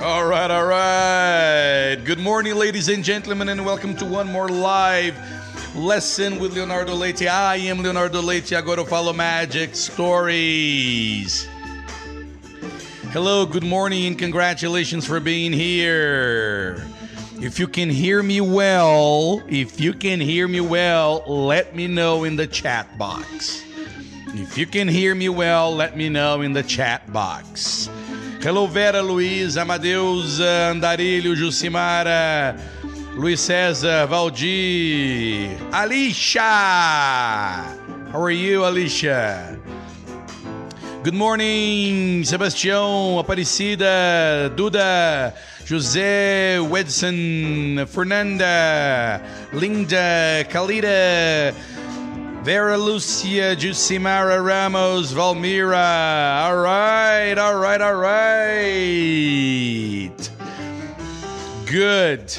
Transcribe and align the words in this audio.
All 0.00 0.26
right, 0.26 0.48
all 0.48 0.64
right. 0.64 1.96
Good 2.04 2.20
morning, 2.20 2.54
ladies 2.54 2.88
and 2.88 3.02
gentlemen, 3.02 3.48
and 3.48 3.66
welcome 3.66 3.96
to 3.96 4.04
one 4.04 4.30
more 4.30 4.48
live 4.48 5.16
lesson 5.74 6.38
with 6.38 6.54
Leonardo 6.54 6.94
Leite. 6.94 7.26
I 7.26 7.56
am 7.56 7.82
Leonardo 7.82 8.22
Leite. 8.22 8.64
go 8.64 8.76
to 8.76 8.84
follow 8.84 9.12
Magic 9.12 9.74
Stories. 9.74 11.48
Hello, 13.10 13.44
good 13.44 13.64
morning, 13.64 14.06
and 14.06 14.16
congratulations 14.16 15.04
for 15.04 15.18
being 15.18 15.52
here. 15.52 16.80
If 17.40 17.58
you 17.58 17.66
can 17.66 17.90
hear 17.90 18.22
me 18.22 18.40
well, 18.40 19.42
if 19.48 19.80
you 19.80 19.92
can 19.92 20.20
hear 20.20 20.46
me 20.46 20.60
well, 20.60 21.24
let 21.26 21.74
me 21.74 21.88
know 21.88 22.22
in 22.22 22.36
the 22.36 22.46
chat 22.46 22.96
box. 22.98 23.64
If 24.28 24.56
you 24.56 24.66
can 24.66 24.86
hear 24.86 25.16
me 25.16 25.28
well, 25.28 25.74
let 25.74 25.96
me 25.96 26.08
know 26.08 26.42
in 26.42 26.52
the 26.52 26.62
chat 26.62 27.12
box. 27.12 27.90
Hello, 28.40 28.68
Vera, 28.68 29.02
Luiz, 29.02 29.56
Amadeus, 29.56 30.38
Andarilho, 30.40 31.34
Jucimara, 31.34 32.56
Luiz 33.16 33.40
César, 33.40 34.06
Valdir, 34.06 35.50
Alicia. 35.72 36.40
How 38.12 38.22
are 38.22 38.30
you, 38.30 38.64
Alicia? 38.64 39.58
Good 41.02 41.14
morning, 41.14 42.22
Sebastião, 42.22 43.18
Aparecida, 43.18 44.52
Duda, 44.54 45.34
José, 45.64 46.60
Wedson, 46.60 47.86
Fernanda, 47.88 49.20
Linda, 49.52 50.44
Kalida, 50.48 51.52
Vera 52.48 52.78
Lucia, 52.78 53.54
Jucimara 53.54 54.42
Ramos, 54.42 55.12
Valmira. 55.12 56.46
All 56.46 56.56
right, 56.56 57.36
all 57.36 57.58
right, 57.60 57.78
all 57.78 57.96
right. 57.96 59.30
Good. 61.66 62.38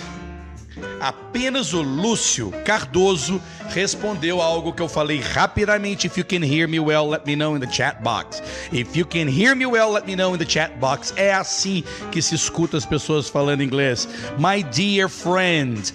Apenas 0.99 1.75
o 1.75 1.83
Lúcio 1.83 2.51
Cardoso 2.65 3.39
respondeu 3.69 4.41
algo 4.41 4.73
que 4.73 4.81
eu 4.81 4.89
falei 4.89 5.19
rapidamente. 5.19 6.07
If 6.07 6.17
you 6.17 6.25
can 6.25 6.41
hear 6.41 6.67
me 6.67 6.79
well, 6.79 7.07
let 7.07 7.27
me 7.27 7.35
know 7.35 7.53
in 7.53 7.61
the 7.61 7.67
chat 7.67 8.01
box. 8.01 8.41
If 8.71 8.97
you 8.97 9.05
can 9.05 9.27
hear 9.27 9.53
me 9.53 9.67
well, 9.67 9.91
let 9.91 10.07
me 10.07 10.15
know 10.15 10.33
in 10.33 10.39
the 10.39 10.45
chat 10.45 10.79
box. 10.79 11.13
É 11.17 11.31
assim 11.31 11.83
que 12.11 12.19
se 12.19 12.33
escuta 12.33 12.77
as 12.77 12.85
pessoas 12.85 13.29
falando 13.29 13.61
inglês. 13.61 14.07
My 14.39 14.63
dear 14.63 15.07
friend, 15.07 15.93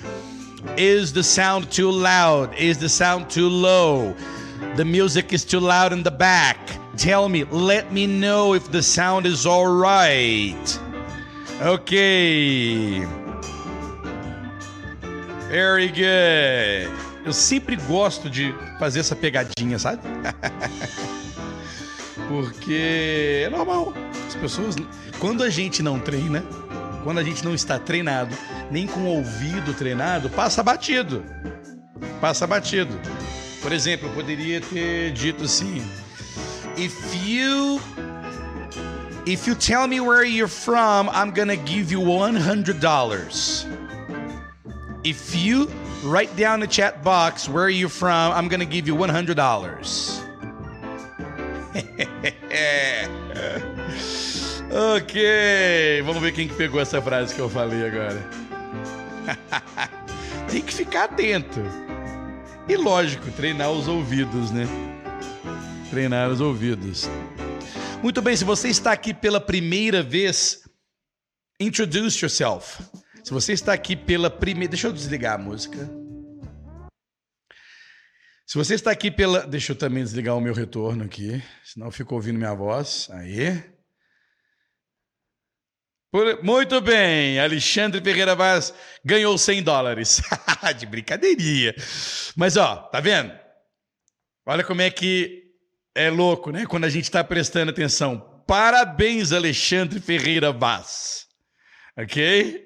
is 0.76 1.12
the 1.12 1.22
sound 1.22 1.70
too 1.70 1.90
loud? 1.90 2.54
Is 2.56 2.78
the 2.78 2.88
sound 2.88 3.30
too 3.30 3.48
low? 3.48 4.14
The 4.76 4.84
music 4.84 5.32
is 5.32 5.44
too 5.44 5.60
loud 5.60 5.92
in 5.92 6.02
the 6.02 6.10
back. 6.10 6.58
Tell 6.96 7.28
me, 7.28 7.44
let 7.44 7.92
me 7.92 8.06
know 8.06 8.54
if 8.54 8.70
the 8.70 8.82
sound 8.82 9.26
is 9.26 9.46
all 9.46 9.66
right. 9.66 10.80
Okay. 11.60 13.00
Very 15.48 15.88
good. 15.88 16.90
Eu 17.24 17.32
sempre 17.32 17.76
gosto 17.76 18.28
de 18.28 18.54
fazer 18.78 19.00
essa 19.00 19.16
pegadinha, 19.16 19.78
sabe? 19.78 20.02
Porque 22.28 23.44
é 23.46 23.50
normal. 23.50 23.94
As 24.26 24.34
pessoas, 24.34 24.76
quando 25.18 25.42
a 25.42 25.48
gente 25.48 25.82
não 25.82 25.98
treina, 25.98 26.44
quando 27.04 27.18
a 27.18 27.22
gente 27.22 27.44
não 27.44 27.54
está 27.54 27.78
treinado, 27.78 28.34
nem 28.70 28.86
com 28.86 29.00
o 29.00 29.06
ouvido 29.06 29.74
treinado, 29.74 30.30
passa 30.30 30.62
batido. 30.62 31.22
Passa 32.20 32.46
batido. 32.46 32.98
Por 33.62 33.70
exemplo, 33.72 34.08
eu 34.08 34.12
poderia 34.14 34.60
ter 34.60 35.12
dito 35.12 35.44
assim: 35.44 35.86
If 36.76 36.96
you 37.24 37.80
If 39.26 39.46
you 39.46 39.54
tell 39.54 39.86
me 39.88 40.00
where 40.00 40.24
you're 40.24 40.48
from, 40.48 41.08
I'm 41.08 41.30
gonna 41.30 41.56
give 41.56 41.90
you 41.90 42.00
$100. 42.00 43.66
If 45.02 45.34
you 45.34 45.70
write 46.02 46.34
down 46.36 46.60
the 46.60 46.66
chat 46.66 47.02
box 47.02 47.48
where 47.48 47.70
you're 47.70 47.88
from, 47.88 48.32
I'm 48.34 48.48
gonna 48.48 48.66
give 48.66 48.86
you 48.86 48.94
$100. 48.94 50.20
ok, 54.74 56.02
vamos 56.04 56.20
ver 56.20 56.32
quem 56.32 56.48
que 56.48 56.54
pegou 56.54 56.80
essa 56.80 57.00
frase 57.00 57.32
que 57.32 57.40
eu 57.40 57.48
falei 57.48 57.86
agora. 57.86 58.28
Tem 60.50 60.60
que 60.60 60.74
ficar 60.74 61.04
atento. 61.04 61.60
E 62.68 62.76
lógico, 62.76 63.30
treinar 63.32 63.70
os 63.70 63.86
ouvidos, 63.86 64.50
né? 64.50 64.66
Treinar 65.90 66.30
os 66.30 66.40
ouvidos. 66.40 67.08
Muito 68.02 68.20
bem, 68.20 68.36
se 68.36 68.44
você 68.44 68.68
está 68.68 68.92
aqui 68.92 69.14
pela 69.14 69.40
primeira 69.40 70.02
vez, 70.02 70.62
introduce 71.60 72.22
yourself. 72.24 72.82
Se 73.22 73.30
você 73.30 73.52
está 73.52 73.72
aqui 73.72 73.96
pela 73.96 74.28
primeira. 74.28 74.70
Deixa 74.70 74.88
eu 74.88 74.92
desligar 74.92 75.34
a 75.34 75.38
música. 75.38 75.88
Se 78.46 78.58
você 78.58 78.74
está 78.74 78.90
aqui 78.90 79.10
pela. 79.10 79.46
Deixa 79.46 79.72
eu 79.72 79.76
também 79.76 80.02
desligar 80.02 80.36
o 80.36 80.40
meu 80.40 80.52
retorno 80.52 81.04
aqui, 81.04 81.42
senão 81.64 81.86
eu 81.86 81.92
fico 81.92 82.14
ouvindo 82.14 82.38
minha 82.38 82.54
voz. 82.54 83.08
Aí. 83.12 83.73
Por... 86.14 86.44
Muito 86.44 86.80
bem, 86.80 87.40
Alexandre 87.40 88.00
Ferreira 88.00 88.36
Vaz 88.36 88.72
ganhou 89.04 89.36
100 89.36 89.64
dólares. 89.64 90.22
De 90.78 90.86
brincadeirinha. 90.86 91.74
Mas 92.36 92.56
ó, 92.56 92.76
tá 92.76 93.00
vendo? 93.00 93.32
Olha 94.46 94.62
como 94.62 94.80
é 94.80 94.90
que 94.90 95.42
é 95.92 96.10
louco, 96.10 96.52
né? 96.52 96.66
Quando 96.66 96.84
a 96.84 96.88
gente 96.88 97.02
está 97.02 97.24
prestando 97.24 97.72
atenção. 97.72 98.44
Parabéns, 98.46 99.32
Alexandre 99.32 99.98
Ferreira 99.98 100.52
Vaz. 100.52 101.26
Ok? 101.98 102.64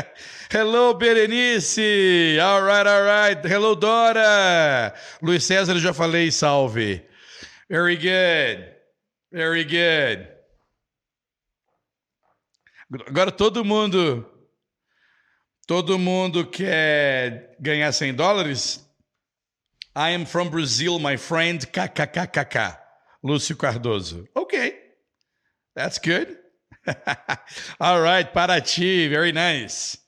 Hello, 0.50 0.94
Berenice. 0.94 2.38
All 2.42 2.62
right, 2.62 2.88
all 2.88 3.04
right. 3.04 3.46
Hello, 3.46 3.76
Dora. 3.76 4.94
Luiz 5.20 5.44
César, 5.44 5.74
eu 5.74 5.80
já 5.80 5.92
falei, 5.92 6.30
salve. 6.30 7.04
Very 7.68 7.96
good. 7.96 8.74
Very 9.30 9.64
good. 9.64 10.35
Agora 13.06 13.32
todo 13.32 13.64
mundo. 13.64 14.24
Todo 15.66 15.98
mundo 15.98 16.46
quer 16.46 17.56
ganhar 17.58 17.92
100 17.92 18.14
dólares? 18.14 18.86
I 19.96 20.14
am 20.14 20.24
from 20.24 20.48
Brazil, 20.48 20.98
my 20.98 21.16
friend. 21.16 21.66
KKKKK. 21.66 22.78
Lúcio 23.24 23.56
Cardoso. 23.56 24.24
Ok. 24.34 24.74
That's 25.74 25.98
good. 25.98 26.38
All 27.80 28.00
right, 28.00 28.32
Paraty. 28.32 29.08
Very 29.08 29.32
nice. 29.32 29.98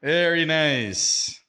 Very 0.00 0.46
nice. 0.46 1.40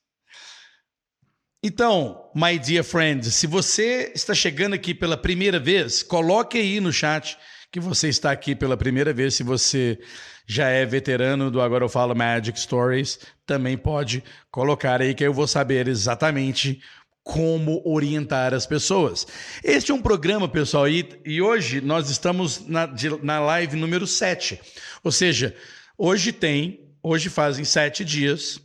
Então, 1.61 2.29
my 2.35 2.57
dear 2.57 2.83
friend, 2.83 3.23
se 3.31 3.47
você 3.47 4.11
está 4.13 4.33
chegando 4.33 4.73
aqui 4.73 4.93
pela 4.93 5.15
primeira 5.15 5.59
vez, 5.59 6.03
coloque 6.03 6.57
aí 6.57 6.79
no 6.79 6.91
chat 6.91 7.37
que 7.71 7.79
você 7.79 8.09
está 8.09 8.31
aqui 8.31 8.55
pela 8.55 8.75
primeira 8.75 9.13
vez. 9.13 9.35
Se 9.35 9.43
você 9.43 9.97
já 10.45 10.69
é 10.69 10.85
veterano 10.85 11.49
do 11.49 11.61
Agora 11.61 11.85
Eu 11.85 11.89
Falo 11.89 12.15
Magic 12.15 12.59
Stories, 12.59 13.19
também 13.45 13.77
pode 13.77 14.23
colocar 14.51 15.01
aí 15.01 15.13
que 15.13 15.23
eu 15.23 15.33
vou 15.33 15.47
saber 15.47 15.87
exatamente 15.87 16.81
como 17.23 17.81
orientar 17.85 18.53
as 18.53 18.65
pessoas. 18.65 19.25
Este 19.63 19.91
é 19.91 19.95
um 19.95 20.01
programa, 20.01 20.47
pessoal, 20.47 20.87
e, 20.89 21.07
e 21.25 21.41
hoje 21.41 21.79
nós 21.79 22.09
estamos 22.09 22.67
na, 22.67 22.85
de, 22.85 23.09
na 23.23 23.39
live 23.39 23.77
número 23.77 24.05
7. 24.05 24.59
Ou 25.03 25.11
seja, 25.11 25.55
hoje 25.97 26.33
tem, 26.33 26.81
hoje 27.01 27.29
fazem 27.29 27.63
sete 27.63 28.03
dias 28.03 28.59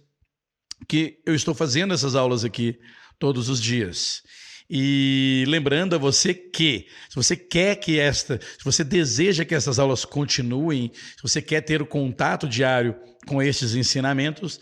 que 0.88 1.20
eu 1.24 1.34
estou 1.34 1.54
fazendo 1.54 1.94
essas 1.94 2.16
aulas 2.16 2.44
aqui 2.44 2.78
todos 3.18 3.48
os 3.48 3.60
dias. 3.60 4.22
E 4.70 5.44
lembrando 5.48 5.94
a 5.94 5.98
você 5.98 6.34
que, 6.34 6.86
se 7.08 7.16
você 7.16 7.34
quer 7.34 7.76
que 7.76 7.98
esta, 7.98 8.38
se 8.38 8.64
você 8.64 8.84
deseja 8.84 9.44
que 9.44 9.54
essas 9.54 9.78
aulas 9.78 10.04
continuem, 10.04 10.92
se 10.94 11.22
você 11.22 11.40
quer 11.40 11.62
ter 11.62 11.80
o 11.80 11.86
contato 11.86 12.46
diário 12.46 12.94
com 13.26 13.42
estes 13.42 13.74
ensinamentos, 13.74 14.60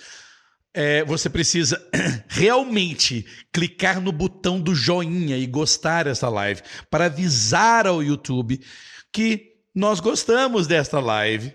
é, 0.72 1.02
você 1.04 1.28
precisa 1.28 1.82
realmente 2.28 3.26
clicar 3.52 4.00
no 4.00 4.12
botão 4.12 4.60
do 4.60 4.74
joinha 4.74 5.36
e 5.36 5.46
gostar 5.46 6.04
dessa 6.04 6.28
live 6.28 6.62
para 6.88 7.06
avisar 7.06 7.86
ao 7.86 8.02
YouTube 8.02 8.60
que 9.12 9.54
nós 9.74 9.98
gostamos 9.98 10.66
desta 10.66 11.00
live 11.00 11.52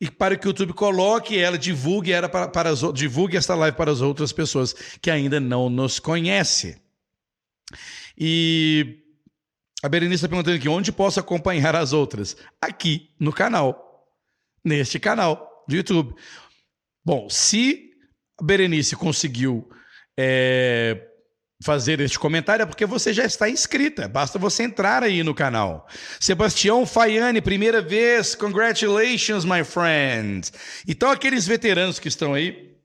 e 0.00 0.10
para 0.10 0.36
que 0.36 0.46
o 0.46 0.50
YouTube 0.50 0.74
coloque 0.74 1.38
ela, 1.38 1.56
divulgue 1.56 2.12
ela 2.12 2.28
para, 2.28 2.48
para 2.48 2.70
as, 2.70 2.80
divulgue 2.92 3.36
esta 3.36 3.54
live 3.54 3.76
para 3.76 3.90
as 3.90 4.02
outras 4.02 4.32
pessoas 4.32 4.74
que 5.00 5.10
ainda 5.10 5.40
não 5.40 5.70
nos 5.70 5.98
conhecem. 5.98 6.76
E 8.16 9.02
a 9.82 9.88
Berenice 9.88 10.16
está 10.16 10.28
perguntando 10.28 10.56
aqui 10.56 10.68
onde 10.68 10.90
posso 10.90 11.20
acompanhar 11.20 11.76
as 11.76 11.92
outras? 11.92 12.36
Aqui 12.60 13.10
no 13.20 13.32
canal, 13.32 14.06
neste 14.64 14.98
canal 14.98 15.64
do 15.68 15.76
YouTube. 15.76 16.14
Bom, 17.04 17.28
se 17.28 17.90
a 18.40 18.44
Berenice 18.44 18.96
conseguiu 18.96 19.68
é, 20.18 21.06
fazer 21.62 22.00
este 22.00 22.18
comentário 22.18 22.62
é 22.62 22.66
porque 22.66 22.86
você 22.86 23.12
já 23.12 23.24
está 23.24 23.48
inscrita. 23.48 24.08
Basta 24.08 24.38
você 24.38 24.62
entrar 24.62 25.02
aí 25.02 25.22
no 25.22 25.34
canal. 25.34 25.86
Sebastião 26.20 26.84
Faiane, 26.86 27.40
primeira 27.40 27.80
vez. 27.80 28.34
Congratulations, 28.34 29.44
my 29.44 29.62
friend. 29.64 30.50
Então, 30.86 31.10
aqueles 31.10 31.46
veteranos 31.46 31.98
que 31.98 32.08
estão 32.08 32.34
aí 32.34 32.76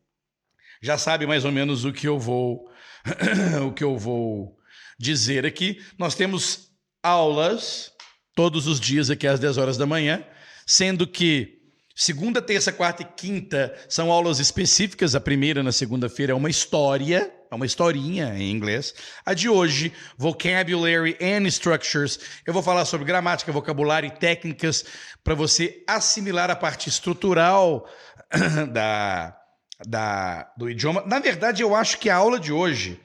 já 0.81 0.97
sabem 0.97 1.27
mais 1.27 1.45
ou 1.45 1.51
menos 1.51 1.85
o 1.85 1.93
que 1.93 2.07
eu 2.07 2.19
vou 2.19 2.69
o 3.65 3.71
que 3.71 3.83
eu 3.83 3.97
vou 3.97 4.57
dizer 5.01 5.45
aqui. 5.45 5.81
Nós 5.97 6.15
temos 6.15 6.69
aulas 7.03 7.91
todos 8.35 8.67
os 8.67 8.79
dias 8.79 9.09
aqui 9.09 9.27
às 9.27 9.39
10 9.39 9.57
horas 9.57 9.77
da 9.77 9.85
manhã, 9.85 10.23
sendo 10.65 11.07
que 11.07 11.59
segunda, 11.95 12.41
terça, 12.41 12.71
quarta 12.71 13.01
e 13.03 13.05
quinta 13.05 13.73
são 13.89 14.11
aulas 14.11 14.39
específicas. 14.39 15.15
A 15.15 15.19
primeira 15.19 15.63
na 15.63 15.71
segunda-feira 15.71 16.33
é 16.33 16.35
uma 16.35 16.49
história 16.49 17.31
é 17.51 17.55
uma 17.55 17.65
historinha 17.65 18.33
em 18.37 18.49
inglês. 18.49 18.93
A 19.25 19.33
de 19.33 19.49
hoje, 19.49 19.91
Vocabulary 20.17 21.17
and 21.21 21.45
Structures. 21.47 22.17
Eu 22.47 22.53
vou 22.53 22.63
falar 22.63 22.85
sobre 22.85 23.05
gramática, 23.05 23.51
vocabulário 23.51 24.07
e 24.07 24.11
técnicas 24.11 24.85
para 25.21 25.35
você 25.35 25.83
assimilar 25.85 26.49
a 26.49 26.55
parte 26.55 26.87
estrutural 26.87 27.85
da, 28.71 29.37
da, 29.85 30.49
do 30.57 30.69
idioma. 30.69 31.03
Na 31.05 31.19
verdade, 31.19 31.61
eu 31.61 31.75
acho 31.75 31.97
que 31.97 32.09
a 32.09 32.15
aula 32.15 32.39
de 32.39 32.53
hoje, 32.53 33.01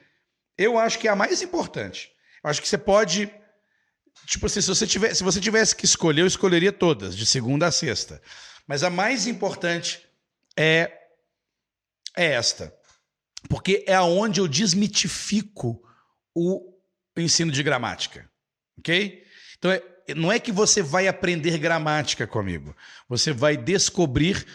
eu 0.57 0.77
acho 0.77 0.99
que 0.99 1.07
é 1.07 1.11
a 1.11 1.15
mais 1.15 1.41
importante. 1.41 2.11
Eu 2.43 2.49
acho 2.49 2.61
que 2.61 2.67
você 2.67 2.77
pode. 2.77 3.31
Tipo 4.25 4.45
assim, 4.45 4.61
se 4.61 4.67
você, 4.67 4.87
tivesse, 4.87 5.15
se 5.15 5.23
você 5.23 5.39
tivesse 5.39 5.75
que 5.75 5.85
escolher, 5.85 6.21
eu 6.21 6.27
escolheria 6.27 6.71
todas, 6.71 7.15
de 7.15 7.25
segunda 7.25 7.67
a 7.67 7.71
sexta. 7.71 8.21
Mas 8.67 8.83
a 8.83 8.89
mais 8.89 9.27
importante 9.27 10.01
é, 10.57 10.91
é 12.15 12.25
esta 12.33 12.77
porque 13.47 13.83
é 13.87 13.93
aonde 13.93 14.39
eu 14.39 14.47
desmitifico 14.47 15.81
o 16.35 16.73
ensino 17.17 17.51
de 17.51 17.63
gramática, 17.63 18.29
ok? 18.77 19.23
Então, 19.57 19.71
é, 19.71 19.81
não 20.15 20.31
é 20.31 20.39
que 20.39 20.51
você 20.51 20.81
vai 20.81 21.07
aprender 21.07 21.57
gramática 21.57 22.27
comigo, 22.27 22.75
você 23.07 23.31
vai 23.31 23.57
descobrir 23.57 24.45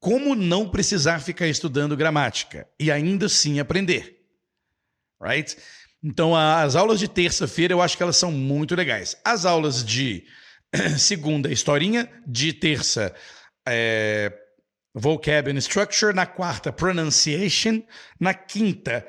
como 0.00 0.34
não 0.34 0.68
precisar 0.68 1.20
ficar 1.20 1.46
estudando 1.48 1.96
gramática 1.96 2.68
e 2.78 2.90
ainda 2.90 3.26
assim 3.26 3.58
aprender, 3.58 4.17
right? 5.20 5.56
Então, 6.02 6.34
as 6.34 6.76
aulas 6.76 6.98
de 6.98 7.08
terça-feira 7.08 7.74
eu 7.74 7.82
acho 7.82 7.96
que 7.96 8.02
elas 8.02 8.16
são 8.16 8.30
muito 8.30 8.74
legais. 8.74 9.16
As 9.24 9.44
aulas 9.44 9.84
de 9.84 10.24
segunda, 10.98 11.50
historinha, 11.50 12.08
de 12.26 12.52
terça, 12.52 13.14
é, 13.66 14.32
vocab 14.94 15.50
and 15.50 15.58
structure, 15.58 16.14
na 16.14 16.26
quarta, 16.26 16.72
pronunciation, 16.72 17.82
na 18.18 18.32
quinta, 18.32 19.06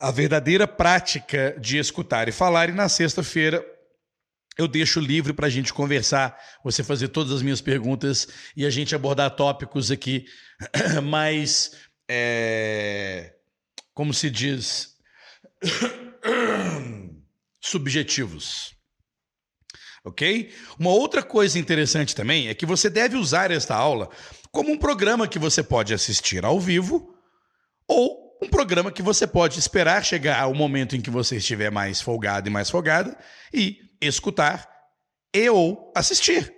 a 0.00 0.10
verdadeira 0.10 0.66
prática 0.66 1.56
de 1.60 1.78
escutar 1.78 2.28
e 2.28 2.32
falar, 2.32 2.68
e 2.68 2.72
na 2.72 2.88
sexta-feira 2.88 3.64
eu 4.56 4.66
deixo 4.66 4.98
livre 4.98 5.32
para 5.32 5.46
a 5.46 5.50
gente 5.50 5.72
conversar, 5.72 6.36
você 6.64 6.82
fazer 6.82 7.08
todas 7.08 7.32
as 7.32 7.42
minhas 7.42 7.60
perguntas 7.60 8.26
e 8.56 8.66
a 8.66 8.70
gente 8.70 8.94
abordar 8.94 9.30
tópicos 9.36 9.90
aqui 9.90 10.26
mais, 11.04 11.76
é, 12.10 13.34
como 13.94 14.12
se 14.12 14.28
diz, 14.28 14.97
subjetivos. 17.60 18.74
Ok? 20.04 20.54
Uma 20.78 20.90
outra 20.90 21.22
coisa 21.22 21.58
interessante 21.58 22.14
também 22.14 22.48
é 22.48 22.54
que 22.54 22.64
você 22.64 22.88
deve 22.88 23.16
usar 23.16 23.50
esta 23.50 23.74
aula 23.74 24.08
como 24.50 24.72
um 24.72 24.78
programa 24.78 25.28
que 25.28 25.38
você 25.38 25.62
pode 25.62 25.92
assistir 25.92 26.44
ao 26.44 26.58
vivo 26.58 27.14
ou 27.86 28.28
um 28.40 28.48
programa 28.48 28.92
que 28.92 29.02
você 29.02 29.26
pode 29.26 29.58
esperar 29.58 30.04
chegar 30.04 30.40
ao 30.40 30.54
momento 30.54 30.96
em 30.96 31.00
que 31.00 31.10
você 31.10 31.36
estiver 31.36 31.70
mais 31.70 32.00
folgado 32.00 32.48
e 32.48 32.52
mais 32.52 32.70
folgada 32.70 33.18
e 33.52 33.78
escutar 34.00 34.68
e 35.34 35.50
ou 35.50 35.92
assistir. 35.94 36.54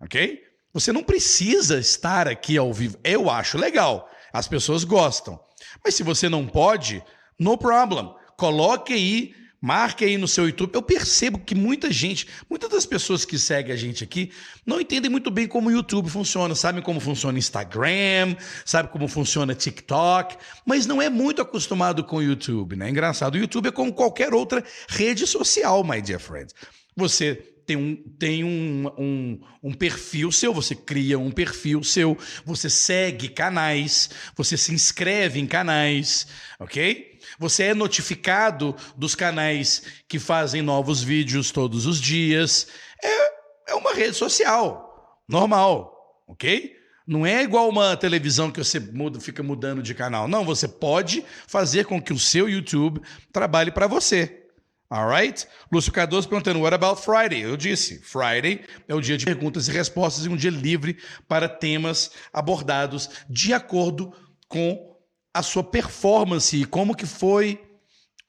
Ok? 0.00 0.42
Você 0.72 0.92
não 0.92 1.02
precisa 1.02 1.78
estar 1.78 2.28
aqui 2.28 2.58
ao 2.58 2.72
vivo. 2.72 2.98
Eu 3.02 3.30
acho 3.30 3.56
legal. 3.56 4.10
As 4.32 4.46
pessoas 4.46 4.84
gostam. 4.84 5.40
Mas 5.82 5.94
se 5.94 6.02
você 6.02 6.28
não 6.28 6.46
pode, 6.46 7.02
no 7.38 7.56
problem. 7.56 8.14
Coloque 8.36 8.92
aí 8.92 9.34
Marque 9.60 10.04
aí 10.04 10.16
no 10.18 10.28
seu 10.28 10.46
YouTube. 10.46 10.74
Eu 10.74 10.82
percebo 10.82 11.38
que 11.38 11.54
muita 11.54 11.90
gente, 11.90 12.28
muitas 12.48 12.70
das 12.70 12.86
pessoas 12.86 13.24
que 13.24 13.38
seguem 13.38 13.72
a 13.72 13.76
gente 13.76 14.04
aqui, 14.04 14.30
não 14.64 14.80
entendem 14.80 15.10
muito 15.10 15.30
bem 15.30 15.48
como 15.48 15.68
o 15.68 15.72
YouTube 15.72 16.08
funciona, 16.08 16.54
sabem 16.54 16.82
como 16.82 17.00
funciona 17.00 17.38
Instagram, 17.38 18.36
sabem 18.64 18.92
como 18.92 19.08
funciona 19.08 19.54
TikTok, 19.54 20.36
mas 20.64 20.86
não 20.86 21.00
é 21.00 21.08
muito 21.08 21.40
acostumado 21.42 22.04
com 22.04 22.18
o 22.18 22.22
YouTube, 22.22 22.76
né? 22.76 22.90
Engraçado, 22.90 23.34
o 23.34 23.38
YouTube 23.38 23.68
é 23.68 23.72
como 23.72 23.92
qualquer 23.92 24.34
outra 24.34 24.62
rede 24.88 25.26
social, 25.26 25.82
my 25.82 26.00
dear 26.00 26.20
friends. 26.20 26.54
Você 26.94 27.34
tem, 27.66 27.76
um, 27.76 27.96
tem 28.18 28.44
um, 28.44 28.86
um, 28.96 29.40
um, 29.64 29.72
perfil 29.72 30.30
seu, 30.30 30.54
você 30.54 30.74
cria 30.74 31.18
um 31.18 31.32
perfil 31.32 31.82
seu, 31.82 32.16
você 32.44 32.70
segue 32.70 33.28
canais, 33.28 34.08
você 34.36 34.56
se 34.56 34.72
inscreve 34.72 35.40
em 35.40 35.46
canais, 35.46 36.28
ok? 36.60 37.15
Você 37.38 37.64
é 37.64 37.74
notificado 37.74 38.74
dos 38.96 39.14
canais 39.14 39.82
que 40.08 40.18
fazem 40.18 40.62
novos 40.62 41.02
vídeos 41.02 41.50
todos 41.50 41.86
os 41.86 42.00
dias. 42.00 42.68
É, 43.02 43.72
é 43.72 43.74
uma 43.74 43.92
rede 43.92 44.16
social, 44.16 45.20
normal, 45.28 46.22
ok? 46.26 46.74
Não 47.06 47.24
é 47.24 47.42
igual 47.42 47.68
uma 47.68 47.96
televisão 47.96 48.50
que 48.50 48.62
você 48.62 48.80
muda, 48.80 49.20
fica 49.20 49.42
mudando 49.42 49.80
de 49.82 49.94
canal. 49.94 50.26
Não, 50.26 50.44
você 50.44 50.66
pode 50.66 51.24
fazer 51.46 51.84
com 51.84 52.02
que 52.02 52.12
o 52.12 52.18
seu 52.18 52.48
YouTube 52.48 53.00
trabalhe 53.32 53.70
para 53.70 53.86
você. 53.86 54.42
Alright? 54.88 55.46
Lúcio 55.70 55.92
Cardoso 55.92 56.28
perguntando: 56.28 56.60
What 56.60 56.74
about 56.74 57.02
Friday? 57.02 57.42
Eu 57.42 57.56
disse: 57.56 58.00
Friday 58.00 58.64
é 58.88 58.94
o 58.94 59.00
dia 59.00 59.16
de 59.16 59.24
perguntas 59.24 59.68
e 59.68 59.72
respostas 59.72 60.26
e 60.26 60.28
um 60.28 60.36
dia 60.36 60.50
livre 60.50 60.98
para 61.28 61.48
temas 61.48 62.10
abordados 62.32 63.10
de 63.28 63.52
acordo 63.52 64.12
com 64.48 64.95
a 65.36 65.42
sua 65.42 65.62
performance 65.62 66.56
e 66.56 66.64
como 66.64 66.94
que 66.94 67.06
foi 67.06 67.60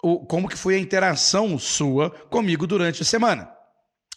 o, 0.01 0.25
como 0.25 0.47
que 0.47 0.57
foi 0.57 0.75
a 0.75 0.79
interação 0.79 1.57
sua 1.57 2.09
comigo 2.09 2.67
durante 2.67 3.01
a 3.01 3.05
semana. 3.05 3.49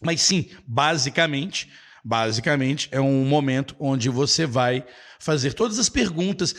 Mas 0.02 0.20
sim, 0.22 0.50
basicamente, 0.66 1.70
basicamente 2.04 2.88
é 2.90 3.00
um 3.00 3.25
momento 3.25 3.76
onde 3.78 4.08
você 4.08 4.46
vai 4.46 4.84
fazer 5.19 5.52
todas 5.52 5.78
as 5.78 5.88
perguntas 5.88 6.54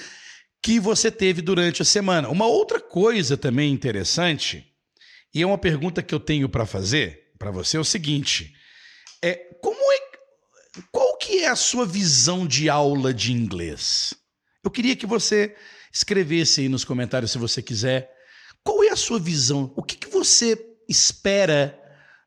que 0.62 0.80
você 0.80 1.10
teve 1.12 1.42
durante 1.42 1.82
a 1.82 1.86
semana. 1.86 2.30
Uma 2.30 2.46
outra 2.46 2.80
coisa 2.80 3.36
também 3.36 3.74
interessante, 3.74 4.66
e 5.34 5.42
é 5.42 5.46
uma 5.46 5.58
pergunta 5.58 6.04
que 6.04 6.14
eu 6.14 6.20
tenho 6.20 6.48
para 6.48 6.66
fazer 6.66 7.22
para 7.42 7.50
você 7.50 7.78
é 7.78 7.80
o 7.80 7.84
seguinte: 7.84 8.54
é 9.22 9.36
como 9.62 9.80
é 9.92 10.02
qual 10.92 11.18
que 11.18 11.40
é 11.40 11.48
a 11.48 11.56
sua 11.56 11.86
visão 11.86 12.46
de 12.46 12.70
aula 12.70 13.12
de 13.14 13.34
inglês? 13.34 14.14
Eu 14.64 14.70
queria 14.70 14.96
que 14.96 15.08
você 15.08 15.56
escrevesse 15.92 16.62
aí 16.62 16.70
nos 16.70 16.84
comentários 16.84 17.32
se 17.32 17.38
você 17.38 17.62
quiser. 17.62 18.12
Qual 18.64 18.84
é 18.84 18.90
a 18.90 18.96
sua 18.96 19.20
visão? 19.20 19.74
O 19.76 19.84
que, 19.84 19.96
que 19.98 20.10
você 20.10 20.58
espera 20.88 21.78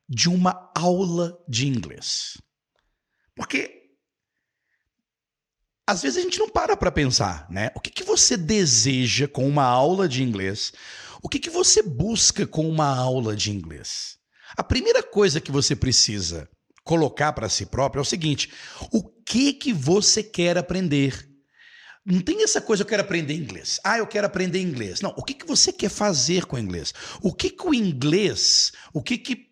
de 0.09 0.28
uma 0.28 0.71
aula 0.76 1.38
de 1.49 1.66
inglês? 1.66 2.37
Porque 3.35 3.85
às 5.87 6.02
vezes 6.02 6.18
a 6.18 6.23
gente 6.23 6.38
não 6.38 6.49
para 6.49 6.76
para 6.76 6.90
pensar, 6.90 7.47
né? 7.50 7.71
O 7.75 7.80
que, 7.80 7.90
que 7.90 8.04
você 8.04 8.37
deseja 8.37 9.28
com 9.28 9.47
uma 9.47 9.64
aula 9.64 10.09
de 10.09 10.23
inglês? 10.23 10.73
O 11.23 11.28
que, 11.28 11.38
que 11.38 11.50
você 11.50 11.83
busca 11.83 12.47
com 12.47 12.68
uma 12.68 12.87
aula 12.87 13.37
de 13.37 13.50
inglês? 13.50 14.16
A 14.56 14.64
primeira 14.64 15.02
coisa 15.02 15.40
que 15.40 15.52
você 15.52 15.76
precisa 15.76 16.49
colocar 16.85 17.33
para 17.33 17.49
si 17.49 17.66
próprio 17.66 18.00
é 18.00 18.02
o 18.02 18.06
seguinte: 18.06 18.50
o 18.92 19.02
que 19.02 19.52
que 19.52 19.73
você 19.73 20.23
quer 20.23 20.56
aprender? 20.56 21.28
Não 22.06 22.20
tem 22.20 22.42
essa 22.42 22.61
coisa, 22.61 22.82
eu 22.82 22.87
quero 22.87 23.02
aprender 23.02 23.34
inglês. 23.34 23.80
Ah, 23.82 23.96
eu 23.96 24.06
quero 24.06 24.26
aprender 24.26 24.61
inglês. 24.61 25.00
Não, 25.00 25.14
o 25.16 25.23
que, 25.25 25.32
que 25.32 25.46
você 25.46 25.73
quer 25.73 25.88
fazer 25.88 26.44
com 26.44 26.56
o 26.56 26.58
inglês? 26.58 26.92
O 27.23 27.32
que, 27.32 27.49
que 27.49 27.66
o 27.66 27.73
inglês, 27.73 28.73
o 28.92 29.02
que, 29.02 29.16
que 29.16 29.46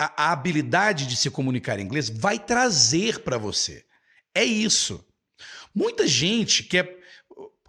a, 0.00 0.24
a 0.24 0.32
habilidade 0.32 1.06
de 1.06 1.16
se 1.16 1.30
comunicar 1.30 1.78
em 1.78 1.84
inglês 1.84 2.08
vai 2.08 2.36
trazer 2.36 3.20
para 3.20 3.38
você? 3.38 3.84
É 4.34 4.44
isso. 4.44 5.04
Muita 5.72 6.06
gente 6.06 6.64
quer. 6.64 6.98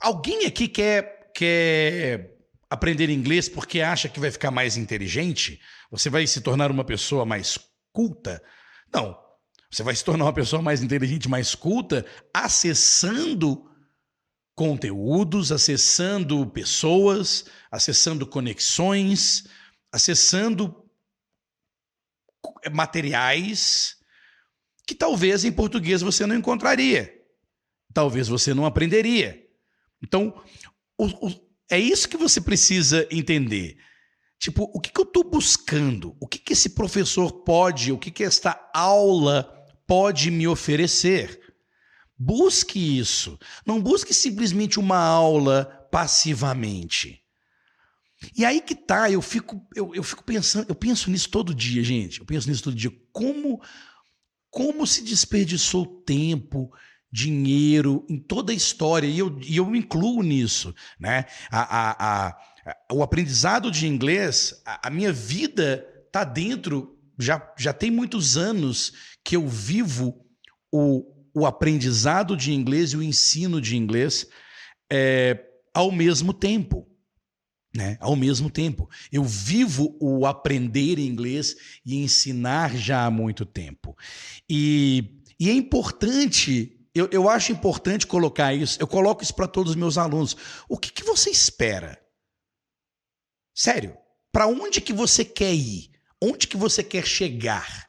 Alguém 0.01 0.45
aqui 0.45 0.67
quer, 0.67 1.31
quer 1.35 2.35
aprender 2.67 3.11
inglês 3.11 3.47
porque 3.47 3.79
acha 3.79 4.09
que 4.09 4.19
vai 4.19 4.31
ficar 4.31 4.49
mais 4.49 4.75
inteligente? 4.75 5.61
Você 5.91 6.09
vai 6.09 6.25
se 6.25 6.41
tornar 6.41 6.71
uma 6.71 6.83
pessoa 6.83 7.25
mais 7.25 7.59
culta? 7.93 8.41
Não. 8.91 9.15
Você 9.69 9.83
vai 9.83 9.95
se 9.95 10.03
tornar 10.03 10.25
uma 10.25 10.33
pessoa 10.33 10.63
mais 10.63 10.81
inteligente, 10.81 11.29
mais 11.29 11.53
culta, 11.53 12.03
acessando 12.33 13.68
conteúdos, 14.59 15.53
acessando 15.53 16.45
pessoas, 16.47 17.45
acessando 17.71 18.27
conexões, 18.27 19.45
acessando 19.89 20.85
materiais 22.69 23.95
que 24.85 24.93
talvez 24.93 25.45
em 25.45 25.51
português 25.53 26.01
você 26.01 26.25
não 26.25 26.35
encontraria, 26.35 27.09
talvez 27.93 28.27
você 28.27 28.53
não 28.53 28.65
aprenderia. 28.65 29.41
Então, 30.03 30.43
o, 30.97 31.05
o, 31.05 31.49
é 31.71 31.79
isso 31.79 32.09
que 32.09 32.17
você 32.17 32.41
precisa 32.41 33.07
entender. 33.09 33.77
Tipo, 34.37 34.69
o 34.73 34.81
que, 34.81 34.91
que 34.91 34.99
eu 34.99 35.05
estou 35.05 35.23
buscando? 35.23 36.17
O 36.19 36.27
que, 36.27 36.37
que 36.37 36.51
esse 36.51 36.71
professor 36.71 37.31
pode, 37.45 37.93
o 37.93 37.97
que, 37.97 38.11
que 38.11 38.25
esta 38.25 38.69
aula 38.73 39.49
pode 39.87 40.29
me 40.29 40.49
oferecer? 40.49 41.38
Busque 42.19 42.99
isso. 42.99 43.39
Não 43.65 43.81
busque 43.81 44.13
simplesmente 44.13 44.77
uma 44.77 44.97
aula 44.97 45.87
passivamente. 45.89 47.23
E 48.35 48.43
aí 48.43 48.59
que 48.59 48.75
tá, 48.75 49.09
eu 49.09 49.21
fico, 49.21 49.65
eu, 49.73 49.95
eu 49.95 50.03
fico 50.03 50.21
pensando, 50.25 50.65
eu 50.67 50.75
penso 50.75 51.09
nisso 51.09 51.29
todo 51.29 51.55
dia, 51.55 51.81
gente. 51.81 52.19
Eu 52.19 52.25
penso 52.25 52.49
nisso 52.49 52.63
todo 52.63 52.75
dia. 52.75 52.91
Como, 53.13 53.61
como 54.51 54.85
se 54.85 55.01
desperdiçou 55.01 55.85
tempo, 55.85 56.69
dinheiro 57.09 58.05
em 58.09 58.19
toda 58.19 58.51
a 58.51 58.55
história, 58.55 59.07
e 59.07 59.17
eu, 59.17 59.39
e 59.39 59.55
eu 59.55 59.65
me 59.65 59.79
incluo 59.79 60.21
nisso. 60.21 60.75
Né? 60.99 61.25
A, 61.49 61.61
a, 61.61 62.27
a, 62.27 62.37
o 62.91 63.01
aprendizado 63.01 63.71
de 63.71 63.87
inglês, 63.87 64.61
a, 64.65 64.87
a 64.87 64.89
minha 64.89 65.13
vida 65.13 65.87
está 66.05 66.25
dentro, 66.25 66.99
já, 67.17 67.53
já 67.57 67.71
tem 67.71 67.89
muitos 67.89 68.35
anos 68.35 68.91
que 69.23 69.37
eu 69.37 69.47
vivo 69.47 70.25
o, 70.69 71.18
o 71.33 71.45
aprendizado 71.45 72.35
de 72.35 72.53
inglês 72.53 72.91
e 72.91 72.97
o 72.97 73.03
ensino 73.03 73.61
de 73.61 73.77
inglês 73.77 74.27
é, 74.91 75.45
ao 75.73 75.91
mesmo 75.91 76.33
tempo. 76.33 76.87
Né? 77.75 77.97
Ao 77.99 78.15
mesmo 78.15 78.49
tempo, 78.49 78.89
eu 79.11 79.23
vivo 79.23 79.95
o 80.01 80.25
aprender 80.25 80.97
inglês 80.97 81.55
e 81.85 81.97
ensinar 82.03 82.75
já 82.75 83.05
há 83.05 83.11
muito 83.11 83.45
tempo. 83.45 83.95
E, 84.49 85.21
e 85.39 85.49
é 85.49 85.53
importante 85.53 86.79
eu, 86.93 87.07
eu 87.11 87.29
acho 87.29 87.51
importante 87.51 88.07
colocar 88.07 88.53
isso, 88.53 88.81
eu 88.81 88.87
coloco 88.87 89.23
isso 89.23 89.33
para 89.33 89.47
todos 89.47 89.71
os 89.71 89.75
meus 89.75 89.97
alunos. 89.97 90.35
O 90.67 90.77
que, 90.77 90.91
que 90.91 91.03
você 91.03 91.29
espera? 91.29 92.01
Sério, 93.55 93.97
para 94.31 94.47
onde 94.47 94.81
que 94.81 94.93
você 94.93 95.23
quer 95.23 95.53
ir? 95.53 95.91
Onde 96.21 96.47
que 96.47 96.57
você 96.57 96.83
quer 96.83 97.05
chegar? 97.05 97.88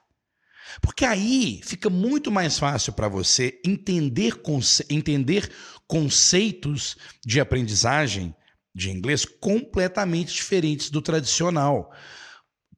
Porque 0.80 1.04
aí 1.04 1.60
fica 1.64 1.90
muito 1.90 2.30
mais 2.30 2.58
fácil 2.58 2.92
para 2.92 3.08
você 3.08 3.60
entender, 3.64 4.36
conce 4.42 4.84
entender 4.88 5.50
conceitos 5.86 6.96
de 7.24 7.40
aprendizagem 7.40 8.34
de 8.74 8.90
inglês 8.90 9.24
completamente 9.24 10.32
diferentes 10.32 10.90
do 10.90 11.02
tradicional. 11.02 11.92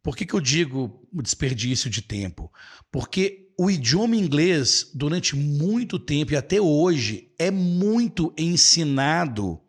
Por 0.03 0.17
que, 0.17 0.27
que 0.27 0.35
eu 0.35 0.41
digo 0.41 1.07
desperdício 1.13 1.89
de 1.91 2.03
tempo? 2.03 2.51
Porque 2.91 3.53
o 3.59 3.71
idioma 3.71 4.17
inglês, 4.17 4.91
durante 4.95 5.37
muito 5.37 5.99
tempo 5.99 6.33
e 6.33 6.37
até 6.37 6.61
hoje, 6.61 7.33
é 7.39 7.51
muito 7.51 8.33
ensinado 8.37 9.61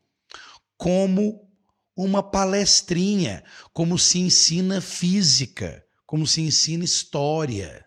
como 0.77 1.48
uma 1.96 2.24
palestrinha, 2.24 3.44
como 3.72 4.00
se 4.00 4.20
ensina 4.20 4.82
física, 4.82 5.84
como 6.06 6.25
se 6.25 6.42
ensina 6.42 6.84
história. 6.84 7.86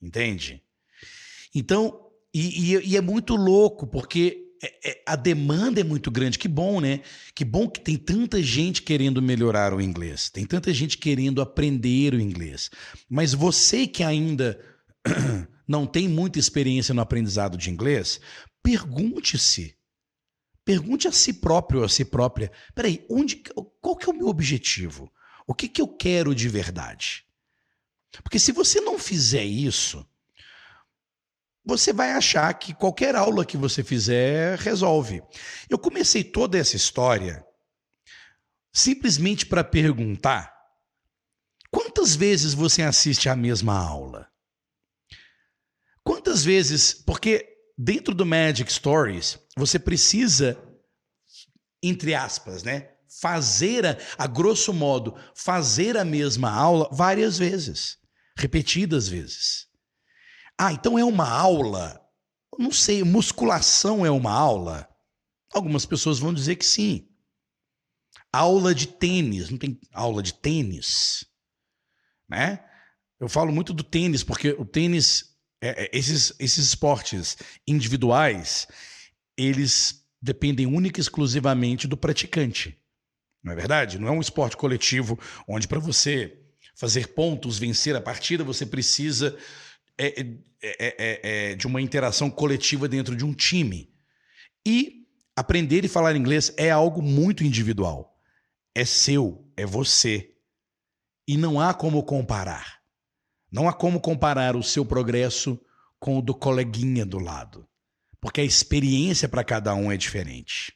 Entende? 0.00 0.62
Então, 1.54 2.10
e, 2.34 2.74
e, 2.74 2.90
e 2.90 2.96
é 2.96 3.00
muito 3.00 3.34
louco, 3.34 3.86
porque 3.86 4.46
é, 4.62 4.90
é, 4.90 5.02
a 5.06 5.16
demanda 5.16 5.80
é 5.80 5.84
muito 5.84 6.10
grande. 6.10 6.38
Que 6.38 6.48
bom, 6.48 6.80
né? 6.80 7.00
Que 7.34 7.44
bom 7.44 7.68
que 7.68 7.80
tem 7.80 7.96
tanta 7.96 8.42
gente 8.42 8.82
querendo 8.82 9.22
melhorar 9.22 9.72
o 9.74 9.80
inglês, 9.80 10.30
tem 10.30 10.44
tanta 10.44 10.72
gente 10.72 10.98
querendo 10.98 11.40
aprender 11.40 12.14
o 12.14 12.20
inglês. 12.20 12.70
Mas 13.08 13.32
você 13.32 13.86
que 13.86 14.02
ainda 14.02 14.58
não 15.66 15.86
tem 15.86 16.08
muita 16.08 16.38
experiência 16.38 16.94
no 16.94 17.00
aprendizado 17.00 17.56
de 17.56 17.70
inglês, 17.70 18.20
pergunte-se. 18.62 19.74
Pergunte 20.64 21.06
a 21.06 21.12
si 21.12 21.34
próprio 21.34 21.84
a 21.84 21.88
si 21.88 22.04
própria: 22.04 22.50
peraí, 22.74 23.04
onde, 23.08 23.42
qual 23.80 23.96
que 23.96 24.08
é 24.08 24.12
o 24.12 24.16
meu 24.16 24.26
objetivo? 24.26 25.12
O 25.46 25.54
que, 25.54 25.68
que 25.68 25.80
eu 25.80 25.86
quero 25.86 26.34
de 26.34 26.48
verdade? 26.48 27.25
Porque 28.22 28.38
se 28.38 28.52
você 28.52 28.80
não 28.80 28.98
fizer 28.98 29.44
isso, 29.44 30.06
você 31.64 31.92
vai 31.92 32.12
achar 32.12 32.54
que 32.54 32.72
qualquer 32.72 33.16
aula 33.16 33.44
que 33.44 33.56
você 33.56 33.82
fizer 33.82 34.56
resolve. 34.58 35.22
Eu 35.68 35.78
comecei 35.78 36.22
toda 36.22 36.56
essa 36.56 36.76
história 36.76 37.44
simplesmente 38.72 39.46
para 39.46 39.64
perguntar: 39.64 40.54
quantas 41.70 42.14
vezes 42.14 42.54
você 42.54 42.82
assiste 42.82 43.28
a 43.28 43.34
mesma 43.34 43.76
aula? 43.76 44.28
Quantas 46.04 46.44
vezes, 46.44 46.94
porque 46.94 47.48
dentro 47.76 48.14
do 48.14 48.24
Magic 48.24 48.72
Stories, 48.72 49.38
você 49.56 49.76
precisa, 49.76 50.56
entre 51.82 52.14
aspas, 52.14 52.62
né? 52.62 52.92
Fazer, 53.20 53.84
a, 53.84 53.96
a 54.18 54.26
grosso 54.28 54.72
modo, 54.72 55.16
fazer 55.34 55.96
a 55.96 56.04
mesma 56.04 56.50
aula 56.50 56.88
várias 56.92 57.38
vezes, 57.38 57.98
repetidas 58.36 59.08
vezes. 59.08 59.66
Ah, 60.58 60.72
então 60.72 60.98
é 60.98 61.04
uma 61.04 61.28
aula? 61.28 62.00
Não 62.58 62.72
sei, 62.72 63.02
musculação 63.02 64.04
é 64.04 64.10
uma 64.10 64.32
aula? 64.32 64.88
Algumas 65.52 65.86
pessoas 65.86 66.18
vão 66.18 66.32
dizer 66.32 66.56
que 66.56 66.64
sim. 66.64 67.08
Aula 68.32 68.74
de 68.74 68.86
tênis, 68.88 69.50
não 69.50 69.58
tem 69.58 69.80
aula 69.92 70.22
de 70.22 70.34
tênis, 70.34 71.26
né? 72.28 72.62
Eu 73.18 73.28
falo 73.28 73.50
muito 73.50 73.72
do 73.72 73.82
tênis 73.82 74.22
porque 74.22 74.50
o 74.50 74.64
tênis 74.64 75.36
é, 75.60 75.84
é, 75.84 75.90
esses, 75.92 76.34
esses 76.38 76.66
esportes 76.66 77.36
individuais, 77.66 78.68
eles 79.36 80.06
dependem 80.20 80.66
única 80.66 81.00
e 81.00 81.02
exclusivamente 81.02 81.86
do 81.86 81.96
praticante. 81.96 82.78
Não 83.42 83.52
é 83.52 83.56
verdade? 83.56 83.98
Não 83.98 84.08
é 84.08 84.10
um 84.10 84.20
esporte 84.20 84.56
coletivo 84.56 85.18
onde 85.48 85.68
para 85.68 85.78
você 85.78 86.45
fazer 86.76 87.08
pontos, 87.14 87.58
vencer 87.58 87.96
a 87.96 88.00
partida, 88.00 88.44
você 88.44 88.64
precisa 88.64 89.36
é 89.98 90.20
é, 90.62 90.86
é, 90.86 90.96
é, 90.98 91.50
é, 91.52 91.54
de 91.54 91.66
uma 91.66 91.80
interação 91.80 92.30
coletiva 92.30 92.88
dentro 92.88 93.14
de 93.14 93.24
um 93.24 93.32
time. 93.32 93.92
E 94.66 95.06
aprender 95.34 95.84
e 95.84 95.88
falar 95.88 96.16
inglês 96.16 96.52
é 96.56 96.70
algo 96.70 97.02
muito 97.02 97.44
individual. 97.44 98.18
É 98.74 98.84
seu, 98.84 99.48
é 99.56 99.64
você. 99.64 100.34
E 101.28 101.36
não 101.36 101.60
há 101.60 101.72
como 101.72 102.02
comparar. 102.02 102.80
Não 103.50 103.68
há 103.68 103.72
como 103.72 104.00
comparar 104.00 104.56
o 104.56 104.62
seu 104.62 104.84
progresso 104.84 105.60
com 105.98 106.18
o 106.18 106.22
do 106.22 106.34
coleguinha 106.34 107.06
do 107.06 107.18
lado, 107.18 107.66
porque 108.20 108.40
a 108.40 108.44
experiência 108.44 109.28
para 109.28 109.44
cada 109.44 109.74
um 109.74 109.90
é 109.90 109.96
diferente. 109.96 110.74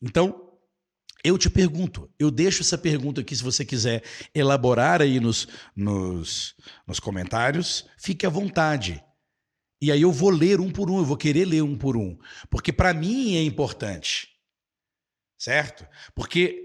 Então, 0.00 0.45
eu 1.26 1.36
te 1.36 1.50
pergunto, 1.50 2.08
eu 2.18 2.30
deixo 2.30 2.62
essa 2.62 2.78
pergunta 2.78 3.20
aqui 3.20 3.34
se 3.34 3.42
você 3.42 3.64
quiser 3.64 4.04
elaborar 4.32 5.02
aí 5.02 5.18
nos, 5.18 5.48
nos, 5.74 6.54
nos 6.86 7.00
comentários, 7.00 7.84
fique 7.98 8.24
à 8.24 8.30
vontade. 8.30 9.02
E 9.80 9.90
aí 9.90 10.02
eu 10.02 10.12
vou 10.12 10.30
ler 10.30 10.60
um 10.60 10.70
por 10.70 10.88
um, 10.88 10.98
eu 10.98 11.04
vou 11.04 11.16
querer 11.16 11.44
ler 11.44 11.62
um 11.62 11.76
por 11.76 11.96
um, 11.96 12.16
porque 12.48 12.72
para 12.72 12.94
mim 12.94 13.36
é 13.36 13.42
importante, 13.42 14.28
certo? 15.36 15.84
Porque 16.14 16.62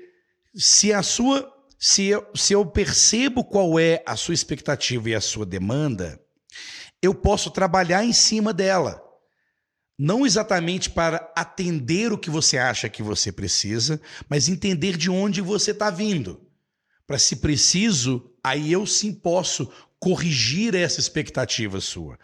se 0.56 0.94
a 0.94 1.01
sua 1.01 1.51
se 1.80 2.06
eu, 2.06 2.30
se 2.36 2.53
eu 2.53 2.63
percebo 2.63 3.44
qual 3.44 3.80
é 3.80 4.03
a 4.06 4.15
sua 4.15 4.36
expectativa 4.36 5.10
e 5.10 5.15
a 5.15 5.22
sua 5.22 5.48
demanda, 5.48 6.24
eu 7.01 7.15
posso 7.15 7.50
trabalhar 7.50 8.06
em 8.06 8.13
cima 8.13 8.53
dela. 8.53 9.01
Não 10.03 10.25
exatamente 10.25 10.89
para 10.89 11.31
atender 11.36 12.12
o 12.12 12.17
que 12.17 12.31
você 12.31 12.58
acha 12.58 12.89
que 12.89 13.03
você 13.03 13.31
precisa, 13.31 14.01
mas 14.27 14.50
entender 14.50 14.98
de 14.98 15.12
onde 15.12 15.41
você 15.41 15.70
está 15.70 15.91
vindo. 15.91 16.41
Para, 17.05 17.20
se 17.20 17.36
preciso, 17.36 18.34
aí 18.43 18.72
eu 18.72 18.88
sim 18.88 19.13
posso 19.13 19.72
corrigir 20.00 20.74
essa 20.74 21.00
expectativa 21.00 21.79
sua. 21.79 22.17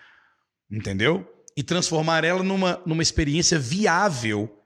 Entendeu? 0.71 1.31
E 1.55 1.61
transformar 1.61 2.23
ela 2.23 2.41
numa, 2.41 2.81
numa 2.83 3.03
experiência 3.03 3.59
viável 3.59 4.65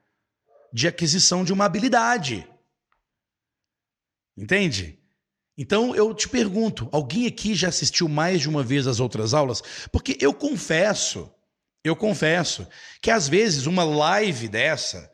de 0.72 0.88
aquisição 0.88 1.44
de 1.44 1.52
uma 1.52 1.66
habilidade. 1.66 2.48
Entende? 4.34 4.98
Então 5.58 5.94
eu 5.94 6.14
te 6.14 6.30
pergunto: 6.30 6.88
alguém 6.90 7.26
aqui 7.26 7.54
já 7.54 7.68
assistiu 7.68 8.08
mais 8.08 8.40
de 8.40 8.48
uma 8.48 8.62
vez 8.62 8.86
as 8.86 9.00
outras 9.00 9.34
aulas? 9.34 9.62
Porque 9.92 10.16
eu 10.18 10.32
confesso, 10.32 11.30
eu 11.84 11.96
confesso, 11.96 12.66
que 13.00 13.10
às 13.10 13.28
vezes 13.28 13.66
uma 13.66 13.84
live 13.84 14.48
dessa, 14.48 15.10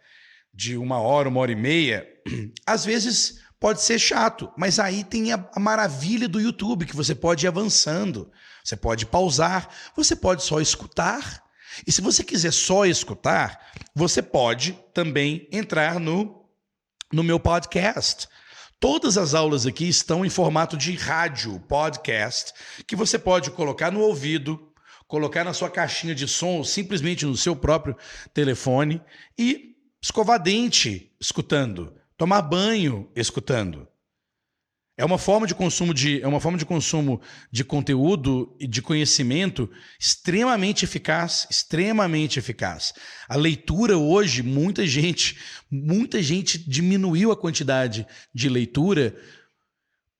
de 0.52 0.76
uma 0.76 1.00
hora, 1.00 1.28
uma 1.28 1.40
hora 1.40 1.52
e 1.52 1.56
meia, 1.56 2.06
às 2.66 2.84
vezes 2.84 3.40
pode 3.60 3.82
ser 3.82 3.98
chato, 3.98 4.52
mas 4.56 4.78
aí 4.78 5.02
tem 5.02 5.32
a, 5.32 5.48
a 5.54 5.60
maravilha 5.60 6.28
do 6.28 6.40
YouTube, 6.40 6.86
que 6.86 6.96
você 6.96 7.14
pode 7.14 7.46
ir 7.46 7.48
avançando, 7.48 8.30
você 8.62 8.76
pode 8.76 9.06
pausar, 9.06 9.68
você 9.96 10.14
pode 10.14 10.42
só 10.42 10.60
escutar. 10.60 11.42
E 11.86 11.92
se 11.92 12.00
você 12.00 12.22
quiser 12.22 12.52
só 12.52 12.84
escutar, 12.86 13.72
você 13.94 14.20
pode 14.20 14.78
também 14.92 15.48
entrar 15.50 15.98
no, 15.98 16.44
no 17.12 17.22
meu 17.22 17.40
podcast. 17.40 18.28
Todas 18.80 19.18
as 19.18 19.34
aulas 19.34 19.66
aqui 19.66 19.88
estão 19.88 20.24
em 20.24 20.30
formato 20.30 20.76
de 20.76 20.94
rádio, 20.94 21.58
podcast, 21.60 22.52
que 22.86 22.94
você 22.94 23.18
pode 23.18 23.50
colocar 23.50 23.90
no 23.90 24.00
ouvido, 24.00 24.67
colocar 25.08 25.42
na 25.42 25.54
sua 25.54 25.70
caixinha 25.70 26.14
de 26.14 26.28
som, 26.28 26.62
simplesmente 26.62 27.24
no 27.24 27.36
seu 27.36 27.56
próprio 27.56 27.96
telefone 28.32 29.00
e 29.36 29.74
escovar 30.00 30.40
dente 30.40 31.10
escutando, 31.18 31.94
tomar 32.16 32.42
banho 32.42 33.10
escutando. 33.16 33.88
É 34.98 35.04
uma 35.04 35.16
forma 35.16 35.46
de 35.46 35.54
consumo 35.54 35.94
de, 35.94 36.20
é 36.20 36.26
uma 36.26 36.40
forma 36.40 36.58
de 36.58 36.66
consumo 36.66 37.22
de 37.52 37.64
conteúdo 37.64 38.54
e 38.58 38.66
de 38.66 38.82
conhecimento 38.82 39.70
extremamente 39.98 40.84
eficaz, 40.84 41.46
extremamente 41.48 42.38
eficaz. 42.38 42.92
A 43.28 43.36
leitura 43.36 43.96
hoje, 43.96 44.42
muita 44.42 44.84
gente, 44.86 45.38
muita 45.70 46.20
gente 46.20 46.58
diminuiu 46.58 47.30
a 47.30 47.36
quantidade 47.36 48.06
de 48.34 48.48
leitura 48.48 49.16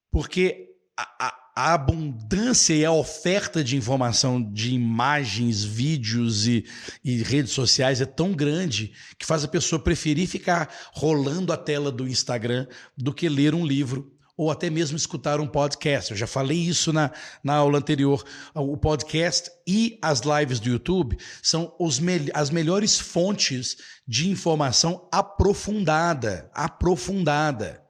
porque 0.09 0.69
a, 0.97 1.27
a, 1.27 1.38
a 1.59 1.73
abundância 1.73 2.73
e 2.73 2.85
a 2.85 2.91
oferta 2.93 3.61
de 3.61 3.75
informação, 3.75 4.41
de 4.41 4.73
imagens, 4.73 5.61
vídeos 5.61 6.47
e, 6.47 6.63
e, 7.03 7.21
redes 7.21 7.51
sociais 7.51 7.99
é 7.99 8.05
tão 8.05 8.31
grande 8.31 8.93
que 9.17 9.25
faz 9.25 9.43
a 9.43 9.47
pessoa 9.47 9.77
preferir 9.77 10.25
ficar 10.25 10.73
rolando 10.93 11.51
a 11.51 11.57
tela 11.57 11.91
do 11.91 12.07
Instagram 12.07 12.65
do 12.97 13.13
que 13.13 13.27
ler 13.27 13.53
um 13.53 13.65
livro 13.65 14.09
ou 14.37 14.49
até 14.49 14.69
mesmo 14.69 14.95
escutar 14.95 15.41
um 15.41 15.47
podcast. 15.47 16.11
Eu 16.11 16.17
já 16.17 16.25
falei 16.25 16.57
isso 16.57 16.93
na, 16.93 17.11
na 17.43 17.55
aula 17.55 17.77
anterior. 17.77 18.23
O 18.55 18.77
podcast 18.77 19.51
e 19.67 19.99
as 20.01 20.21
lives 20.21 20.61
do 20.61 20.69
YouTube 20.69 21.17
são 21.43 21.75
os 21.77 21.99
me 21.99 22.29
as 22.33 22.49
melhores 22.49 22.97
fontes 22.97 23.75
de 24.07 24.29
informação 24.29 25.09
aprofundada. 25.11 26.49
Aprofundada. 26.53 27.83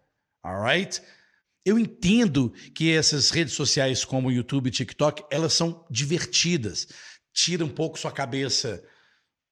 Alright? 0.43 1.03
Eu 1.65 1.77
entendo 1.77 2.53
que 2.73 2.91
essas 2.91 3.29
redes 3.29 3.53
sociais 3.53 4.05
como 4.05 4.31
YouTube 4.31 4.67
e 4.67 4.71
TikTok, 4.71 5.23
elas 5.29 5.53
são 5.53 5.85
divertidas. 5.89 6.87
Tira 7.33 7.63
um 7.63 7.69
pouco 7.69 7.99
sua 7.99 8.11
cabeça 8.11 8.83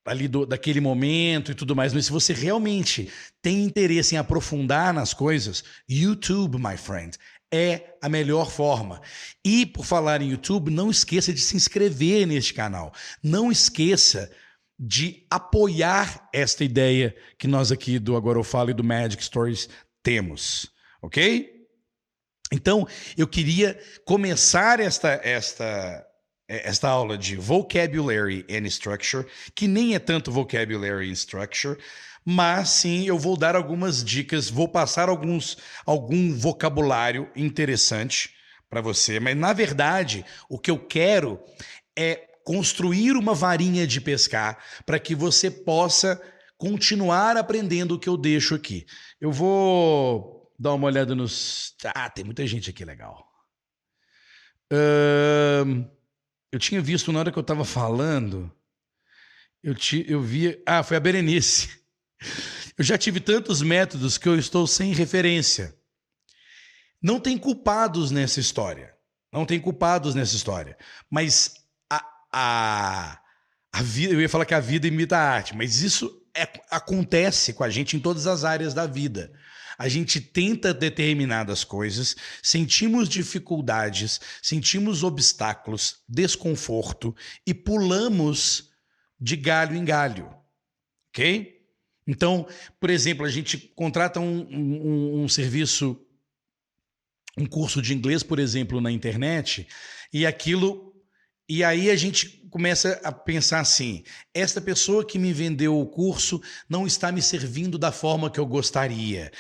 ali 0.06 0.28
do, 0.28 0.46
daquele 0.46 0.80
momento 0.80 1.52
e 1.52 1.56
tudo 1.56 1.76
mais, 1.76 1.94
mas 1.94 2.06
se 2.06 2.12
você 2.12 2.34
realmente 2.34 3.12
tem 3.42 3.64
interesse 3.64 4.16
em 4.16 4.18
aprofundar 4.18 4.94
nas 4.94 5.14
coisas, 5.14 5.64
YouTube, 5.88 6.58
my 6.58 6.78
friend, 6.78 7.18
é 7.52 7.96
a 8.02 8.08
melhor 8.08 8.50
forma. 8.50 9.02
E 9.44 9.66
por 9.66 9.86
falar 9.86 10.22
em 10.22 10.32
YouTube, 10.32 10.72
não 10.72 10.90
esqueça 10.90 11.34
de 11.34 11.42
se 11.42 11.56
inscrever 11.56 12.26
neste 12.26 12.54
canal. 12.54 12.94
Não 13.22 13.52
esqueça 13.52 14.32
de 14.80 15.26
apoiar 15.30 16.30
esta 16.34 16.64
ideia 16.64 17.16
que 17.38 17.48
nós 17.48 17.72
aqui 17.72 18.00
do 18.00 18.16
Agora 18.16 18.40
Eu 18.40 18.44
Falo 18.44 18.70
e 18.70 18.74
do 18.74 18.84
Magic 18.84 19.24
Stories 19.24 19.68
temos, 20.04 20.72
ok? 21.02 21.57
Então, 22.52 22.88
eu 23.18 23.28
queria 23.28 23.80
começar 24.06 24.80
esta, 24.80 25.20
esta 25.24 26.06
esta 26.48 26.88
aula 26.88 27.18
de 27.18 27.36
Vocabulary 27.36 28.46
and 28.50 28.66
Structure, 28.68 29.26
que 29.54 29.68
nem 29.68 29.96
é 29.96 30.00
tanto 30.00 30.32
Vocabulary 30.32 31.10
and 31.10 31.14
Structure, 31.14 31.78
mas 32.24 32.70
sim 32.70 33.06
eu 33.06 33.20
vou 33.20 33.36
dar 33.36 33.56
algumas 33.56 34.04
dicas, 34.04 34.50
vou 34.50 34.68
passar 34.68 35.10
alguns 35.10 35.58
algum 35.86 36.34
vocabulário 36.34 37.30
interessante 37.36 38.30
para 38.70 38.82
você, 38.82 39.20
mas 39.20 39.36
na 39.36 39.54
verdade, 39.54 40.26
o 40.50 40.58
que 40.58 40.72
eu 40.72 40.80
quero 40.80 41.40
é 41.98 42.28
construir 42.46 43.12
uma 43.14 43.34
varinha 43.34 43.86
de 43.86 44.00
pescar 44.00 44.58
para 44.86 45.00
que 45.00 45.14
você 45.14 45.52
possa 45.52 46.22
continuar 46.58 47.36
aprendendo 47.36 47.96
o 47.96 48.00
que 48.00 48.10
eu 48.10 48.18
deixo 48.18 48.56
aqui. 48.56 48.86
Eu 49.20 49.32
vou 49.32 50.37
dar 50.58 50.74
uma 50.74 50.88
olhada 50.88 51.14
nos. 51.14 51.76
Ah, 51.84 52.10
tem 52.10 52.26
muita 52.26 52.46
gente 52.48 52.70
aqui 52.70 52.84
legal. 52.84 53.28
Um... 54.72 55.86
Eu 56.52 56.60
tinha 56.60 56.82
visto 56.82 57.12
na 57.12 57.20
hora 57.20 57.32
que 57.32 57.38
eu 57.38 57.42
estava 57.42 57.66
falando, 57.66 58.52
eu, 59.62 59.76
ti, 59.76 60.06
eu 60.08 60.22
via. 60.22 60.62
Ah, 60.66 60.82
foi 60.82 60.98
a 60.98 61.00
Berenice. 61.00 61.70
Eu 62.78 62.84
já 62.84 62.98
tive 62.98 63.20
tantos 63.20 63.62
métodos 63.62 64.18
que 64.18 64.30
eu 64.30 64.38
estou 64.38 64.68
sem 64.68 64.94
referência. 64.94 65.76
Não 67.02 67.20
tem 67.20 67.38
culpados 67.38 68.12
nessa 68.12 68.40
história. 68.40 68.96
Não 69.32 69.46
tem 69.46 69.60
culpados 69.60 70.16
nessa 70.16 70.36
história. 70.36 70.78
Mas 71.10 71.56
a, 71.90 72.06
a, 72.32 73.22
a 73.74 73.82
vida, 73.82 74.14
eu 74.14 74.22
ia 74.22 74.30
falar 74.30 74.46
que 74.46 74.54
a 74.54 74.60
vida 74.60 74.88
imita 74.88 75.18
a 75.18 75.30
arte, 75.30 75.56
mas 75.56 75.82
isso 75.82 76.24
é, 76.36 76.48
acontece 76.70 77.54
com 77.54 77.64
a 77.64 77.70
gente 77.70 77.98
em 77.98 78.00
todas 78.00 78.28
as 78.28 78.44
áreas 78.44 78.74
da 78.74 78.86
vida. 78.86 79.34
A 79.78 79.88
gente 79.88 80.20
tenta 80.20 80.74
determinadas 80.74 81.64
coisas, 81.64 82.16
sentimos 82.42 83.08
dificuldades, 83.08 84.20
sentimos 84.42 85.04
obstáculos, 85.04 85.98
desconforto 86.10 87.16
e 87.46 87.54
pulamos 87.54 88.72
de 89.20 89.36
galho 89.36 89.76
em 89.76 89.86
galho. 89.86 90.34
Ok? 91.10 91.62
Então, 92.08 92.48
por 92.80 92.90
exemplo, 92.90 93.24
a 93.24 93.30
gente 93.30 93.58
contrata 93.76 94.20
um, 94.20 94.48
um, 94.50 95.24
um 95.24 95.30
serviço, 95.30 96.00
um 97.38 97.46
curso 97.46 97.80
de 97.80 97.94
inglês, 97.94 98.24
por 98.24 98.40
exemplo, 98.40 98.82
na 98.82 98.92
internet, 98.92 99.68
e 100.12 100.26
aquilo. 100.26 100.96
E 101.48 101.64
aí 101.64 101.92
a 101.92 101.96
gente 101.96 102.48
começa 102.50 103.00
a 103.04 103.12
pensar 103.12 103.60
assim: 103.60 104.04
esta 104.34 104.60
pessoa 104.60 105.06
que 105.06 105.20
me 105.20 105.34
vendeu 105.34 105.80
o 105.80 105.86
curso 105.86 106.42
não 106.68 106.88
está 106.88 107.12
me 107.12 107.22
servindo 107.22 107.78
da 107.78 107.92
forma 107.92 108.32
que 108.32 108.40
eu 108.40 108.46
gostaria 108.46 109.32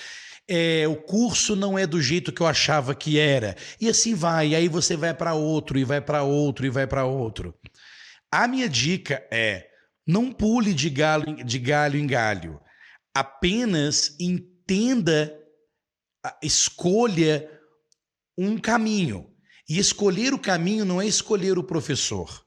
é, 0.47 0.87
o 0.87 0.95
curso 0.95 1.55
não 1.55 1.77
é 1.77 1.85
do 1.85 2.01
jeito 2.01 2.31
que 2.31 2.41
eu 2.41 2.47
achava 2.47 2.95
que 2.95 3.19
era. 3.19 3.55
E 3.79 3.89
assim 3.89 4.15
vai. 4.15 4.49
E 4.49 4.55
aí 4.55 4.67
você 4.67 4.95
vai 4.95 5.13
para 5.13 5.33
outro, 5.33 5.77
e 5.77 5.83
vai 5.83 5.99
para 5.99 6.23
outro, 6.23 6.65
e 6.65 6.69
vai 6.69 6.87
para 6.87 7.05
outro. 7.05 7.53
A 8.31 8.47
minha 8.47 8.69
dica 8.69 9.25
é: 9.29 9.67
não 10.05 10.31
pule 10.31 10.73
de 10.73 10.89
galho, 10.89 11.43
de 11.43 11.59
galho 11.59 11.99
em 11.99 12.07
galho. 12.07 12.61
Apenas 13.13 14.15
entenda, 14.19 15.37
escolha 16.41 17.49
um 18.37 18.57
caminho. 18.57 19.33
E 19.69 19.77
escolher 19.79 20.33
o 20.33 20.39
caminho 20.39 20.85
não 20.85 21.01
é 21.01 21.05
escolher 21.05 21.57
o 21.57 21.63
professor, 21.63 22.45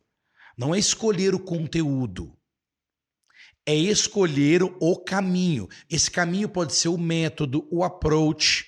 não 0.56 0.74
é 0.74 0.78
escolher 0.78 1.34
o 1.34 1.38
conteúdo 1.38 2.39
é 3.66 3.74
escolher 3.74 4.62
o 4.62 4.96
caminho. 4.96 5.68
Esse 5.88 6.10
caminho 6.10 6.48
pode 6.48 6.74
ser 6.74 6.88
o 6.88 6.98
método, 6.98 7.66
o 7.70 7.84
approach, 7.84 8.66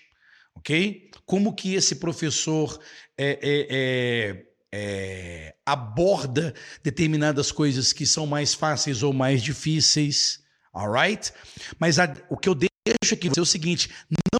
ok? 0.55 1.11
Como 1.24 1.55
que 1.55 1.74
esse 1.74 1.96
professor 1.96 2.78
é, 3.16 3.38
é, 3.42 3.66
é, 3.70 4.46
é, 4.74 5.55
aborda 5.64 6.55
determinadas 6.83 7.50
coisas 7.50 7.92
que 7.92 8.07
são 8.07 8.26
mais 8.26 8.55
fáceis 8.55 9.02
ou 9.02 9.12
mais 9.12 9.42
difíceis, 9.42 10.40
alright? 10.72 11.33
Mas 11.78 11.98
a, 11.98 12.14
o 12.28 12.37
que 12.37 12.48
eu 12.48 12.55
deixo 12.55 13.14
aqui 13.14 13.31
é 13.37 13.40
o 13.40 13.46
seguinte: 13.46 13.90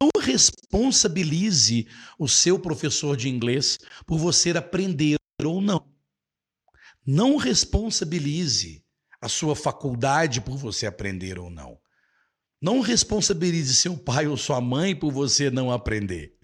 não 0.01 0.11
responsabilize 0.21 1.87
o 2.19 2.29
seu 2.29 2.59
professor 2.59 3.17
de 3.17 3.29
inglês 3.29 3.79
por 4.07 4.19
você 4.19 4.51
aprender 4.51 5.17
ou 5.43 5.61
não. 5.61 5.91
Não 7.05 7.37
responsabilize 7.37 8.82
a 9.23 9.29
sua 9.29 9.55
faculdade 9.55 10.41
por 10.41 10.57
você 10.57 10.85
aprender 10.85 11.39
ou 11.39 11.49
não. 11.49 11.79
Não 12.61 12.81
responsabilize 12.81 13.75
seu 13.75 13.97
pai 13.97 14.27
ou 14.27 14.37
sua 14.37 14.61
mãe 14.61 14.97
por 14.97 15.13
você 15.13 15.49
não 15.49 15.71
aprender. 15.71 16.35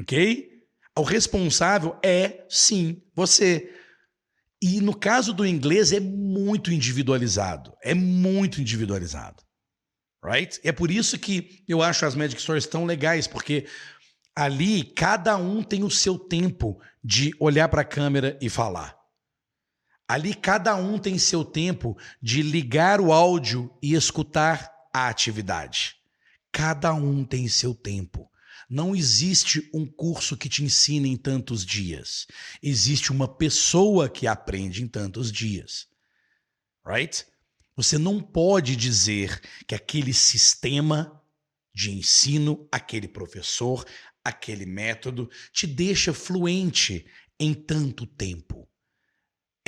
Ok? 0.00 0.50
O 0.96 1.02
responsável 1.02 1.96
é, 2.04 2.44
sim, 2.48 3.02
você. 3.14 3.72
E 4.60 4.80
no 4.80 4.94
caso 4.94 5.32
do 5.32 5.46
inglês 5.46 5.92
é 5.92 6.00
muito 6.00 6.72
individualizado. 6.72 7.72
É 7.82 7.94
muito 7.94 8.60
individualizado. 8.60 9.44
Right? 10.24 10.60
É 10.64 10.72
por 10.72 10.90
isso 10.90 11.16
que 11.16 11.64
eu 11.68 11.80
acho 11.80 12.04
as 12.04 12.16
Magic 12.16 12.42
Stories 12.42 12.66
tão 12.66 12.84
legais, 12.84 13.28
porque 13.28 13.66
ali 14.34 14.82
cada 14.82 15.36
um 15.36 15.62
tem 15.62 15.84
o 15.84 15.90
seu 15.90 16.18
tempo 16.18 16.80
de 17.02 17.32
olhar 17.38 17.68
para 17.68 17.82
a 17.82 17.84
câmera 17.84 18.36
e 18.40 18.48
falar. 18.48 18.97
Ali 20.08 20.32
cada 20.32 20.74
um 20.74 20.98
tem 20.98 21.18
seu 21.18 21.44
tempo 21.44 21.94
de 22.22 22.40
ligar 22.40 22.98
o 22.98 23.12
áudio 23.12 23.70
e 23.82 23.92
escutar 23.92 24.72
a 24.90 25.06
atividade. 25.06 25.96
Cada 26.50 26.94
um 26.94 27.22
tem 27.26 27.46
seu 27.46 27.74
tempo. 27.74 28.26
Não 28.70 28.96
existe 28.96 29.68
um 29.72 29.84
curso 29.84 30.34
que 30.34 30.48
te 30.48 30.64
ensine 30.64 31.10
em 31.10 31.16
tantos 31.16 31.64
dias. 31.64 32.26
Existe 32.62 33.12
uma 33.12 33.28
pessoa 33.28 34.08
que 34.08 34.26
aprende 34.26 34.82
em 34.82 34.88
tantos 34.88 35.30
dias. 35.30 35.86
Right? 36.86 37.26
Você 37.76 37.98
não 37.98 38.18
pode 38.18 38.76
dizer 38.76 39.42
que 39.66 39.74
aquele 39.74 40.14
sistema 40.14 41.22
de 41.74 41.90
ensino, 41.90 42.66
aquele 42.72 43.08
professor, 43.08 43.84
aquele 44.24 44.64
método 44.64 45.30
te 45.52 45.66
deixa 45.66 46.14
fluente 46.14 47.06
em 47.38 47.52
tanto 47.52 48.06
tempo 48.06 48.67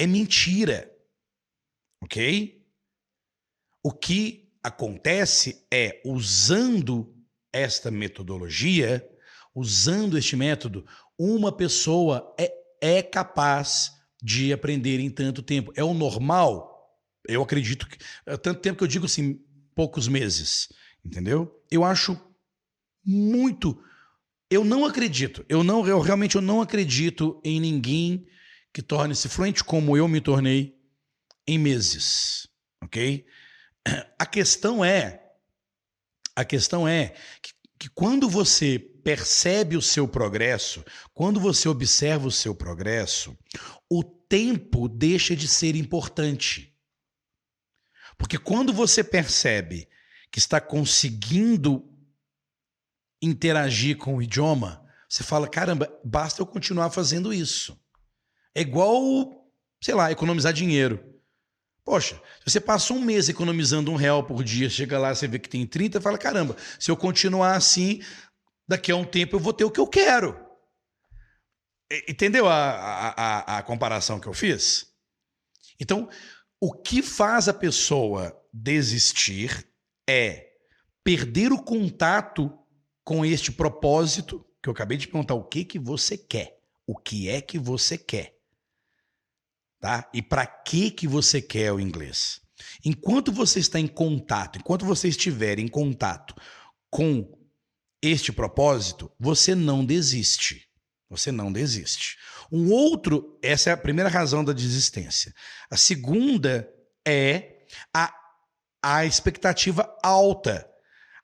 é 0.00 0.06
mentira. 0.06 0.90
Ok? 2.02 2.64
O 3.82 3.92
que 3.92 4.50
acontece 4.62 5.66
é, 5.70 6.00
usando 6.06 7.14
esta 7.52 7.90
metodologia, 7.90 9.06
usando 9.54 10.16
este 10.16 10.36
método, 10.36 10.86
uma 11.18 11.54
pessoa 11.54 12.34
é, 12.38 12.50
é 12.80 13.02
capaz 13.02 13.92
de 14.22 14.54
aprender 14.54 15.00
em 15.00 15.10
tanto 15.10 15.42
tempo. 15.42 15.70
É 15.76 15.84
o 15.84 15.92
normal? 15.92 16.98
Eu 17.28 17.42
acredito 17.42 17.86
que. 17.86 17.98
É 18.24 18.38
tanto 18.38 18.60
tempo 18.60 18.78
que 18.78 18.84
eu 18.84 18.88
digo 18.88 19.04
assim, 19.04 19.38
poucos 19.74 20.08
meses. 20.08 20.68
Entendeu? 21.04 21.62
Eu 21.70 21.84
acho 21.84 22.18
muito 23.04 23.82
Eu 24.50 24.64
não 24.64 24.84
acredito, 24.84 25.44
eu 25.48 25.62
não, 25.62 25.86
eu 25.86 26.00
realmente 26.00 26.36
eu 26.36 26.42
não 26.42 26.60
acredito 26.60 27.40
em 27.44 27.60
ninguém 27.60 28.26
que 28.72 28.82
torne-se 28.82 29.28
fluente 29.28 29.64
como 29.64 29.96
eu 29.96 30.06
me 30.06 30.20
tornei 30.20 30.78
em 31.46 31.58
meses, 31.58 32.48
ok? 32.82 33.26
A 34.18 34.26
questão 34.26 34.84
é, 34.84 35.22
a 36.36 36.44
questão 36.44 36.86
é 36.86 37.14
que, 37.42 37.52
que 37.78 37.88
quando 37.90 38.28
você 38.28 38.78
percebe 38.78 39.76
o 39.76 39.82
seu 39.82 40.06
progresso, 40.06 40.84
quando 41.12 41.40
você 41.40 41.68
observa 41.68 42.28
o 42.28 42.32
seu 42.32 42.54
progresso, 42.54 43.36
o 43.88 44.04
tempo 44.04 44.88
deixa 44.88 45.34
de 45.34 45.48
ser 45.48 45.74
importante. 45.74 46.76
Porque 48.16 48.38
quando 48.38 48.72
você 48.72 49.02
percebe 49.02 49.88
que 50.30 50.38
está 50.38 50.60
conseguindo 50.60 51.84
interagir 53.20 53.96
com 53.96 54.16
o 54.16 54.22
idioma, 54.22 54.86
você 55.08 55.24
fala: 55.24 55.48
caramba, 55.48 55.90
basta 56.04 56.40
eu 56.40 56.46
continuar 56.46 56.90
fazendo 56.90 57.32
isso. 57.32 57.78
É 58.54 58.60
igual, 58.60 59.50
sei 59.82 59.94
lá, 59.94 60.10
economizar 60.10 60.52
dinheiro. 60.52 61.04
Poxa, 61.84 62.14
se 62.44 62.52
você 62.52 62.60
passou 62.60 62.96
um 62.96 63.04
mês 63.04 63.28
economizando 63.28 63.90
um 63.90 63.96
real 63.96 64.22
por 64.24 64.44
dia, 64.44 64.68
chega 64.68 64.98
lá, 64.98 65.14
você 65.14 65.26
vê 65.26 65.38
que 65.38 65.48
tem 65.48 65.66
30, 65.66 66.00
fala: 66.00 66.18
caramba, 66.18 66.56
se 66.78 66.90
eu 66.90 66.96
continuar 66.96 67.56
assim, 67.56 68.00
daqui 68.68 68.92
a 68.92 68.96
um 68.96 69.04
tempo 69.04 69.36
eu 69.36 69.40
vou 69.40 69.52
ter 69.52 69.64
o 69.64 69.70
que 69.70 69.80
eu 69.80 69.86
quero. 69.86 70.38
Entendeu 72.08 72.48
a, 72.48 72.54
a, 72.54 73.08
a, 73.08 73.58
a 73.58 73.62
comparação 73.62 74.20
que 74.20 74.28
eu 74.28 74.32
fiz? 74.32 74.86
Então, 75.80 76.08
o 76.60 76.72
que 76.72 77.02
faz 77.02 77.48
a 77.48 77.54
pessoa 77.54 78.38
desistir 78.52 79.66
é 80.08 80.50
perder 81.02 81.52
o 81.52 81.62
contato 81.62 82.56
com 83.02 83.24
este 83.24 83.50
propósito 83.50 84.46
que 84.62 84.68
eu 84.68 84.72
acabei 84.72 84.98
de 84.98 85.08
perguntar 85.08 85.34
o 85.34 85.42
que 85.42 85.64
que 85.64 85.78
você 85.78 86.16
quer, 86.16 86.60
o 86.86 86.96
que 86.96 87.28
é 87.28 87.40
que 87.40 87.58
você 87.58 87.96
quer, 87.96 88.36
tá? 89.80 90.08
E 90.12 90.22
para 90.22 90.46
que 90.46 90.90
que 90.90 91.08
você 91.08 91.40
quer 91.40 91.72
o 91.72 91.80
inglês? 91.80 92.40
Enquanto 92.84 93.32
você 93.32 93.58
está 93.58 93.80
em 93.80 93.86
contato, 93.86 94.58
enquanto 94.58 94.84
você 94.84 95.08
estiver 95.08 95.58
em 95.58 95.68
contato 95.68 96.34
com 96.90 97.38
este 98.02 98.32
propósito, 98.32 99.10
você 99.18 99.54
não 99.54 99.84
desiste. 99.84 100.68
Você 101.08 101.32
não 101.32 101.52
desiste. 101.52 102.16
Um 102.52 102.70
outro, 102.70 103.38
essa 103.42 103.70
é 103.70 103.72
a 103.72 103.76
primeira 103.76 104.08
razão 104.08 104.44
da 104.44 104.52
desistência. 104.52 105.34
A 105.70 105.76
segunda 105.76 106.72
é 107.06 107.64
a, 107.92 108.14
a 108.82 109.04
expectativa 109.04 109.96
alta. 110.02 110.68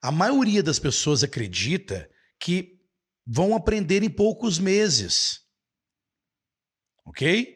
A 0.03 0.11
maioria 0.11 0.63
das 0.63 0.79
pessoas 0.79 1.23
acredita 1.23 2.11
que 2.39 2.81
vão 3.27 3.55
aprender 3.55 4.03
em 4.03 4.11
poucos 4.11 4.59
meses. 4.59 5.41
Ok? 7.05 7.56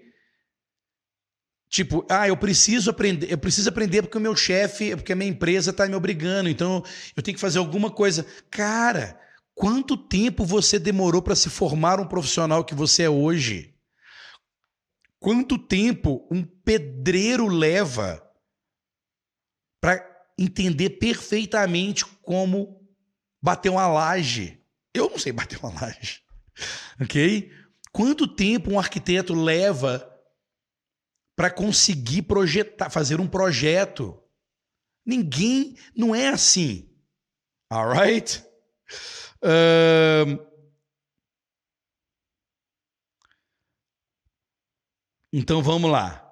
Tipo, 1.71 2.05
ah, 2.11 2.27
eu 2.27 2.37
preciso 2.37 2.91
aprender, 2.91 3.31
eu 3.31 3.39
preciso 3.39 3.69
aprender 3.69 4.03
porque 4.03 4.19
o 4.19 4.21
meu 4.21 4.35
chefe, 4.35 4.97
porque 4.97 5.13
a 5.13 5.17
minha 5.17 5.31
empresa 5.31 5.71
está 5.71 5.87
me 5.87 5.95
obrigando, 5.95 6.49
então 6.49 6.83
eu 7.17 7.23
tenho 7.23 7.37
que 7.37 7.41
fazer 7.41 7.61
alguma 7.61 7.93
coisa. 7.93 8.27
Cara, 8.51 9.19
quanto 9.55 9.97
tempo 9.97 10.45
você 10.45 10.81
demorou 10.81 11.23
para 11.23 11.37
se 11.37 11.49
formar 11.49 12.01
um 12.01 12.09
profissional 12.09 12.65
que 12.65 12.75
você 12.75 13.05
é 13.05 13.09
hoje? 13.09 13.73
Quanto 15.21 15.57
tempo 15.57 16.27
um 16.29 16.43
pedreiro 16.43 17.47
leva 17.47 18.21
para 19.81 20.05
entender 20.37 20.91
perfeitamente 20.91 22.05
como 22.05 22.85
bater 23.41 23.69
uma 23.69 23.87
laje? 23.87 24.61
Eu 24.93 25.09
não 25.09 25.19
sei 25.21 25.31
bater 25.31 25.59
uma 25.61 25.73
laje. 25.73 26.21
Ok? 27.01 27.51
Quanto 27.91 28.27
tempo 28.27 28.71
um 28.71 28.79
arquiteto 28.79 29.33
leva 29.33 30.10
para 31.41 31.51
conseguir 31.51 32.21
projetar, 32.21 32.91
fazer 32.91 33.19
um 33.19 33.27
projeto. 33.27 34.23
Ninguém 35.07 35.75
não 35.97 36.15
é 36.15 36.29
assim. 36.29 36.95
Alright? 37.73 38.45
Então 45.33 45.63
vamos 45.63 45.91
lá. 45.91 46.31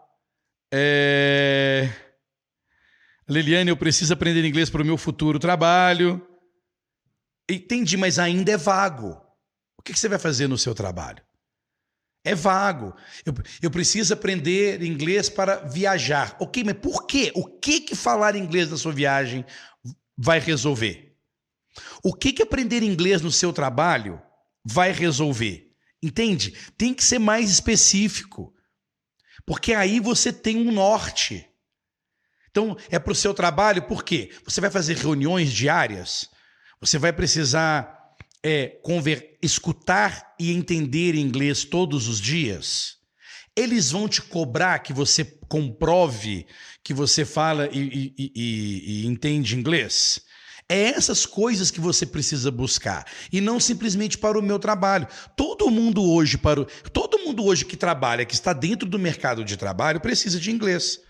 É... 0.71 1.89
Liliane, 3.27 3.71
eu 3.71 3.79
preciso 3.79 4.13
aprender 4.13 4.45
inglês 4.47 4.69
para 4.69 4.83
o 4.83 4.85
meu 4.85 4.99
futuro 4.99 5.39
trabalho. 5.39 6.21
Entendi, 7.51 7.97
mas 7.97 8.19
ainda 8.19 8.53
é 8.53 8.59
vago. 8.59 9.19
O 9.79 9.83
que 9.83 9.99
você 9.99 10.07
vai 10.07 10.19
fazer 10.19 10.49
no 10.49 10.59
seu 10.59 10.75
trabalho? 10.75 11.27
É 12.29 12.35
vago. 12.35 12.95
Eu, 13.25 13.33
eu 13.63 13.71
preciso 13.71 14.13
aprender 14.13 14.83
inglês 14.83 15.31
para 15.31 15.57
viajar. 15.57 16.37
Ok, 16.39 16.63
mas 16.63 16.77
por 16.77 17.07
quê? 17.07 17.33
O 17.35 17.47
que, 17.47 17.81
que 17.81 17.95
falar 17.95 18.37
inglês 18.37 18.71
na 18.71 18.77
sua 18.77 18.93
viagem 18.93 19.47
vai 20.17 20.39
resolver? 20.39 21.17
O 22.03 22.13
que, 22.13 22.35
que 22.35 22.43
aprender 22.43 22.83
inglês 22.83 23.23
no 23.23 23.33
seu 23.33 23.51
trabalho 23.51 24.21
vai 24.63 24.93
resolver? 24.93 25.73
Entende? 26.03 26.55
Tem 26.77 26.93
que 26.93 27.03
ser 27.03 27.19
mais 27.19 27.51
específico. 27.51 28.55
Porque 29.47 29.73
aí 29.73 29.99
você 29.99 30.31
tem 30.31 30.59
um 30.59 30.71
norte. 30.71 31.49
Então, 32.51 32.77
é 32.91 32.99
para 32.99 33.13
o 33.13 33.17
seu 33.17 33.33
trabalho, 33.33 33.85
por 33.85 34.05
quê? 34.05 34.31
Você 34.45 34.61
vai 34.61 34.69
fazer 34.71 34.99
reuniões 34.99 35.51
diárias, 35.51 36.29
você 36.79 36.99
vai 36.99 37.13
precisar 37.13 37.98
é, 38.45 38.79
escutar 39.43 40.35
e 40.39 40.53
entender 40.53 41.15
inglês 41.15 41.65
todos 41.65 42.09
os 42.09 42.21
dias, 42.21 42.97
eles 43.57 43.91
vão 43.91 44.09
te 44.09 44.23
cobrar 44.23 44.79
que 44.81 44.93
você 44.93 45.25
comprove 45.49 46.47
que 46.85 46.95
você 46.95 47.25
fala 47.25 47.69
e, 47.73 48.15
e, 48.17 48.33
e, 48.35 49.03
e 49.03 49.07
entende 49.07 49.57
inglês. 49.57 50.21
É 50.69 50.91
essas 50.91 51.25
coisas 51.25 51.71
que 51.71 51.81
você 51.81 52.05
precisa 52.05 52.51
buscar 52.51 53.07
e 53.33 53.41
não 53.41 53.59
simplesmente 53.59 54.19
para 54.19 54.39
o 54.39 54.43
meu 54.43 54.59
trabalho. 54.59 55.09
Todo 55.35 55.71
mundo 55.71 56.03
hoje 56.05 56.37
para 56.37 56.61
o, 56.61 56.67
todo 56.93 57.19
mundo 57.21 57.45
hoje 57.45 57.65
que 57.65 57.77
trabalha, 57.77 58.27
que 58.27 58.35
está 58.35 58.53
dentro 58.53 58.87
do 58.87 58.99
mercado 58.99 59.45
de 59.45 59.57
trabalho, 59.57 60.01
precisa 60.01 60.39
de 60.39 60.51
inglês. 60.51 61.01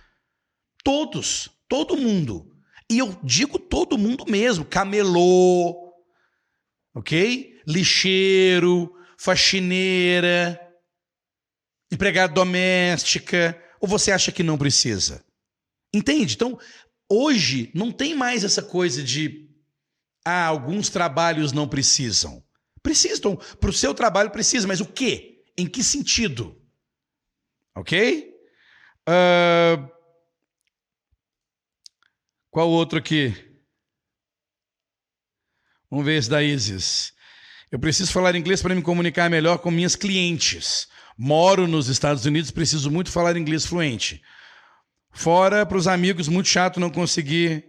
Todos, 0.85 1.51
todo 1.69 1.97
mundo. 1.97 2.47
E 2.89 2.99
eu 2.99 3.19
digo 3.23 3.59
todo 3.59 3.99
mundo 3.99 4.25
mesmo, 4.27 4.65
camelô, 4.65 5.88
ok? 6.99 7.63
Lixeiro, 7.67 8.93
faxineira, 9.17 10.61
empregada 11.93 12.33
doméstica, 12.33 13.57
ou 13.81 13.87
você 13.87 14.11
acha 14.11 14.33
que 14.33 14.43
não 14.43 14.59
precisa? 14.59 15.25
Entende? 15.95 16.35
Então, 16.35 16.59
hoje 17.09 17.71
não 17.73 17.93
tem 17.93 18.17
mais 18.17 18.43
essa 18.43 18.63
coisa 18.63 19.01
de 19.03 19.49
ah, 20.25 20.47
alguns 20.47 20.89
trabalhos 20.89 21.53
não 21.53 21.69
precisam. 21.69 22.45
Precisam, 22.83 23.37
para 23.37 23.71
o 23.71 23.73
seu 23.73 23.95
trabalho 23.95 24.31
precisa, 24.31 24.67
mas 24.67 24.81
o 24.81 24.87
quê? 24.87 25.45
Em 25.57 25.67
que 25.67 25.85
sentido? 25.85 26.61
Ok? 27.77 28.35
Uh... 29.09 29.89
Qual 32.51 32.69
outro 32.69 32.99
aqui? 32.99 33.48
Vamos 35.91 36.05
ver 36.05 36.19
esse 36.19 36.29
da 36.29 36.43
Isis. 36.43 37.13
Eu 37.71 37.79
preciso 37.79 38.13
falar 38.13 38.35
inglês 38.35 38.61
para 38.61 38.75
me 38.75 38.83
comunicar 38.83 39.31
melhor 39.31 39.59
com 39.59 39.71
minhas 39.71 39.97
clientes. 39.97 40.87
Moro 41.17 41.67
nos 41.67 41.89
Estados 41.89 42.25
Unidos, 42.25 42.51
preciso 42.51 42.91
muito 42.91 43.11
falar 43.11 43.37
inglês 43.37 43.65
fluente. 43.65 44.23
Fora 45.11 45.65
para 45.65 45.79
os 45.79 45.89
amigos, 45.89 46.29
muito 46.29 46.49
chato 46.49 46.79
não 46.79 46.91
conseguir 46.91 47.65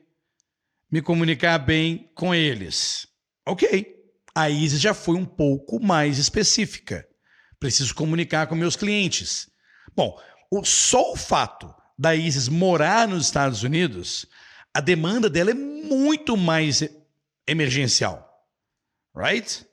me 0.92 1.02
comunicar 1.02 1.58
bem 1.60 2.12
com 2.14 2.36
eles. 2.36 3.08
Ok. 3.46 3.96
A 4.36 4.50
Isis 4.50 4.82
já 4.82 4.94
foi 4.94 5.16
um 5.16 5.26
pouco 5.26 5.82
mais 5.82 6.18
específica. 6.18 7.06
Preciso 7.60 7.96
comunicar 7.96 8.48
com 8.48 8.56
meus 8.56 8.76
clientes. 8.76 9.50
Bom, 9.96 10.18
o, 10.52 10.64
só 10.64 11.14
o 11.14 11.16
fato 11.16 11.74
da 11.98 12.16
Isis 12.16 12.48
morar 12.48 13.08
nos 13.08 13.26
Estados 13.26 13.64
Unidos, 13.64 14.26
a 14.74 14.80
demanda 14.80 15.30
dela 15.30 15.52
é 15.52 15.54
muito 15.54 16.38
mais 16.38 16.82
emergencial. 17.50 18.28
Right? 19.16 19.66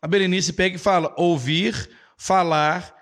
A 0.00 0.06
Berenice 0.06 0.52
pega 0.52 0.76
e 0.76 0.78
fala: 0.78 1.14
ouvir, 1.16 1.90
falar, 2.16 2.94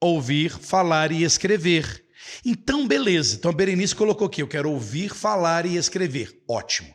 ouvir, 0.00 0.50
falar 0.50 1.12
e 1.12 1.22
escrever. 1.22 2.06
Então, 2.44 2.86
beleza. 2.86 3.36
Então 3.36 3.50
a 3.50 3.54
Berenice 3.54 3.94
colocou 3.94 4.26
aqui: 4.26 4.42
eu 4.42 4.48
quero 4.48 4.70
ouvir, 4.70 5.10
falar 5.10 5.66
e 5.66 5.76
escrever. 5.76 6.42
Ótimo. 6.48 6.94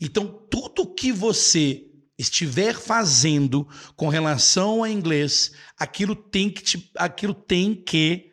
Então, 0.00 0.46
tudo 0.50 0.94
que 0.94 1.12
você 1.12 1.84
estiver 2.18 2.74
fazendo 2.74 3.68
com 3.94 4.08
relação 4.08 4.82
a 4.82 4.90
inglês, 4.90 5.52
aquilo 5.78 6.16
tem 6.16 6.50
que, 6.50 6.62
te, 6.62 6.90
aquilo 6.96 7.34
tem 7.34 7.74
que 7.74 8.32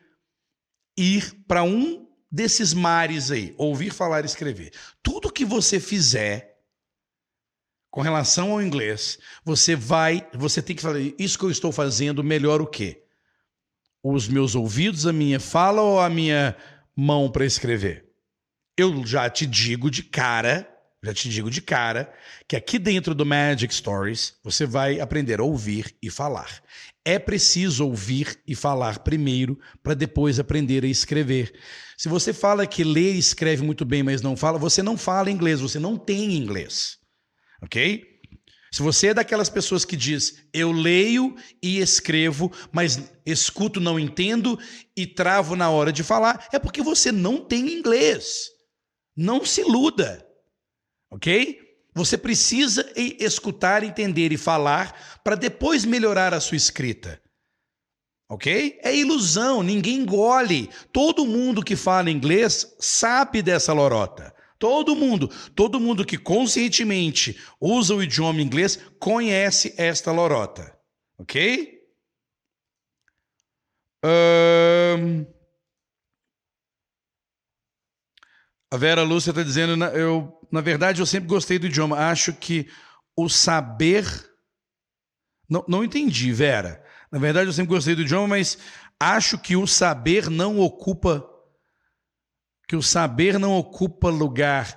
ir 0.98 1.44
para 1.48 1.64
um 1.64 2.08
desses 2.32 2.74
mares 2.74 3.32
aí: 3.32 3.54
ouvir, 3.58 3.92
falar 3.92 4.24
e 4.24 4.28
escrever. 4.28 4.72
Tudo 5.02 5.32
que 5.32 5.46
você 5.46 5.80
fizer 5.80 6.53
com 7.94 8.02
relação 8.02 8.54
ao 8.54 8.60
inglês, 8.60 9.20
você 9.46 9.76
vai, 9.76 10.28
você 10.34 10.64
tem 10.64 10.76
que 10.76 10.82
falar, 10.82 11.00
isso 11.20 11.38
que 11.38 11.46
eu 11.46 11.52
estou 11.52 11.72
fazendo 11.72 12.24
melhor 12.24 12.60
o 12.60 12.66
quê? 12.66 13.04
Os 14.02 14.28
meus 14.28 14.56
ouvidos, 14.56 15.06
a 15.06 15.14
minha 15.14 15.40
fala 15.40 15.80
ou 15.80 16.00
a 16.00 16.10
minha 16.10 16.58
mão 16.96 17.30
para 17.30 17.46
escrever? 17.46 18.10
Eu 18.76 19.06
já 19.06 19.30
te 19.30 19.46
digo 19.46 19.92
de 19.92 20.02
cara, 20.02 20.68
já 21.04 21.14
te 21.14 21.30
digo 21.30 21.52
de 21.52 21.62
cara, 21.62 22.12
que 22.48 22.56
aqui 22.56 22.80
dentro 22.80 23.14
do 23.14 23.28
Magic 23.28 23.72
Stories 23.72 24.34
você 24.44 24.66
vai 24.66 25.00
aprender 25.00 25.40
a 25.40 25.44
ouvir 25.44 25.96
e 26.02 26.10
falar. 26.10 26.64
É 27.06 27.20
preciso 27.20 27.86
ouvir 27.86 28.42
e 28.48 28.56
falar 28.56 29.04
primeiro 29.04 29.60
para 29.84 29.94
depois 29.94 30.40
aprender 30.40 30.84
a 30.84 30.88
escrever. 30.88 31.54
Se 31.96 32.10
você 32.10 32.34
fala 32.34 32.66
que 32.66 32.84
lê 32.84 33.14
e 33.14 33.20
escreve 33.20 33.62
muito 33.62 33.86
bem, 33.86 34.02
mas 34.02 34.20
não 34.20 34.36
fala, 34.36 34.58
você 34.58 34.82
não 34.82 34.98
fala 34.98 35.30
inglês, 35.30 35.62
você 35.62 35.78
não 35.78 35.96
tem 35.96 36.36
inglês 36.36 37.03
ok? 37.64 38.14
Se 38.72 38.82
você 38.82 39.08
é 39.08 39.14
daquelas 39.14 39.50
pessoas 39.50 39.86
que 39.86 39.96
diz 39.96 40.48
eu 40.52 40.72
leio 40.72 41.36
e 41.62 41.80
escrevo, 41.80 42.52
mas 42.72 43.12
escuto, 43.26 43.80
não 43.80 44.00
entendo 44.00 44.60
e 44.98 45.06
travo 45.06 45.56
na 45.56 45.70
hora 45.70 45.92
de 45.92 46.04
falar, 46.04 46.48
é 46.52 46.60
porque 46.60 46.82
você 46.82 47.12
não 47.12 47.38
tem 47.40 47.72
inglês. 47.72 48.50
Não 49.16 49.46
se 49.46 49.62
iluda, 49.62 50.28
ok? 51.12 51.62
Você 51.96 52.18
precisa 52.18 52.92
escutar, 52.96 53.84
entender 53.84 54.32
e 54.32 54.38
falar 54.38 55.20
para 55.24 55.36
depois 55.36 55.86
melhorar 55.86 56.34
a 56.34 56.40
sua 56.40 56.58
escrita. 56.58 57.22
Ok? 58.28 58.80
É 58.82 58.96
ilusão, 58.96 59.62
ninguém 59.62 59.98
engole. 59.98 60.68
Todo 60.92 61.28
mundo 61.28 61.64
que 61.64 61.76
fala 61.76 62.10
inglês 62.10 62.76
sabe 62.80 63.44
dessa 63.44 63.72
lorota. 63.72 64.34
Todo 64.64 64.96
mundo, 64.96 65.28
todo 65.54 65.78
mundo 65.78 66.06
que 66.06 66.18
conscientemente 66.18 67.38
usa 67.60 67.94
o 67.94 68.02
idioma 68.02 68.42
inglês 68.42 68.80
conhece 68.98 69.76
esta 69.78 70.10
lorota. 70.10 70.74
Ok? 71.18 71.82
Um... 74.06 75.26
A 78.72 78.78
Vera 78.78 79.04
Lúcia 79.04 79.32
está 79.32 79.44
dizendo, 79.44 79.84
eu, 79.88 80.40
na 80.50 80.62
verdade, 80.62 81.02
eu 81.02 81.06
sempre 81.06 81.28
gostei 81.28 81.60
do 81.60 81.68
idioma. 81.68 81.98
Acho 81.98 82.32
que 82.32 82.70
o 83.18 83.28
saber. 83.28 84.06
Não, 85.50 85.66
não 85.68 85.84
entendi, 85.84 86.32
Vera. 86.32 86.82
Na 87.12 87.20
verdade, 87.20 87.48
eu 87.50 87.54
sempre 87.54 87.76
gostei 87.76 87.96
do 87.96 88.04
idioma, 88.04 88.30
mas 88.30 88.58
acho 88.98 89.38
que 89.38 89.58
o 89.58 89.68
saber 89.68 90.30
não 90.30 90.58
ocupa 90.58 91.33
que 92.74 92.78
o 92.78 92.82
saber 92.82 93.38
não 93.38 93.56
ocupa 93.56 94.10
lugar. 94.10 94.76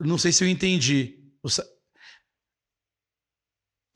Não 0.00 0.18
sei 0.18 0.32
se 0.32 0.42
eu 0.42 0.48
entendi. 0.48 1.16
Sa... 1.46 1.64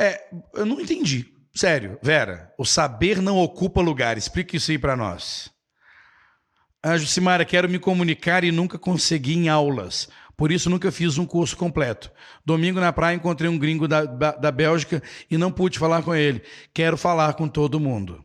É, 0.00 0.30
eu 0.54 0.64
não 0.64 0.80
entendi. 0.80 1.34
Sério, 1.52 1.98
Vera, 2.00 2.54
o 2.56 2.64
saber 2.64 3.20
não 3.20 3.38
ocupa 3.38 3.80
lugar. 3.80 4.16
Explica 4.16 4.56
isso 4.56 4.70
aí 4.70 4.78
para 4.78 4.96
nós. 4.96 5.50
A 6.80 6.92
ah, 6.92 6.96
Jucimara, 6.96 7.44
quero 7.44 7.68
me 7.68 7.80
comunicar 7.80 8.44
e 8.44 8.52
nunca 8.52 8.78
consegui 8.78 9.34
em 9.34 9.48
aulas. 9.48 10.08
Por 10.36 10.52
isso 10.52 10.70
nunca 10.70 10.92
fiz 10.92 11.18
um 11.18 11.26
curso 11.26 11.56
completo. 11.56 12.12
Domingo 12.46 12.78
na 12.78 12.92
praia 12.92 13.16
encontrei 13.16 13.50
um 13.50 13.58
gringo 13.58 13.88
da, 13.88 14.04
da 14.04 14.52
Bélgica 14.52 15.02
e 15.28 15.36
não 15.36 15.50
pude 15.50 15.76
falar 15.76 16.04
com 16.04 16.14
ele. 16.14 16.40
Quero 16.72 16.96
falar 16.96 17.34
com 17.34 17.48
todo 17.48 17.80
mundo. 17.80 18.24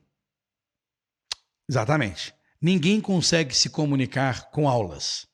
Exatamente. 1.68 2.32
Ninguém 2.64 3.02
consegue 3.02 3.54
se 3.54 3.70
comunicar 3.70 4.50
com 4.50 4.70
aulas. 4.70 5.28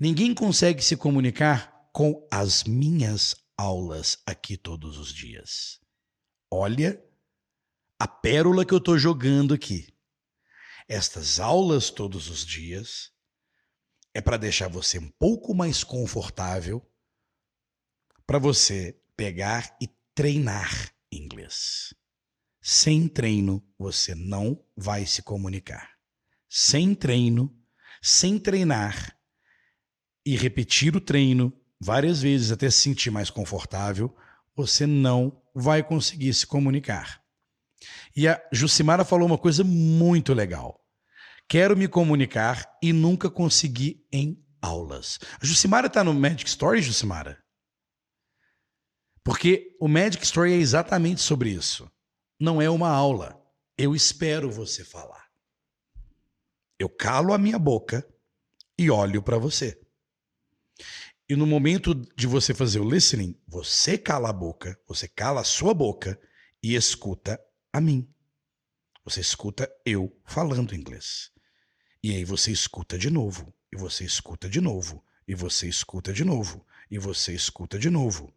Ninguém 0.00 0.32
consegue 0.32 0.82
se 0.82 0.96
comunicar 0.96 1.90
com 1.92 2.26
as 2.32 2.64
minhas 2.64 3.36
aulas 3.54 4.16
aqui 4.24 4.56
todos 4.56 4.96
os 4.96 5.12
dias. 5.12 5.78
Olha 6.50 7.04
a 7.98 8.08
pérola 8.08 8.64
que 8.64 8.72
eu 8.72 8.78
estou 8.78 8.96
jogando 8.96 9.52
aqui. 9.52 9.94
Estas 10.88 11.38
aulas 11.38 11.90
todos 11.90 12.30
os 12.30 12.46
dias 12.46 13.12
é 14.14 14.22
para 14.22 14.38
deixar 14.38 14.68
você 14.68 14.98
um 14.98 15.10
pouco 15.18 15.54
mais 15.54 15.84
confortável 15.84 16.82
para 18.26 18.38
você 18.38 18.98
pegar 19.14 19.76
e 19.82 19.90
treinar 20.14 20.94
inglês. 21.12 21.92
Sem 22.62 23.06
treino, 23.06 23.62
você 23.78 24.14
não 24.14 24.64
vai 24.74 25.04
se 25.04 25.22
comunicar 25.22 25.93
sem 26.56 26.94
treino, 26.94 27.52
sem 28.00 28.38
treinar 28.38 29.18
e 30.24 30.36
repetir 30.36 30.94
o 30.94 31.00
treino 31.00 31.52
várias 31.80 32.22
vezes 32.22 32.52
até 32.52 32.70
se 32.70 32.78
sentir 32.78 33.10
mais 33.10 33.28
confortável, 33.28 34.16
você 34.54 34.86
não 34.86 35.42
vai 35.52 35.82
conseguir 35.82 36.32
se 36.32 36.46
comunicar. 36.46 37.20
E 38.14 38.28
a 38.28 38.40
Jucimara 38.52 39.04
falou 39.04 39.26
uma 39.26 39.36
coisa 39.36 39.64
muito 39.64 40.32
legal. 40.32 40.80
Quero 41.48 41.76
me 41.76 41.88
comunicar 41.88 42.78
e 42.80 42.92
nunca 42.92 43.28
consegui 43.28 44.06
em 44.12 44.40
aulas. 44.62 45.18
A 45.42 45.44
Jucimara 45.44 45.88
está 45.88 46.04
no 46.04 46.14
Magic 46.14 46.48
Story, 46.48 46.80
Jucimara? 46.80 47.42
Porque 49.24 49.76
o 49.80 49.88
Magic 49.88 50.22
Story 50.22 50.52
é 50.52 50.56
exatamente 50.58 51.20
sobre 51.20 51.50
isso. 51.50 51.90
Não 52.38 52.62
é 52.62 52.70
uma 52.70 52.90
aula. 52.90 53.42
Eu 53.76 53.92
espero 53.92 54.48
você 54.48 54.84
falar. 54.84 55.23
Eu 56.84 56.88
calo 56.90 57.32
a 57.32 57.38
minha 57.38 57.58
boca 57.58 58.06
e 58.78 58.90
olho 58.90 59.22
para 59.22 59.38
você. 59.38 59.80
E 61.26 61.34
no 61.34 61.46
momento 61.46 61.94
de 61.94 62.26
você 62.26 62.52
fazer 62.52 62.78
o 62.78 62.86
listening, 62.86 63.34
você 63.48 63.96
cala 63.96 64.28
a 64.28 64.32
boca, 64.34 64.78
você 64.86 65.08
cala 65.08 65.40
a 65.40 65.44
sua 65.44 65.72
boca 65.72 66.20
e 66.62 66.74
escuta 66.74 67.40
a 67.72 67.80
mim. 67.80 68.06
Você 69.02 69.22
escuta 69.22 69.66
eu 69.86 70.14
falando 70.26 70.74
inglês. 70.74 71.32
E 72.02 72.14
aí 72.14 72.22
você 72.22 72.52
escuta 72.52 72.98
de 72.98 73.08
novo, 73.08 73.54
e 73.72 73.78
você 73.78 74.04
escuta 74.04 74.46
de 74.46 74.60
novo, 74.60 75.02
e 75.26 75.34
você 75.34 75.66
escuta 75.66 76.12
de 76.12 76.22
novo, 76.22 76.66
e 76.90 76.98
você 76.98 77.32
escuta 77.32 77.78
de 77.78 77.88
novo. 77.88 78.30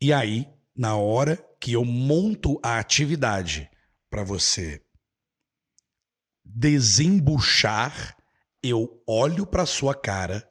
E 0.00 0.12
aí, 0.12 0.52
na 0.74 0.96
hora 0.96 1.36
que 1.60 1.72
eu 1.72 1.84
monto 1.84 2.58
a 2.64 2.80
atividade 2.80 3.70
para 4.10 4.24
você 4.24 4.82
desembuchar, 6.44 8.16
eu 8.62 9.02
olho 9.06 9.46
para 9.46 9.66
sua 9.66 9.94
cara 9.94 10.48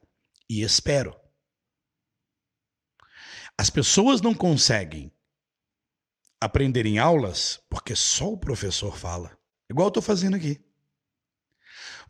e 0.48 0.62
espero. 0.62 1.18
As 3.56 3.70
pessoas 3.70 4.20
não 4.20 4.34
conseguem 4.34 5.12
aprender 6.40 6.86
em 6.86 6.98
aulas 6.98 7.60
porque 7.68 7.94
só 7.94 8.32
o 8.32 8.38
professor 8.38 8.96
fala. 8.96 9.36
Igual 9.70 9.86
eu 9.86 9.90
estou 9.90 10.02
fazendo 10.02 10.36
aqui. 10.36 10.60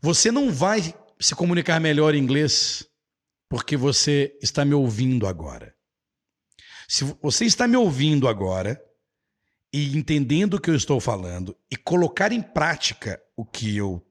Você 0.01 0.31
não 0.31 0.51
vai 0.51 0.93
se 1.19 1.35
comunicar 1.35 1.79
melhor 1.79 2.15
em 2.15 2.19
inglês 2.19 2.89
porque 3.47 3.77
você 3.77 4.37
está 4.41 4.65
me 4.65 4.73
ouvindo 4.73 5.27
agora. 5.27 5.75
Se 6.87 7.03
você 7.21 7.45
está 7.45 7.67
me 7.67 7.77
ouvindo 7.77 8.27
agora, 8.27 8.81
e 9.73 9.97
entendendo 9.97 10.53
o 10.53 10.61
que 10.61 10.69
eu 10.69 10.75
estou 10.75 10.99
falando 10.99 11.57
e 11.69 11.75
colocar 11.75 12.31
em 12.31 12.41
prática 12.41 13.19
o 13.35 13.45
que 13.45 13.75
eu 13.75 14.05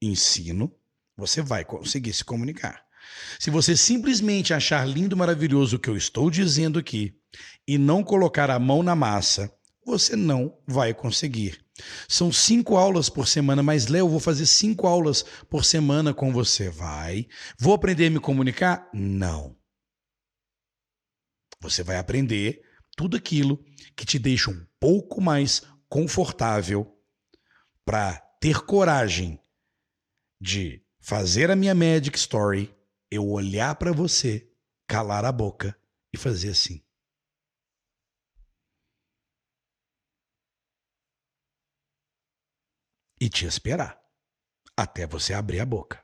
ensino, 0.00 0.74
você 1.16 1.42
vai 1.42 1.64
conseguir 1.64 2.12
se 2.12 2.24
comunicar. 2.24 2.84
Se 3.38 3.50
você 3.50 3.76
simplesmente 3.76 4.54
achar 4.54 4.86
lindo, 4.86 5.16
maravilhoso 5.16 5.76
o 5.76 5.78
que 5.78 5.88
eu 5.88 5.96
estou 5.96 6.30
dizendo 6.30 6.78
aqui 6.78 7.16
e 7.66 7.78
não 7.78 8.02
colocar 8.02 8.50
a 8.50 8.58
mão 8.58 8.82
na 8.82 8.94
massa, 8.94 9.52
você 9.84 10.14
não 10.14 10.58
vai 10.66 10.94
conseguir. 10.94 11.64
São 12.08 12.30
cinco 12.30 12.76
aulas 12.76 13.08
por 13.08 13.26
semana, 13.26 13.62
mas 13.62 13.86
Léo, 13.86 14.08
vou 14.08 14.20
fazer 14.20 14.46
cinco 14.46 14.86
aulas 14.86 15.24
por 15.48 15.64
semana 15.64 16.12
com 16.12 16.32
você. 16.32 16.68
Vai. 16.68 17.26
Vou 17.58 17.74
aprender 17.74 18.06
a 18.06 18.10
me 18.10 18.20
comunicar? 18.20 18.88
Não. 18.92 19.56
Você 21.60 21.82
vai 21.82 21.96
aprender 21.96 22.62
tudo 22.96 23.16
aquilo 23.16 23.62
que 23.96 24.04
te 24.04 24.18
deixa 24.18 24.50
um 24.50 24.66
pouco 24.78 25.20
mais 25.20 25.62
confortável 25.88 26.96
para 27.84 28.22
ter 28.40 28.64
coragem 28.64 29.38
de 30.40 30.82
fazer 30.98 31.50
a 31.50 31.56
minha 31.56 31.74
Magic 31.74 32.16
Story, 32.16 32.74
eu 33.10 33.28
olhar 33.28 33.74
para 33.74 33.92
você, 33.92 34.50
calar 34.88 35.26
a 35.26 35.30
boca 35.30 35.78
e 36.12 36.16
fazer 36.16 36.50
assim. 36.50 36.82
E 43.20 43.28
te 43.28 43.44
esperar 43.44 44.00
até 44.74 45.06
você 45.06 45.34
abrir 45.34 45.60
a 45.60 45.66
boca. 45.66 46.02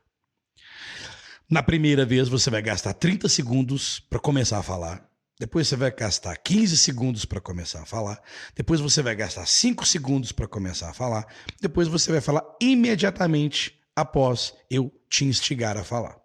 Na 1.49 1.63
primeira 1.63 2.05
vez 2.05 2.29
você 2.29 2.51
vai 2.51 2.61
gastar 2.61 2.93
30 2.93 3.29
segundos 3.31 3.99
para 4.01 4.21
começar 4.21 4.59
a 4.59 4.63
falar. 4.63 5.11
Depois 5.39 5.69
você 5.69 5.77
vai 5.77 5.91
gastar 5.91 6.35
15 6.37 6.77
segundos 6.79 7.25
para 7.27 7.41
começar 7.41 7.83
a 7.83 7.87
falar. 7.87 8.23
Depois 8.55 8.81
você 8.81 9.03
vai 9.03 9.15
gastar 9.15 9.47
5 9.47 9.87
segundos 9.87 10.33
para 10.33 10.49
começar 10.49 10.89
a 10.89 10.95
falar. 10.95 11.27
Depois 11.61 11.89
você 11.89 12.11
vai 12.11 12.23
falar 12.23 12.43
imediatamente 12.61 13.79
após 13.95 14.55
eu 14.71 14.91
te 15.11 15.25
instigar 15.25 15.77
a 15.77 15.85
falar. 15.85 16.19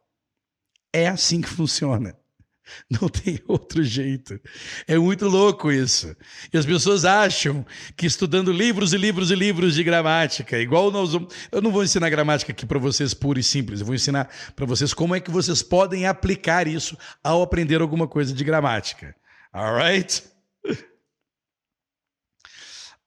É 0.93 1.07
assim 1.07 1.41
que 1.41 1.49
funciona. 1.49 2.17
Não 2.89 3.09
tem 3.09 3.39
outro 3.47 3.83
jeito. 3.83 4.39
É 4.87 4.97
muito 4.97 5.27
louco 5.27 5.71
isso. 5.71 6.15
E 6.53 6.57
as 6.57 6.65
pessoas 6.65 7.05
acham 7.05 7.65
que 7.95 8.05
estudando 8.05 8.51
livros 8.51 8.93
e 8.93 8.97
livros 8.97 9.31
e 9.31 9.35
livros 9.35 9.75
de 9.75 9.83
gramática, 9.83 10.59
igual 10.59 10.91
nós. 10.91 11.13
Eu 11.51 11.61
não 11.61 11.71
vou 11.71 11.83
ensinar 11.83 12.09
gramática 12.09 12.51
aqui 12.51 12.65
para 12.65 12.79
vocês 12.79 13.13
pura 13.13 13.39
e 13.39 13.43
simples, 13.43 13.79
eu 13.79 13.85
vou 13.85 13.95
ensinar 13.95 14.29
para 14.55 14.65
vocês 14.65 14.93
como 14.93 15.15
é 15.15 15.19
que 15.19 15.31
vocês 15.31 15.61
podem 15.61 16.05
aplicar 16.05 16.67
isso 16.67 16.97
ao 17.23 17.41
aprender 17.41 17.81
alguma 17.81 18.07
coisa 18.07 18.33
de 18.33 18.43
gramática. 18.43 19.15
Alright? 19.53 20.23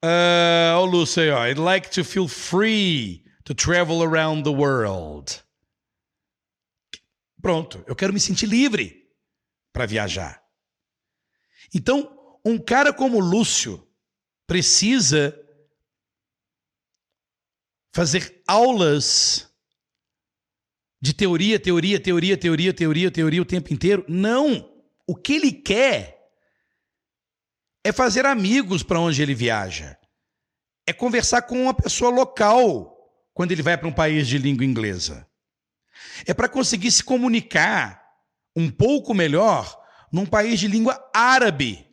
Uh, 0.03 0.77
oh, 0.79 0.85
Lucy, 0.85 1.31
I'd 1.31 1.59
like 1.59 1.91
to 1.91 2.05
feel 2.05 2.29
free 2.29 3.25
to 3.45 3.55
travel 3.55 4.03
around 4.03 4.45
the 4.45 4.51
world. 4.51 5.41
Pronto, 7.41 7.85
eu 7.87 7.95
quero 7.95 8.13
me 8.13 8.21
sentir 8.21 8.47
livre 8.47 9.04
para 9.75 9.87
viajar. 9.87 10.41
Então, 11.75 12.39
um 12.45 12.57
cara 12.57 12.93
como 12.93 13.19
Lúcio 13.19 13.85
precisa 14.47 15.37
fazer 17.93 18.41
aulas 18.47 19.53
de 21.01 21.13
teoria, 21.13 21.59
teoria, 21.59 21.99
teoria, 21.99 22.39
teoria, 22.39 22.73
teoria, 22.73 23.11
teoria 23.11 23.43
o 23.43 23.45
tempo 23.45 23.75
inteiro. 23.75 24.05
Não! 24.09 24.73
O 25.07 25.17
que 25.17 25.35
ele 25.35 25.53
quer 25.53 26.25
é 27.83 27.93
fazer 27.93 28.25
amigos 28.25 28.83
para 28.85 29.01
onde 29.01 29.21
ele 29.21 29.35
viaja. 29.35 29.99
É 30.87 30.93
conversar 30.93 31.43
com 31.43 31.61
uma 31.61 31.75
pessoa 31.75 32.11
local 32.11 32.95
quando 33.35 33.51
ele 33.51 33.63
vai 33.63 33.77
para 33.77 33.89
um 33.89 33.93
país 33.93 34.29
de 34.29 34.39
língua 34.39 34.65
inglesa. 34.65 35.29
É 36.25 36.33
para 36.33 36.49
conseguir 36.49 36.93
se 36.93 37.03
comunicar 37.03 38.04
um 38.57 38.71
pouco 38.71 39.13
melhor 39.13 39.81
num 40.13 40.25
país 40.25 40.61
de 40.61 40.69
língua 40.69 41.11
árabe. 41.13 41.87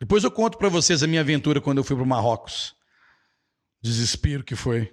Depois 0.00 0.22
eu 0.22 0.30
conto 0.30 0.58
para 0.58 0.68
vocês 0.68 1.02
a 1.02 1.06
minha 1.06 1.20
aventura 1.20 1.60
quando 1.60 1.78
eu 1.78 1.84
fui 1.84 1.96
para 1.96 2.04
o 2.04 2.06
Marrocos. 2.06 2.76
Desespero 3.82 4.44
que 4.44 4.54
foi. 4.54 4.92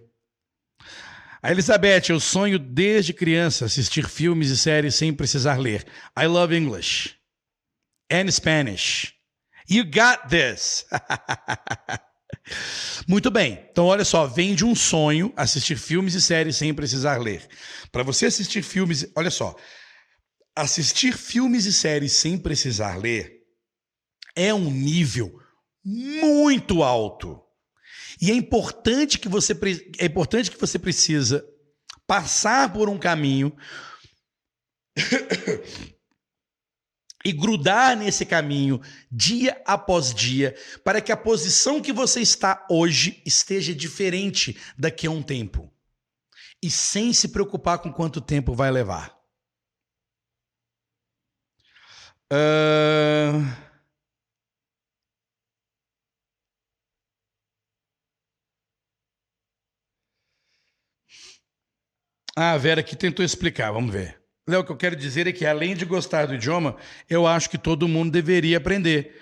A 1.44 1.52
Elizabeth, 1.52 2.10
eu 2.10 2.20
sonho 2.20 2.60
desde 2.60 3.14
criança 3.14 3.66
assistir 3.66 4.08
filmes 4.08 4.50
e 4.50 4.58
séries 4.58 4.96
sem 4.96 5.14
precisar 5.14 5.60
ler. 5.60 5.86
I 6.18 6.28
love 6.28 6.56
English 6.56 7.18
and 8.12 8.30
Spanish. 8.30 9.16
You 9.68 9.86
got 9.86 10.30
this. 10.30 10.86
Muito 13.08 13.32
bem. 13.32 13.66
Então, 13.72 13.86
olha 13.86 14.06
só, 14.06 14.28
vem 14.28 14.56
de 14.56 14.66
um 14.66 14.76
sonho 14.76 15.34
assistir 15.36 15.78
filmes 15.78 16.14
e 16.14 16.22
séries 16.22 16.56
sem 16.56 16.74
precisar 16.74 17.18
ler. 17.20 17.48
Para 17.92 18.04
você 18.04 18.26
assistir 18.26 18.62
filmes, 18.62 19.10
olha 19.16 19.32
só, 19.32 19.56
assistir 20.56 21.14
filmes 21.14 21.66
e 21.66 21.74
séries 21.74 22.14
sem 22.14 22.38
precisar 22.38 22.98
ler 22.98 23.42
é 24.36 24.54
um 24.54 24.72
nível 24.72 25.40
muito 25.84 26.84
alto. 26.84 27.42
E 28.22 28.32
é 28.32 28.36
importante 28.36 29.18
que 29.18 29.28
você 29.28 29.58
é 29.98 30.06
importante 30.06 30.52
que 30.52 30.60
você 30.60 30.78
precisa 30.78 31.44
passar 32.06 32.72
por 32.72 32.88
um 32.90 32.98
caminho 32.98 33.56
e 37.24 37.32
grudar 37.32 37.96
nesse 37.96 38.26
caminho 38.26 38.82
dia 39.12 39.62
após 39.66 40.14
dia, 40.14 40.56
para 40.84 41.02
que 41.02 41.12
a 41.12 41.18
posição 41.18 41.82
que 41.82 41.94
você 41.94 42.22
está 42.22 42.66
hoje 42.70 43.22
esteja 43.26 43.74
diferente 43.74 44.58
daqui 44.78 45.08
a 45.08 45.12
um 45.12 45.22
tempo. 45.22 45.72
E 46.62 46.70
sem 46.70 47.12
se 47.14 47.30
preocupar 47.30 47.80
com 47.80 47.92
quanto 47.92 48.22
tempo 48.22 48.54
vai 48.54 48.72
levar. 48.72 49.18
Uh... 52.32 53.72
Ah, 62.36 62.54
a 62.54 62.58
Vera 62.58 62.80
aqui 62.82 62.96
tentou 62.96 63.26
explicar, 63.26 63.72
vamos 63.72 63.92
ver. 63.92 64.21
O 64.58 64.64
que 64.64 64.72
eu 64.72 64.78
quero 64.78 64.96
dizer 64.96 65.28
é 65.28 65.32
que, 65.32 65.46
além 65.46 65.76
de 65.76 65.86
gostar 65.86 66.26
do 66.26 66.36
idioma, 66.36 66.76
eu 67.10 67.26
acho 67.28 67.50
que 67.50 67.58
todo 67.58 67.88
mundo 67.88 68.12
deveria 68.12 68.58
aprender. 68.58 69.16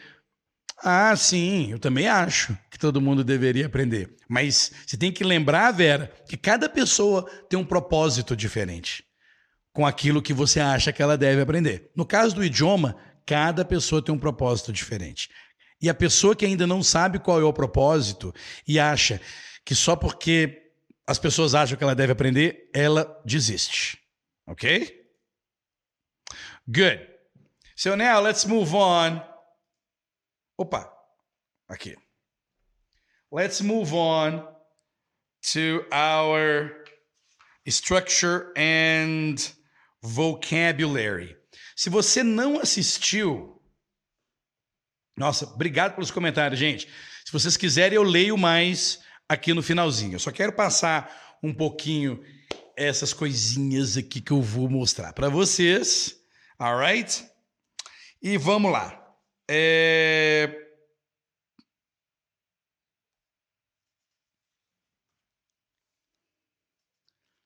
Ah, 0.84 1.16
sim, 1.16 1.72
eu 1.72 1.80
também 1.80 2.08
acho 2.08 2.58
que 2.70 2.80
todo 2.80 3.02
mundo 3.02 3.24
deveria 3.24 3.66
aprender. 3.66 4.16
Mas 4.28 4.72
você 4.86 4.96
tem 4.96 5.12
que 5.12 5.24
lembrar, 5.24 5.72
Vera, 5.72 6.12
que 6.28 6.38
cada 6.38 6.70
pessoa 6.70 7.30
tem 7.50 7.60
um 7.60 7.66
propósito 7.66 8.36
diferente 8.36 9.04
com 9.74 9.86
aquilo 9.86 10.22
que 10.22 10.34
você 10.34 10.60
acha 10.60 10.92
que 10.92 11.02
ela 11.02 11.18
deve 11.18 11.42
aprender. 11.42 11.92
No 11.96 12.06
caso 12.06 12.36
do 12.36 12.44
idioma, 12.44 12.96
cada 13.26 13.64
pessoa 13.66 14.04
tem 14.04 14.14
um 14.14 14.20
propósito 14.20 14.72
diferente. 14.72 15.30
E 15.82 15.90
a 15.90 15.94
pessoa 15.94 16.36
que 16.36 16.46
ainda 16.46 16.66
não 16.66 16.84
sabe 16.84 17.20
qual 17.20 17.40
é 17.40 17.44
o 17.44 17.54
propósito 17.54 18.34
e 18.68 18.80
acha 18.80 19.22
que 19.66 19.76
só 19.76 19.96
porque 19.96 20.64
as 21.06 21.18
pessoas 21.18 21.56
acham 21.56 21.78
que 21.78 21.84
ela 21.84 21.96
deve 21.96 22.12
aprender, 22.12 22.70
ela 22.74 23.20
desiste. 23.26 23.98
Ok? 24.48 24.99
Good. 26.72 27.08
So 27.76 27.96
now 27.96 28.22
let's 28.22 28.46
move 28.46 28.76
on. 28.76 29.22
Opa, 30.60 30.88
aqui. 31.70 31.96
Let's 33.32 33.62
move 33.62 33.94
on 33.94 34.44
to 35.54 35.86
our 35.92 36.84
structure 37.68 38.52
and 38.56 39.38
vocabulary. 40.04 41.36
Se 41.76 41.90
você 41.90 42.24
não 42.24 42.60
assistiu, 42.60 43.62
nossa, 45.18 45.46
obrigado 45.46 45.96
pelos 45.96 46.12
comentários, 46.12 46.60
gente. 46.60 46.88
Se 47.26 47.32
vocês 47.32 47.56
quiserem, 47.56 47.96
eu 47.96 48.04
leio 48.04 48.38
mais 48.38 49.00
aqui 49.28 49.54
no 49.54 49.64
finalzinho. 49.64 50.16
Eu 50.16 50.20
só 50.20 50.32
quero 50.32 50.54
passar 50.54 51.38
um 51.42 51.54
pouquinho 51.54 52.24
essas 52.76 53.14
coisinhas 53.14 53.98
aqui 53.98 54.22
que 54.22 54.32
eu 54.32 54.42
vou 54.42 54.70
mostrar 54.70 55.14
para 55.14 55.30
vocês. 55.30 56.19
Alright? 56.60 57.26
E 58.22 58.38
vamos 58.38 58.72
lá. 58.72 59.02
É... 59.50 60.54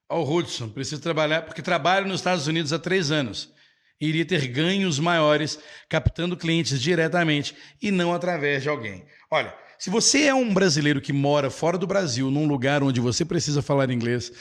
Oh, 0.10 0.24
Hudson, 0.24 0.70
preciso 0.70 1.02
trabalhar, 1.02 1.44
porque 1.44 1.62
trabalho 1.62 2.08
nos 2.08 2.20
Estados 2.20 2.48
Unidos 2.48 2.74
há 2.74 2.80
três 2.80 3.12
anos. 3.12 3.54
Iria 4.02 4.26
ter 4.26 4.48
ganhos 4.48 5.00
maiores 5.00 5.60
captando 5.88 6.36
clientes 6.36 6.82
diretamente 6.82 7.56
e 7.82 7.90
não 7.90 8.14
através 8.14 8.64
de 8.64 8.70
alguém. 8.70 9.06
Olha, 9.32 9.56
se 9.80 9.90
você 9.90 10.24
é 10.26 10.34
um 10.34 10.54
brasileiro 10.54 11.00
que 11.00 11.14
mora 11.14 11.50
fora 11.50 11.78
do 11.78 11.88
Brasil, 11.88 12.30
num 12.30 12.48
lugar 12.48 12.84
onde 12.84 13.00
você 13.00 13.24
precisa 13.24 13.62
falar 13.62 13.90
inglês, 13.90 14.32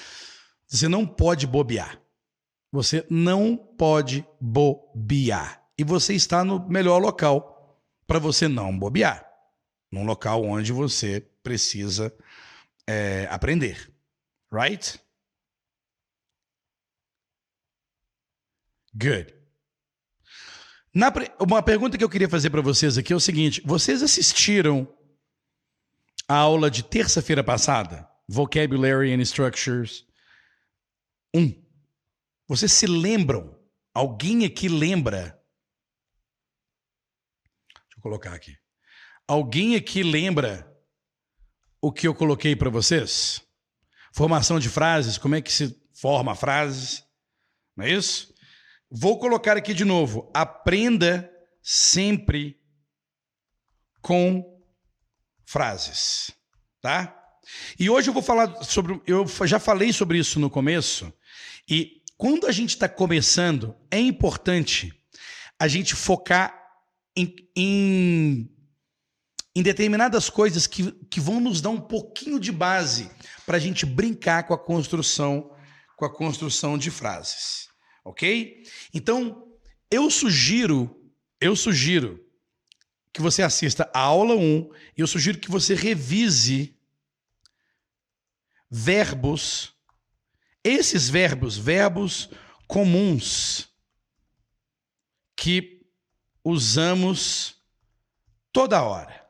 você 0.66 0.88
não 0.88 1.06
pode 1.06 1.46
bobear. 1.46 2.01
Você 2.72 3.06
não 3.10 3.54
pode 3.54 4.26
bobear. 4.40 5.62
E 5.78 5.84
você 5.84 6.14
está 6.14 6.42
no 6.42 6.66
melhor 6.66 6.98
local 6.98 7.78
para 8.06 8.18
você 8.18 8.48
não 8.48 8.76
bobear. 8.76 9.28
Num 9.90 10.04
local 10.04 10.42
onde 10.42 10.72
você 10.72 11.20
precisa 11.42 12.12
é, 12.86 13.28
aprender. 13.30 13.92
Right? 14.50 14.98
Good. 18.94 19.34
Na, 20.94 21.12
uma 21.40 21.62
pergunta 21.62 21.96
que 21.96 22.04
eu 22.04 22.08
queria 22.08 22.28
fazer 22.28 22.50
para 22.50 22.60
vocês 22.60 22.98
aqui 22.98 23.12
é 23.12 23.16
o 23.16 23.20
seguinte: 23.20 23.62
vocês 23.64 24.02
assistiram 24.02 24.86
a 26.28 26.36
aula 26.36 26.70
de 26.70 26.82
terça-feira 26.82 27.42
passada? 27.42 28.08
Vocabulary 28.28 29.12
and 29.12 29.20
Structures 29.22 30.06
1. 31.34 31.62
Vocês 32.52 32.70
se 32.70 32.86
lembram? 32.86 33.58
Alguém 33.94 34.44
aqui 34.44 34.68
lembra? 34.68 35.42
Deixa 37.72 37.96
eu 37.96 38.02
colocar 38.02 38.34
aqui. 38.34 38.54
Alguém 39.26 39.74
aqui 39.74 40.02
lembra 40.02 40.70
o 41.80 41.90
que 41.90 42.06
eu 42.06 42.14
coloquei 42.14 42.54
para 42.54 42.68
vocês? 42.68 43.40
Formação 44.12 44.60
de 44.60 44.68
frases, 44.68 45.16
como 45.16 45.34
é 45.34 45.40
que 45.40 45.50
se 45.50 45.74
forma 45.94 46.34
frases? 46.34 47.02
Não 47.74 47.86
é 47.86 47.92
isso? 47.92 48.34
Vou 48.90 49.18
colocar 49.18 49.56
aqui 49.56 49.72
de 49.72 49.86
novo. 49.86 50.30
Aprenda 50.34 51.32
sempre 51.62 52.60
com 54.02 54.62
frases, 55.46 56.30
tá? 56.82 57.18
E 57.78 57.88
hoje 57.88 58.10
eu 58.10 58.12
vou 58.12 58.22
falar 58.22 58.62
sobre. 58.62 59.00
Eu 59.06 59.26
já 59.46 59.58
falei 59.58 59.90
sobre 59.90 60.18
isso 60.18 60.38
no 60.38 60.50
começo, 60.50 61.10
e 61.66 62.01
quando 62.22 62.46
a 62.46 62.52
gente 62.52 62.68
está 62.68 62.88
começando, 62.88 63.74
é 63.90 63.98
importante 63.98 64.94
a 65.58 65.66
gente 65.66 65.96
focar 65.96 66.56
em, 67.16 67.34
em, 67.56 68.48
em 69.56 69.60
determinadas 69.60 70.30
coisas 70.30 70.68
que, 70.68 70.92
que 71.10 71.18
vão 71.18 71.40
nos 71.40 71.60
dar 71.60 71.70
um 71.70 71.80
pouquinho 71.80 72.38
de 72.38 72.52
base 72.52 73.10
para 73.44 73.56
a 73.56 73.58
gente 73.58 73.84
brincar 73.84 74.44
com 74.44 74.54
a 74.54 74.58
construção 74.58 75.50
com 75.96 76.04
a 76.04 76.14
construção 76.14 76.78
de 76.78 76.92
frases. 76.92 77.68
ok? 78.04 78.62
Então, 78.94 79.44
eu 79.90 80.08
sugiro, 80.08 81.12
eu 81.40 81.56
sugiro 81.56 82.24
que 83.12 83.20
você 83.20 83.42
assista 83.42 83.90
a 83.92 83.98
aula 83.98 84.36
1 84.36 84.70
e 84.96 85.00
eu 85.00 85.08
sugiro 85.08 85.40
que 85.40 85.50
você 85.50 85.74
revise 85.74 86.78
verbos, 88.70 89.71
esses 90.64 91.08
verbos, 91.08 91.56
verbos 91.56 92.30
comuns 92.66 93.68
que 95.36 95.82
usamos 96.44 97.56
toda 98.52 98.82
hora. 98.82 99.26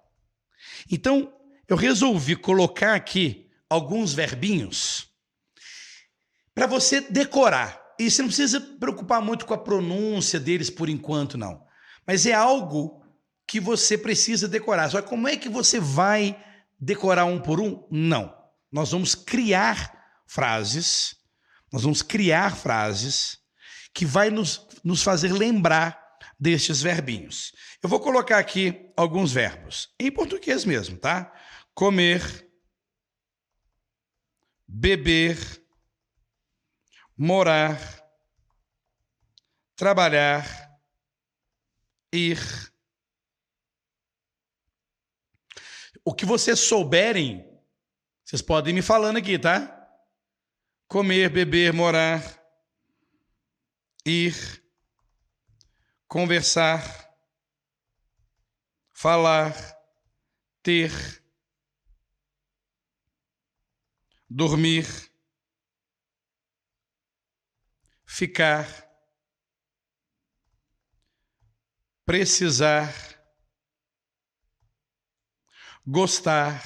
Então, 0.91 1.33
eu 1.69 1.77
resolvi 1.77 2.37
colocar 2.37 2.95
aqui 2.95 3.51
alguns 3.69 4.13
verbinhos 4.13 5.09
para 6.55 6.67
você 6.67 7.01
decorar. 7.01 7.81
E 7.99 8.11
você 8.11 8.23
não 8.23 8.29
precisa 8.29 8.61
preocupar 8.61 9.23
muito 9.23 9.47
com 9.47 9.55
a 9.55 9.59
pronúncia 9.59 10.39
deles 10.39 10.69
por 10.69 10.89
enquanto, 10.89 11.39
não. 11.39 11.65
Mas 12.07 12.27
é 12.27 12.33
algo 12.33 13.03
que 13.47 13.61
você 13.61 13.97
precisa 13.97 14.49
decorar. 14.49 14.91
Só 14.91 15.01
como 15.01 15.29
é 15.29 15.37
que 15.37 15.49
você 15.49 15.79
vai 15.79 16.43
decorar 16.79 17.25
um 17.25 17.41
por 17.41 17.61
um? 17.61 17.87
Não. 17.91 18.35
Nós 18.71 18.91
vamos 18.91 19.15
criar 19.15 20.23
frases, 20.27 21.17
nós 21.73 21.83
vamos 21.83 22.03
criar 22.03 22.55
frases 22.55 23.39
que 23.95 24.05
vai 24.05 24.29
nos, 24.29 24.67
nos 24.85 25.03
fazer 25.03 25.33
lembrar 25.33 26.01
destes 26.39 26.83
verbinhos. 26.83 27.53
Eu 27.83 27.89
vou 27.89 27.99
colocar 27.99 28.39
aqui 28.39 28.93
alguns 28.97 29.33
verbos, 29.33 29.95
em 29.99 30.11
português 30.11 30.65
mesmo, 30.65 30.99
tá? 30.99 31.33
Comer, 31.75 32.49
beber, 34.69 35.39
morar, 37.17 37.79
trabalhar, 39.75 40.47
ir. 42.13 42.39
O 46.05 46.13
que 46.15 46.27
vocês 46.27 46.59
souberem, 46.59 47.49
vocês 48.25 48.43
podem 48.43 48.75
me 48.75 48.83
falando 48.83 49.17
aqui, 49.17 49.39
tá? 49.39 49.82
Comer, 50.93 51.31
beber, 51.31 51.73
morar, 51.73 52.23
ir, 54.05 54.63
conversar, 56.07 56.83
falar, 58.93 59.55
ter, 60.63 60.93
dormir, 64.29 64.87
ficar, 68.05 68.69
precisar, 72.05 72.93
gostar. 75.87 76.63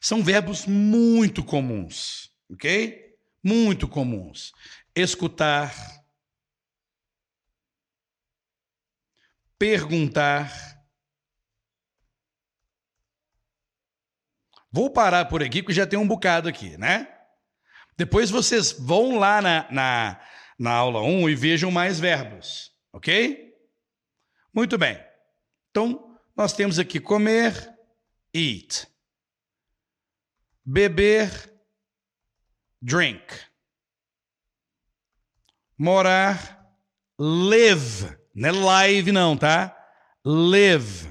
São 0.00 0.24
verbos 0.24 0.64
muito 0.64 1.44
comuns, 1.44 2.33
ok? 2.54 3.16
Muito 3.42 3.86
comuns. 3.86 4.52
Escutar, 4.94 5.74
perguntar. 9.58 10.52
Vou 14.70 14.90
parar 14.90 15.26
por 15.26 15.42
aqui, 15.42 15.62
porque 15.62 15.74
já 15.74 15.86
tem 15.86 15.98
um 15.98 16.08
bocado 16.08 16.48
aqui, 16.48 16.76
né? 16.78 17.10
Depois 17.96 18.30
vocês 18.30 18.72
vão 18.72 19.18
lá 19.18 19.40
na, 19.40 19.70
na, 19.70 20.20
na 20.58 20.72
aula 20.72 21.00
1 21.00 21.28
e 21.28 21.34
vejam 21.34 21.70
mais 21.70 22.00
verbos, 22.00 22.72
ok? 22.92 23.54
Muito 24.52 24.76
bem. 24.76 24.98
Então, 25.70 26.18
nós 26.36 26.52
temos 26.52 26.78
aqui 26.78 26.98
comer, 26.98 27.72
eat. 28.34 28.88
Beber, 30.64 31.53
drink. 32.84 33.22
Morar, 35.78 36.70
live. 37.18 38.16
Não 38.34 38.48
é 38.48 38.52
live, 38.52 39.12
não, 39.12 39.36
tá? 39.36 39.74
Live. 40.24 41.08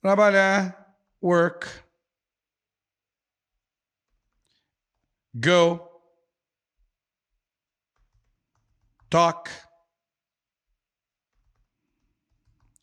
Trabalhar, 0.00 0.96
work. 1.22 1.66
Go. 5.38 5.86
Talk. 9.10 9.50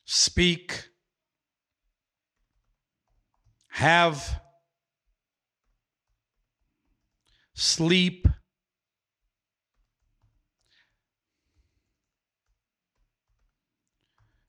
Speak. 0.06 0.92
Have. 3.70 4.43
Sleep. 7.56 8.28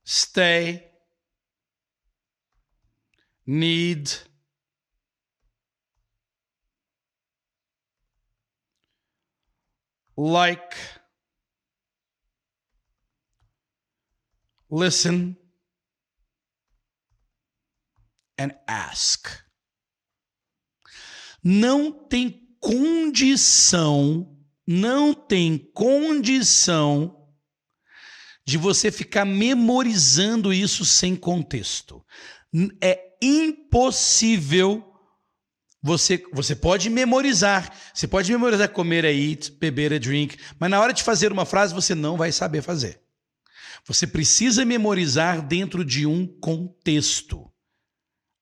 stay, 0.05 0.85
need, 3.45 4.11
like, 10.15 10.75
listen, 14.69 15.37
and 18.37 18.53
ask. 18.67 19.43
Não 21.43 21.91
tem 22.07 22.44
condição, 22.65 24.35
não 24.65 25.13
tem 25.13 25.55
condição 25.71 27.15
de 28.43 28.57
você 28.57 28.91
ficar 28.91 29.23
memorizando 29.23 30.51
isso 30.51 30.83
sem 30.83 31.15
contexto. 31.15 32.03
É 32.81 32.99
impossível. 33.21 34.83
Você, 35.83 36.23
você 36.33 36.55
pode 36.55 36.89
memorizar, 36.89 37.71
você 37.93 38.07
pode 38.07 38.31
memorizar 38.31 38.69
comer 38.69 39.05
é 39.05 39.13
eat, 39.13 39.51
beber 39.51 39.91
é 39.91 39.99
drink, 39.99 40.35
mas 40.59 40.71
na 40.71 40.81
hora 40.81 40.91
de 40.91 41.03
fazer 41.03 41.31
uma 41.31 41.45
frase 41.45 41.75
você 41.75 41.93
não 41.93 42.17
vai 42.17 42.31
saber 42.31 42.63
fazer. 42.63 42.99
Você 43.85 44.07
precisa 44.07 44.65
memorizar 44.65 45.45
dentro 45.45 45.85
de 45.85 46.07
um 46.07 46.25
contexto. 46.25 47.51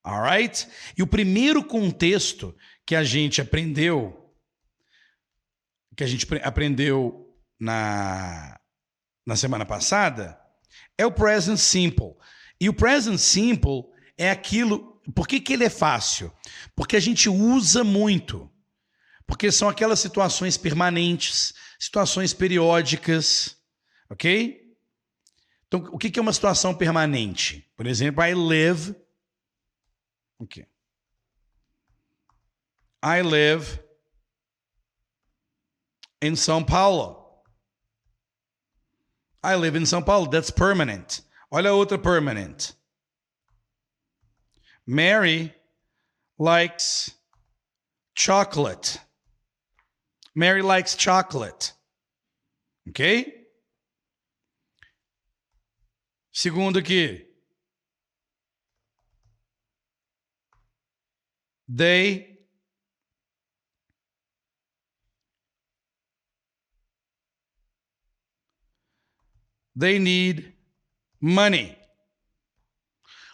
Alright? 0.02 0.68
E 0.98 1.04
o 1.04 1.08
primeiro 1.08 1.62
contexto 1.62 2.56
que 2.86 2.96
a 2.96 3.04
gente 3.04 3.42
aprendeu, 3.42 4.34
que 5.96 6.04
a 6.04 6.08
gente 6.08 6.28
aprendeu 6.44 7.34
na, 7.60 8.60
na 9.26 9.36
semana 9.36 9.66
passada, 9.66 10.40
é 10.98 11.06
o 11.06 11.12
present 11.12 11.58
simple. 11.58 12.16
E 12.60 12.70
o 12.70 12.74
present 12.74 13.18
simple 13.18 13.84
é 14.18 14.30
aquilo. 14.30 15.02
Por 15.16 15.28
que, 15.28 15.40
que 15.40 15.54
ele 15.54 15.66
é 15.66 15.70
fácil? 15.70 16.32
Porque 16.76 16.96
a 16.96 17.00
gente 17.00 17.30
usa 17.30 17.84
muito. 17.84 18.50
Porque 19.26 19.52
são 19.52 19.70
aquelas 19.70 20.00
situações 20.00 20.58
permanentes, 20.58 21.54
situações 21.80 22.34
periódicas, 22.34 23.58
ok? 24.10 24.62
Então, 25.68 25.90
o 25.92 25.98
que, 25.98 26.20
é 26.20 26.22
uma 26.22 26.34
situação 26.34 26.76
permanente? 26.76 27.68
Por 27.76 27.88
exemplo, 27.88 28.24
I 28.24 28.34
live. 28.36 28.96
Okay. 30.40 30.68
I 33.04 33.20
live 33.22 33.84
in 36.22 36.34
São 36.36 36.66
Paulo. 36.66 37.44
I 39.44 39.56
live 39.56 39.76
in 39.76 39.84
São 39.84 40.06
Paulo. 40.06 40.28
That's 40.28 40.50
permanent. 40.50 41.20
Olha 41.52 41.72
a 41.72 41.74
outra 41.74 42.02
permanent. 42.02 42.74
Mary 44.88 45.54
likes 46.40 47.12
chocolate. 48.14 48.98
Mary 50.34 50.62
likes 50.62 50.96
chocolate. 50.96 51.74
Ok? 52.88 53.26
Segundo 56.32 56.80
aqui. 56.80 57.28
They 61.68 62.33
They 69.78 70.00
need 70.00 70.56
money. 71.20 71.78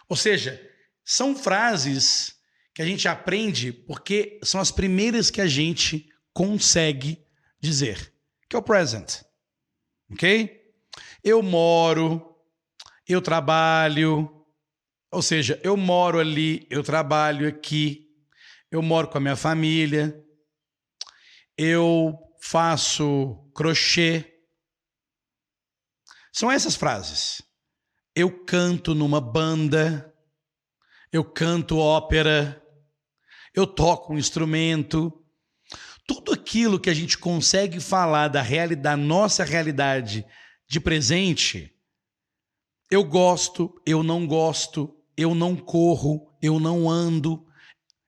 Ou 0.08 0.16
seja, 0.16 0.60
são 1.04 1.36
frases 1.36 2.34
que 2.74 2.82
a 2.82 2.84
gente 2.84 3.06
aprende 3.08 3.72
porque 3.72 4.40
são 4.42 4.60
as 4.60 4.70
primeiras 4.70 5.30
que 5.30 5.40
a 5.40 5.46
gente 5.46 6.08
consegue 6.32 7.24
dizer. 7.60 8.12
que 8.48 8.56
é 8.56 8.58
o 8.58 8.62
present. 8.62 9.22
Ok? 10.10 10.60
Eu 11.22 11.42
moro, 11.42 12.36
eu 13.06 13.20
trabalho, 13.20 14.44
ou 15.10 15.22
seja, 15.22 15.60
eu 15.62 15.76
moro 15.76 16.18
ali, 16.18 16.66
eu 16.70 16.82
trabalho 16.82 17.46
aqui, 17.46 18.08
eu 18.70 18.82
moro 18.82 19.08
com 19.08 19.18
a 19.18 19.20
minha 19.20 19.36
família, 19.36 20.24
eu 21.56 22.18
faço 22.40 23.50
crochê. 23.54 24.39
São 26.32 26.50
essas 26.50 26.76
frases. 26.76 27.42
Eu 28.14 28.44
canto 28.44 28.94
numa 28.94 29.20
banda, 29.20 30.14
eu 31.12 31.24
canto 31.24 31.78
ópera, 31.78 32.62
eu 33.54 33.66
toco 33.66 34.12
um 34.12 34.18
instrumento. 34.18 35.12
Tudo 36.06 36.32
aquilo 36.32 36.80
que 36.80 36.90
a 36.90 36.94
gente 36.94 37.18
consegue 37.18 37.80
falar 37.80 38.28
da, 38.28 38.42
realidade, 38.42 38.82
da 38.82 38.96
nossa 38.96 39.44
realidade 39.44 40.24
de 40.68 40.80
presente, 40.80 41.72
eu 42.90 43.04
gosto, 43.04 43.80
eu 43.86 44.02
não 44.02 44.26
gosto, 44.26 44.96
eu 45.16 45.34
não 45.34 45.56
corro, 45.56 46.32
eu 46.42 46.58
não 46.58 46.88
ando, 46.88 47.46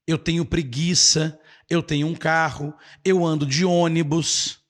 eu 0.06 0.18
tenho 0.18 0.44
preguiça, 0.44 1.40
eu 1.68 1.82
tenho 1.82 2.06
um 2.06 2.14
carro, 2.14 2.74
eu 3.04 3.24
ando 3.24 3.46
de 3.46 3.64
ônibus. 3.64 4.61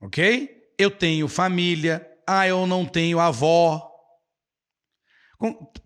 Ok? 0.00 0.74
Eu 0.78 0.90
tenho 0.90 1.28
família, 1.28 2.06
ah, 2.26 2.46
eu 2.46 2.66
não 2.66 2.86
tenho 2.86 3.20
avó. 3.20 3.86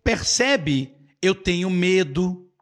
Percebe? 0.02 0.96
Eu 1.20 1.34
tenho 1.34 1.68
medo. 1.70 2.52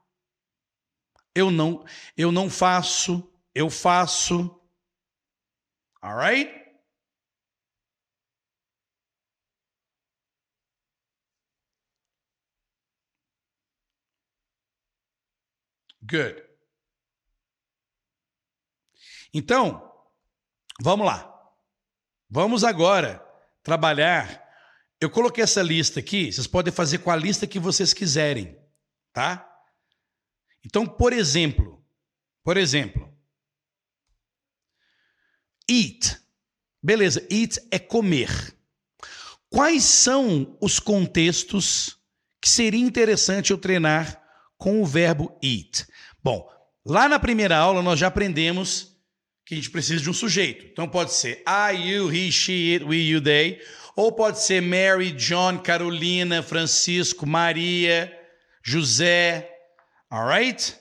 Eu 1.34 1.50
não, 1.50 1.84
eu 2.16 2.30
não 2.30 2.48
faço, 2.50 3.30
eu 3.54 3.68
faço. 3.70 4.60
Alright? 6.02 6.62
Good. 16.02 16.42
Então, 19.32 19.90
vamos 20.82 21.06
lá. 21.06 21.31
Vamos 22.34 22.64
agora 22.64 23.22
trabalhar. 23.62 24.42
Eu 24.98 25.10
coloquei 25.10 25.44
essa 25.44 25.60
lista 25.60 26.00
aqui, 26.00 26.32
vocês 26.32 26.46
podem 26.46 26.72
fazer 26.72 27.00
com 27.00 27.10
a 27.10 27.16
lista 27.16 27.46
que 27.46 27.58
vocês 27.58 27.92
quiserem, 27.92 28.56
tá? 29.12 29.46
Então, 30.64 30.86
por 30.86 31.12
exemplo, 31.12 31.84
por 32.42 32.56
exemplo, 32.56 33.14
eat. 35.68 36.18
Beleza, 36.82 37.20
eat 37.30 37.60
é 37.70 37.78
comer. 37.78 38.30
Quais 39.50 39.84
são 39.84 40.56
os 40.58 40.80
contextos 40.80 41.98
que 42.40 42.48
seria 42.48 42.80
interessante 42.80 43.50
eu 43.50 43.58
treinar 43.58 44.24
com 44.56 44.80
o 44.80 44.86
verbo 44.86 45.38
eat? 45.42 45.86
Bom, 46.24 46.50
lá 46.82 47.10
na 47.10 47.18
primeira 47.18 47.58
aula 47.58 47.82
nós 47.82 48.00
já 48.00 48.06
aprendemos 48.06 48.91
que 49.44 49.54
a 49.54 49.56
gente 49.56 49.70
precisa 49.70 50.02
de 50.02 50.08
um 50.08 50.12
sujeito. 50.12 50.66
Então 50.66 50.88
pode 50.88 51.12
ser 51.12 51.42
I, 51.46 51.90
you, 51.90 52.12
he, 52.12 52.30
she, 52.30 52.74
it, 52.74 52.84
we, 52.84 52.96
you, 52.96 53.20
they. 53.20 53.60
Ou 53.96 54.12
pode 54.12 54.40
ser 54.40 54.62
Mary, 54.62 55.12
John, 55.12 55.58
Carolina, 55.58 56.42
Francisco, 56.42 57.26
Maria, 57.26 58.12
José. 58.62 59.50
Alright? 60.10 60.76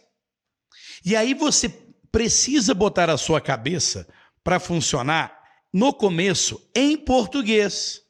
E 1.04 1.16
aí 1.16 1.34
você 1.34 1.70
precisa 2.12 2.74
botar 2.74 3.10
a 3.10 3.18
sua 3.18 3.42
cabeça 3.42 4.08
para 4.44 4.60
funcionar 4.60 5.42
no 5.74 5.94
começo 5.94 6.70
em 6.76 6.98
português. 6.98 8.02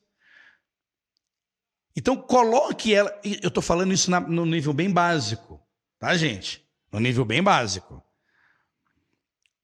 Então 1.95 2.16
coloque 2.16 2.93
ela. 2.93 3.12
Eu 3.24 3.47
estou 3.47 3.62
falando 3.62 3.93
isso 3.93 4.10
na, 4.10 4.20
no 4.20 4.45
nível 4.45 4.74
bem 4.74 4.89
básico, 4.89 5.62
tá, 5.99 6.16
gente? 6.16 6.66
No 6.91 6.99
nível 6.99 7.26
bem 7.26 7.41
básico. 7.41 8.04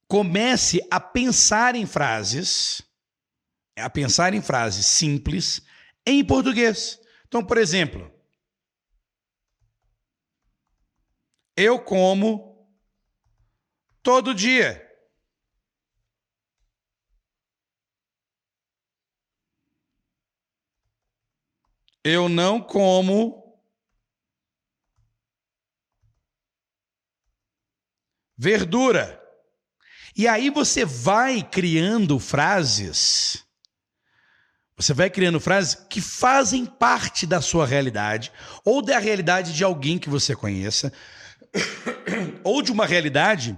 Comece 0.08 0.80
a 0.90 1.00
pensar 1.00 1.76
em 1.76 1.86
frases, 1.86 2.82
a 3.78 3.90
pensar 3.90 4.34
em 4.34 4.42
frases 4.42 4.86
simples 4.86 5.62
em 6.06 6.26
português. 6.26 6.98
Então, 7.28 7.46
por 7.46 7.58
exemplo, 7.58 8.10
eu 11.58 11.84
como 11.84 12.66
todo 14.02 14.34
dia. 14.34 14.84
Eu 22.02 22.30
não 22.30 22.62
como 22.62 23.62
verdura. 28.38 29.27
E 30.18 30.28
aí 30.28 30.50
você 30.50 30.84
vai 30.84 31.44
criando 31.44 32.18
frases. 32.18 33.46
Você 34.76 34.92
vai 34.92 35.12
criando 35.12 35.40
frases 35.40 35.76
que 35.88 36.02
fazem 36.02 36.66
parte 36.66 37.28
da 37.28 37.40
sua 37.40 37.68
realidade, 37.68 38.32
ou 38.66 38.82
da 38.82 38.98
realidade 38.98 39.54
de 39.54 39.64
alguém 39.64 40.00
que 40.00 40.10
você 40.10 40.36
conheça, 40.36 40.92
ou 42.44 42.64
de 42.64 42.72
uma 42.72 42.88
realidade 42.88 43.58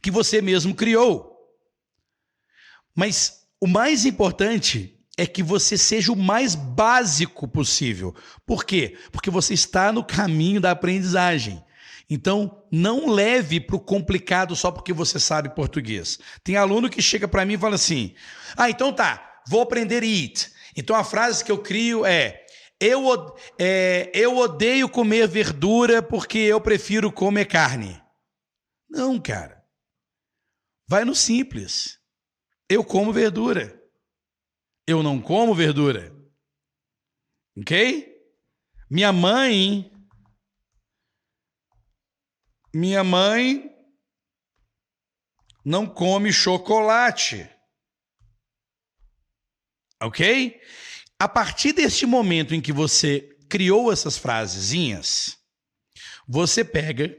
que 0.00 0.10
você 0.10 0.40
mesmo 0.40 0.72
criou. 0.72 1.36
Mas 2.94 3.48
o 3.60 3.66
mais 3.66 4.06
importante 4.06 4.96
é 5.18 5.26
que 5.26 5.42
você 5.42 5.76
seja 5.76 6.12
o 6.12 6.16
mais 6.16 6.54
básico 6.54 7.48
possível. 7.48 8.14
Por 8.46 8.64
quê? 8.64 8.96
Porque 9.10 9.30
você 9.30 9.54
está 9.54 9.92
no 9.92 10.04
caminho 10.04 10.60
da 10.60 10.70
aprendizagem. 10.70 11.64
Então, 12.08 12.64
não 12.70 13.10
leve 13.10 13.60
para 13.60 13.76
o 13.76 13.80
complicado 13.80 14.54
só 14.54 14.70
porque 14.70 14.92
você 14.92 15.18
sabe 15.18 15.54
português. 15.54 16.18
Tem 16.44 16.56
aluno 16.56 16.88
que 16.88 17.02
chega 17.02 17.26
para 17.26 17.44
mim 17.44 17.54
e 17.54 17.58
fala 17.58 17.74
assim: 17.74 18.14
Ah, 18.56 18.70
então 18.70 18.92
tá, 18.92 19.42
vou 19.48 19.60
aprender 19.60 20.02
it. 20.02 20.52
Então 20.76 20.94
a 20.94 21.02
frase 21.02 21.44
que 21.44 21.50
eu 21.50 21.58
crio 21.58 22.06
é: 22.06 22.44
eu, 22.80 23.36
é, 23.58 24.10
eu 24.14 24.36
odeio 24.36 24.88
comer 24.88 25.26
verdura 25.26 26.00
porque 26.02 26.38
eu 26.38 26.60
prefiro 26.60 27.10
comer 27.10 27.46
carne. 27.46 28.00
Não, 28.88 29.18
cara. 29.18 29.64
Vai 30.88 31.04
no 31.04 31.14
simples. 31.14 31.98
Eu 32.68 32.84
como 32.84 33.12
verdura 33.12 33.76
eu 34.86 35.02
não 35.02 35.20
como 35.20 35.54
verdura. 35.54 36.14
Ok? 37.58 38.14
Minha 38.88 39.12
mãe. 39.12 39.90
Minha 42.76 43.02
mãe 43.02 43.74
não 45.64 45.86
come 45.86 46.30
chocolate. 46.30 47.48
Ok? 50.02 50.60
A 51.18 51.26
partir 51.26 51.72
deste 51.72 52.04
momento 52.04 52.54
em 52.54 52.60
que 52.60 52.74
você 52.74 53.34
criou 53.48 53.90
essas 53.90 54.18
frasezinhas, 54.18 55.38
você 56.28 56.62
pega 56.62 57.16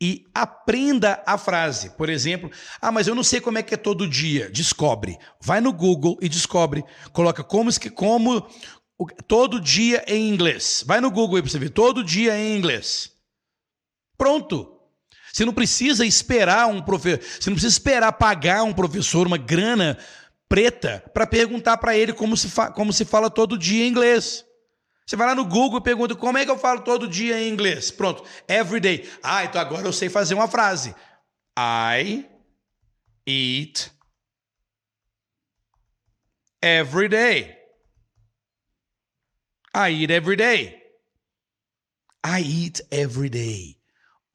e 0.00 0.24
aprenda 0.32 1.20
a 1.26 1.36
frase. 1.36 1.90
Por 1.96 2.08
exemplo, 2.08 2.52
ah, 2.80 2.92
mas 2.92 3.08
eu 3.08 3.16
não 3.16 3.24
sei 3.24 3.40
como 3.40 3.58
é 3.58 3.64
que 3.64 3.74
é 3.74 3.76
todo 3.76 4.08
dia. 4.08 4.48
Descobre. 4.48 5.18
Vai 5.40 5.60
no 5.60 5.72
Google 5.72 6.16
e 6.22 6.28
descobre. 6.28 6.84
Coloca 7.12 7.42
como, 7.42 7.68
como 7.96 8.48
todo 9.26 9.60
dia 9.60 10.04
em 10.06 10.28
inglês. 10.28 10.84
Vai 10.86 11.00
no 11.00 11.10
Google 11.10 11.34
aí 11.34 11.42
para 11.42 11.50
você 11.50 11.58
ver. 11.58 11.70
Todo 11.70 12.04
dia 12.04 12.38
em 12.38 12.56
inglês. 12.56 13.17
Pronto. 14.18 14.74
Você 15.32 15.44
não 15.44 15.54
precisa 15.54 16.04
esperar 16.04 16.66
um 16.66 16.82
professor, 16.82 17.22
você 17.22 17.48
não 17.48 17.54
precisa 17.54 17.72
esperar 17.72 18.12
pagar 18.12 18.64
um 18.64 18.72
professor 18.72 19.26
uma 19.26 19.38
grana 19.38 19.96
preta 20.48 21.04
para 21.14 21.26
perguntar 21.26 21.76
para 21.76 21.96
ele 21.96 22.12
como 22.12 22.36
se, 22.36 22.48
como 22.74 22.92
se 22.92 23.04
fala 23.04 23.30
todo 23.30 23.56
dia 23.56 23.84
em 23.84 23.88
inglês. 23.88 24.44
Você 25.06 25.16
vai 25.16 25.26
lá 25.26 25.34
no 25.34 25.44
Google 25.44 25.78
e 25.78 25.82
pergunta 25.82 26.14
como 26.16 26.36
é 26.36 26.44
que 26.44 26.50
eu 26.50 26.58
falo 26.58 26.80
todo 26.80 27.06
dia 27.06 27.40
em 27.40 27.50
inglês. 27.50 27.90
Pronto, 27.90 28.24
every 28.48 28.80
day. 28.80 29.08
Ah, 29.22 29.44
então 29.44 29.60
agora 29.60 29.86
eu 29.86 29.92
sei 29.92 30.08
fazer 30.08 30.34
uma 30.34 30.48
frase. 30.48 30.94
I 31.58 32.26
eat 33.26 33.90
every 36.60 37.08
day. 37.08 37.56
I 39.74 39.92
eat 39.92 40.12
every 40.12 40.36
day. 40.36 40.82
I 42.24 42.42
eat 42.42 42.82
every 42.90 43.30
day. 43.30 43.77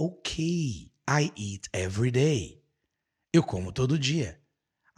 Ok, 0.05 0.91
I 1.07 1.31
eat 1.37 1.69
every 1.71 2.11
day. 2.11 2.61
Eu 3.31 3.41
como 3.41 3.71
todo 3.71 3.97
dia. 3.97 4.37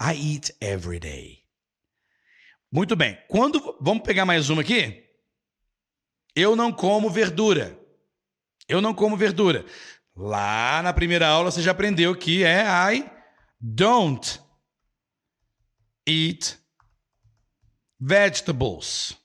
I 0.01 0.33
eat 0.33 0.51
every 0.59 0.99
day. 0.99 1.45
Muito 2.71 2.95
bem. 2.95 3.15
Quando 3.27 3.77
vamos 3.79 4.01
pegar 4.01 4.25
mais 4.25 4.49
uma 4.49 4.63
aqui? 4.63 5.07
Eu 6.35 6.55
não 6.55 6.71
como 6.71 7.07
verdura. 7.07 7.79
Eu 8.67 8.81
não 8.81 8.95
como 8.95 9.15
verdura. 9.15 9.63
Lá 10.15 10.81
na 10.81 10.91
primeira 10.91 11.27
aula 11.27 11.51
você 11.51 11.61
já 11.61 11.69
aprendeu 11.69 12.17
que 12.17 12.43
é 12.43 12.63
I 12.63 13.07
don't 13.61 14.41
eat 16.07 16.57
vegetables. 17.99 19.15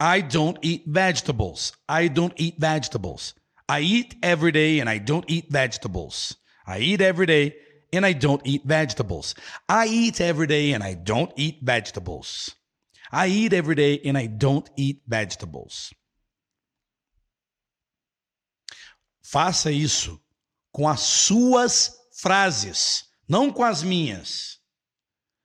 I 0.00 0.22
don't 0.22 0.58
eat 0.62 0.84
vegetables. 0.86 1.72
I 1.86 2.08
don't 2.08 2.32
eat 2.38 2.58
vegetables. 2.58 3.34
I 3.68 3.80
eat 3.80 4.16
every 4.22 4.50
day 4.50 4.80
and 4.80 4.88
I 4.88 4.96
don't 4.96 5.26
eat 5.28 5.50
vegetables. 5.50 6.36
I 6.66 6.78
eat 6.78 7.02
every 7.02 7.26
day 7.26 7.54
and 7.92 8.06
I 8.06 8.14
don't 8.14 8.40
eat 8.46 8.62
vegetables. 8.64 9.34
I 9.68 9.86
eat 9.86 10.20
every 10.20 10.46
day 10.46 10.72
and 10.72 10.82
I 10.82 10.94
don't 10.94 11.32
eat 11.36 11.58
vegetables. 11.62 12.56
I 13.12 13.26
eat 13.26 13.52
every 13.52 13.74
day 13.74 14.00
and 14.04 14.16
I 14.16 14.26
don't 14.26 14.70
eat 14.76 15.02
vegetables. 15.06 15.92
Faça 19.22 19.70
isso 19.70 20.18
com 20.72 20.88
as 20.88 21.00
suas 21.00 21.92
frases, 22.12 23.04
não 23.28 23.52
com 23.52 23.62
as 23.62 23.82
minhas. 23.82 24.60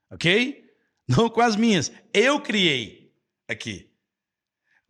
Ok? 0.09 0.63
Não 1.07 1.29
com 1.29 1.41
as 1.41 1.55
minhas. 1.55 1.91
Eu 2.13 2.41
criei 2.41 3.13
aqui. 3.47 3.94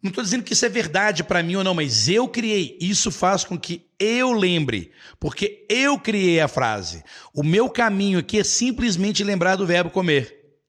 Não 0.05 0.09
estou 0.09 0.23
dizendo 0.23 0.43
que 0.43 0.53
isso 0.53 0.63
é 0.63 0.69
verdade 0.69 1.23
para 1.23 1.41
mim 1.41 1.55
ou 1.55 1.63
não, 1.63 1.73
mas 1.73 2.07
eu 2.07 2.29
criei. 2.29 2.77
Isso 2.79 3.09
faz 3.11 3.43
com 3.43 3.59
que 3.59 3.91
eu 3.97 4.33
lembre, 4.33 4.93
porque 5.19 5.65
eu 5.67 5.99
criei 5.99 6.39
a 6.39 6.47
frase. 6.47 7.03
O 7.33 7.41
meu 7.41 7.67
caminho 7.67 8.19
aqui 8.19 8.37
é 8.37 8.43
simplesmente 8.43 9.23
lembrar 9.23 9.55
do 9.55 9.65
verbo 9.65 9.89
comer. 9.89 10.61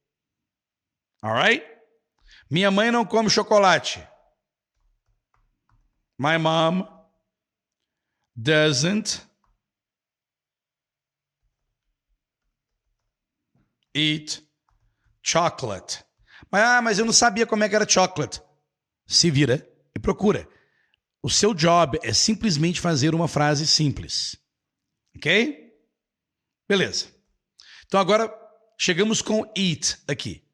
Alright? 1.23 1.63
Minha 2.51 2.71
mãe 2.71 2.91
não 2.91 3.05
come 3.05 3.29
chocolate. 3.29 4.03
My 6.19 6.39
mom 6.39 6.89
doesn't 8.35 9.21
eat 13.95 14.43
chocolate. 15.23 16.03
Mas, 16.51 16.63
ah, 16.63 16.81
mas 16.81 16.99
eu 16.99 17.05
não 17.05 17.13
sabia 17.13 17.47
como 17.47 17.65
é 17.65 17.69
que 17.69 17.77
era 17.77 17.87
chocolate 17.87 18.46
se 19.07 19.31
vira 19.31 19.67
e 19.95 19.99
procura. 19.99 20.49
O 21.23 21.31
seu 21.31 21.55
job 21.55 21.99
é 22.03 22.13
simplesmente 22.13 22.81
fazer 22.81 23.15
uma 23.15 23.29
frase 23.29 23.67
simples. 23.67 24.37
Ok? 25.17 25.73
Beleza. 26.69 27.07
Então 27.87 28.01
agora 28.01 28.33
chegamos 28.79 29.23
com 29.23 29.51
eat 29.57 29.99
aqui, 30.07 30.45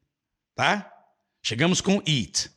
tá? 0.55 0.91
Chegamos 1.43 1.81
com 1.81 2.01
eat. 2.07 2.49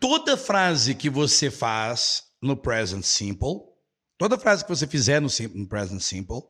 Toda 0.00 0.36
frase 0.36 0.94
que 0.94 1.08
você 1.08 1.50
faz 1.50 2.24
no 2.42 2.56
present 2.56 3.04
simple, 3.04 3.60
toda 4.18 4.38
frase 4.38 4.64
que 4.64 4.70
você 4.70 4.86
fizer 4.86 5.20
no, 5.20 5.28
no 5.54 5.68
present 5.68 6.00
simple, 6.00 6.42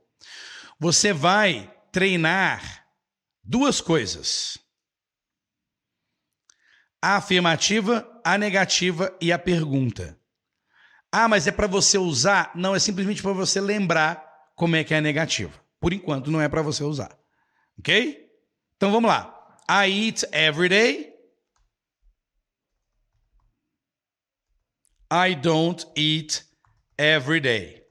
você 0.78 1.12
vai 1.12 1.72
treinar 1.92 2.88
duas 3.42 3.80
coisas 3.80 4.58
a 7.04 7.16
afirmativa, 7.16 8.10
a 8.24 8.38
negativa 8.38 9.14
e 9.20 9.30
a 9.30 9.38
pergunta. 9.38 10.18
Ah, 11.12 11.28
mas 11.28 11.46
é 11.46 11.52
para 11.52 11.66
você 11.66 11.98
usar? 11.98 12.50
Não, 12.54 12.74
é 12.74 12.78
simplesmente 12.78 13.20
para 13.20 13.34
você 13.34 13.60
lembrar 13.60 14.26
como 14.56 14.74
é 14.74 14.82
que 14.82 14.94
é 14.94 14.96
a 14.96 15.02
negativa. 15.02 15.52
Por 15.78 15.92
enquanto, 15.92 16.30
não 16.30 16.40
é 16.40 16.48
para 16.48 16.62
você 16.62 16.82
usar. 16.82 17.14
Ok? 17.78 18.26
Então 18.78 18.90
vamos 18.90 19.10
lá. 19.10 19.58
I 19.68 19.90
eat 19.90 20.24
every 20.32 20.70
day. 20.70 21.12
I 25.12 25.34
don't 25.34 25.86
eat 25.94 26.42
every 26.96 27.38
day. 27.38 27.86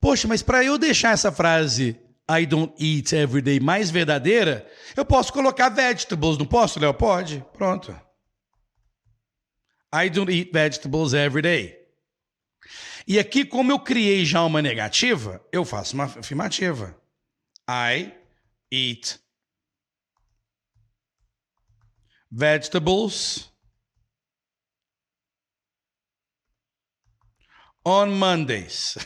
Poxa, 0.00 0.26
mas 0.26 0.42
para 0.42 0.64
eu 0.64 0.76
deixar 0.76 1.12
essa 1.12 1.30
frase 1.30 2.09
I 2.30 2.46
don't 2.46 2.72
eat 2.78 3.12
every 3.12 3.42
day 3.42 3.58
mais 3.58 3.90
verdadeira, 3.90 4.64
eu 4.96 5.04
posso 5.04 5.32
colocar 5.32 5.68
vegetables, 5.68 6.38
não 6.38 6.46
posso, 6.46 6.78
Léo? 6.78 6.94
Pode. 6.94 7.44
Pronto. 7.52 7.90
I 9.92 10.08
don't 10.08 10.30
eat 10.30 10.52
vegetables 10.52 11.12
every 11.12 11.42
day. 11.42 11.76
E 13.04 13.18
aqui, 13.18 13.44
como 13.44 13.72
eu 13.72 13.80
criei 13.80 14.24
já 14.24 14.44
uma 14.44 14.62
negativa, 14.62 15.44
eu 15.50 15.64
faço 15.64 15.94
uma 15.94 16.04
afirmativa. 16.04 16.96
I 17.68 18.12
eat 18.70 19.18
vegetables 22.30 23.50
on 27.84 28.06
Mondays. 28.10 28.96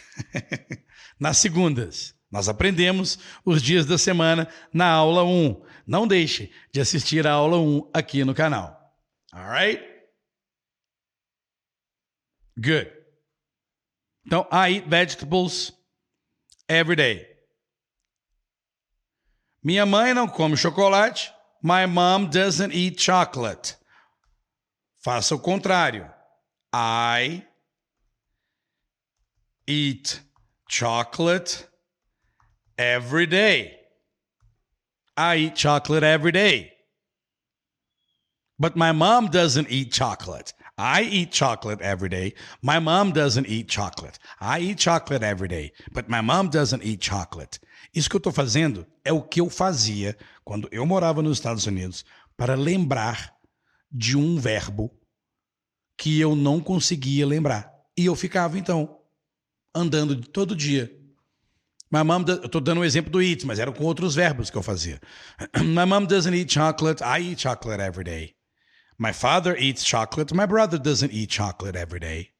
Nas 1.18 1.38
segundas. 1.38 2.13
Nós 2.34 2.48
aprendemos 2.48 3.16
os 3.44 3.62
dias 3.62 3.86
da 3.86 3.96
semana 3.96 4.52
na 4.72 4.90
aula 4.90 5.22
1. 5.22 5.64
Não 5.86 6.04
deixe 6.04 6.52
de 6.72 6.80
assistir 6.80 7.28
a 7.28 7.32
aula 7.32 7.60
1 7.60 7.88
aqui 7.94 8.24
no 8.24 8.34
canal. 8.34 8.76
Alright? 9.32 9.80
Good. 12.56 12.90
Então, 14.26 14.48
I 14.50 14.72
eat 14.72 14.88
vegetables 14.88 15.72
every 16.68 16.96
day. 16.96 17.24
Minha 19.62 19.86
mãe 19.86 20.12
não 20.12 20.26
come 20.26 20.56
chocolate. 20.56 21.32
My 21.62 21.86
mom 21.86 22.24
doesn't 22.24 22.74
eat 22.74 23.00
chocolate. 23.00 23.76
Faça 25.04 25.36
o 25.36 25.38
contrário. 25.38 26.12
I 26.74 27.46
eat 29.68 30.20
chocolate 30.68 31.72
every 32.78 33.26
day. 33.26 33.76
I 35.16 35.36
eat 35.36 35.54
chocolate 35.54 36.02
every 36.02 36.32
day. 36.32 36.72
But 38.58 38.76
my 38.76 38.92
mom 38.92 39.28
doesn't 39.28 39.70
eat 39.70 39.92
chocolate. 39.92 40.52
I 40.76 41.02
eat 41.02 41.30
chocolate 41.32 41.80
every 41.80 42.08
day. 42.08 42.34
My 42.62 42.78
mom 42.78 43.12
doesn't 43.12 43.48
eat 43.48 43.68
chocolate. 43.68 44.18
I 44.40 44.60
eat 44.60 44.78
chocolate 44.78 45.22
every 45.22 45.48
day. 45.48 45.72
But 45.92 46.08
my 46.08 46.20
mom 46.20 46.50
doesn't 46.50 46.82
eat 46.84 47.02
chocolate. 47.02 47.60
Isso 47.94 48.08
que 48.08 48.16
eu 48.16 48.18
estou 48.18 48.32
fazendo 48.32 48.86
é 49.04 49.12
o 49.12 49.22
que 49.22 49.40
eu 49.40 49.48
fazia 49.48 50.16
quando 50.44 50.68
eu 50.72 50.84
morava 50.84 51.22
nos 51.22 51.38
Estados 51.38 51.66
Unidos 51.66 52.04
para 52.36 52.54
lembrar 52.54 53.32
de 53.90 54.16
um 54.16 54.36
verbo 54.36 54.90
que 55.96 56.20
eu 56.20 56.34
não 56.34 56.60
conseguia 56.60 57.26
lembrar. 57.26 57.72
E 57.96 58.06
eu 58.06 58.16
ficava, 58.16 58.58
então, 58.58 58.98
andando 59.72 60.16
todo 60.16 60.56
dia 60.56 60.92
mom, 62.02 62.24
eu 62.26 62.46
estou 62.46 62.60
dando 62.60 62.80
um 62.80 62.84
exemplo 62.84 63.12
do 63.12 63.22
eat, 63.22 63.46
mas 63.46 63.58
era 63.58 63.70
com 63.70 63.84
outros 63.84 64.14
verbos 64.14 64.50
que 64.50 64.56
eu 64.56 64.62
fazia. 64.62 64.98
My 65.62 65.84
mom 65.84 66.06
doesn't 66.06 66.34
eat 66.34 66.52
chocolate. 66.52 67.02
I 67.04 67.20
eat 67.20 67.42
chocolate 67.42 67.80
every 67.80 68.04
day. 68.04 68.34
My 68.98 69.12
father 69.12 69.56
eats 69.56 69.84
chocolate. 69.84 70.32
My 70.34 70.46
brother 70.46 70.78
doesn't 70.78 71.12
eat 71.12 71.30
chocolate 71.30 71.76
every 71.76 72.00
day. 72.00 72.30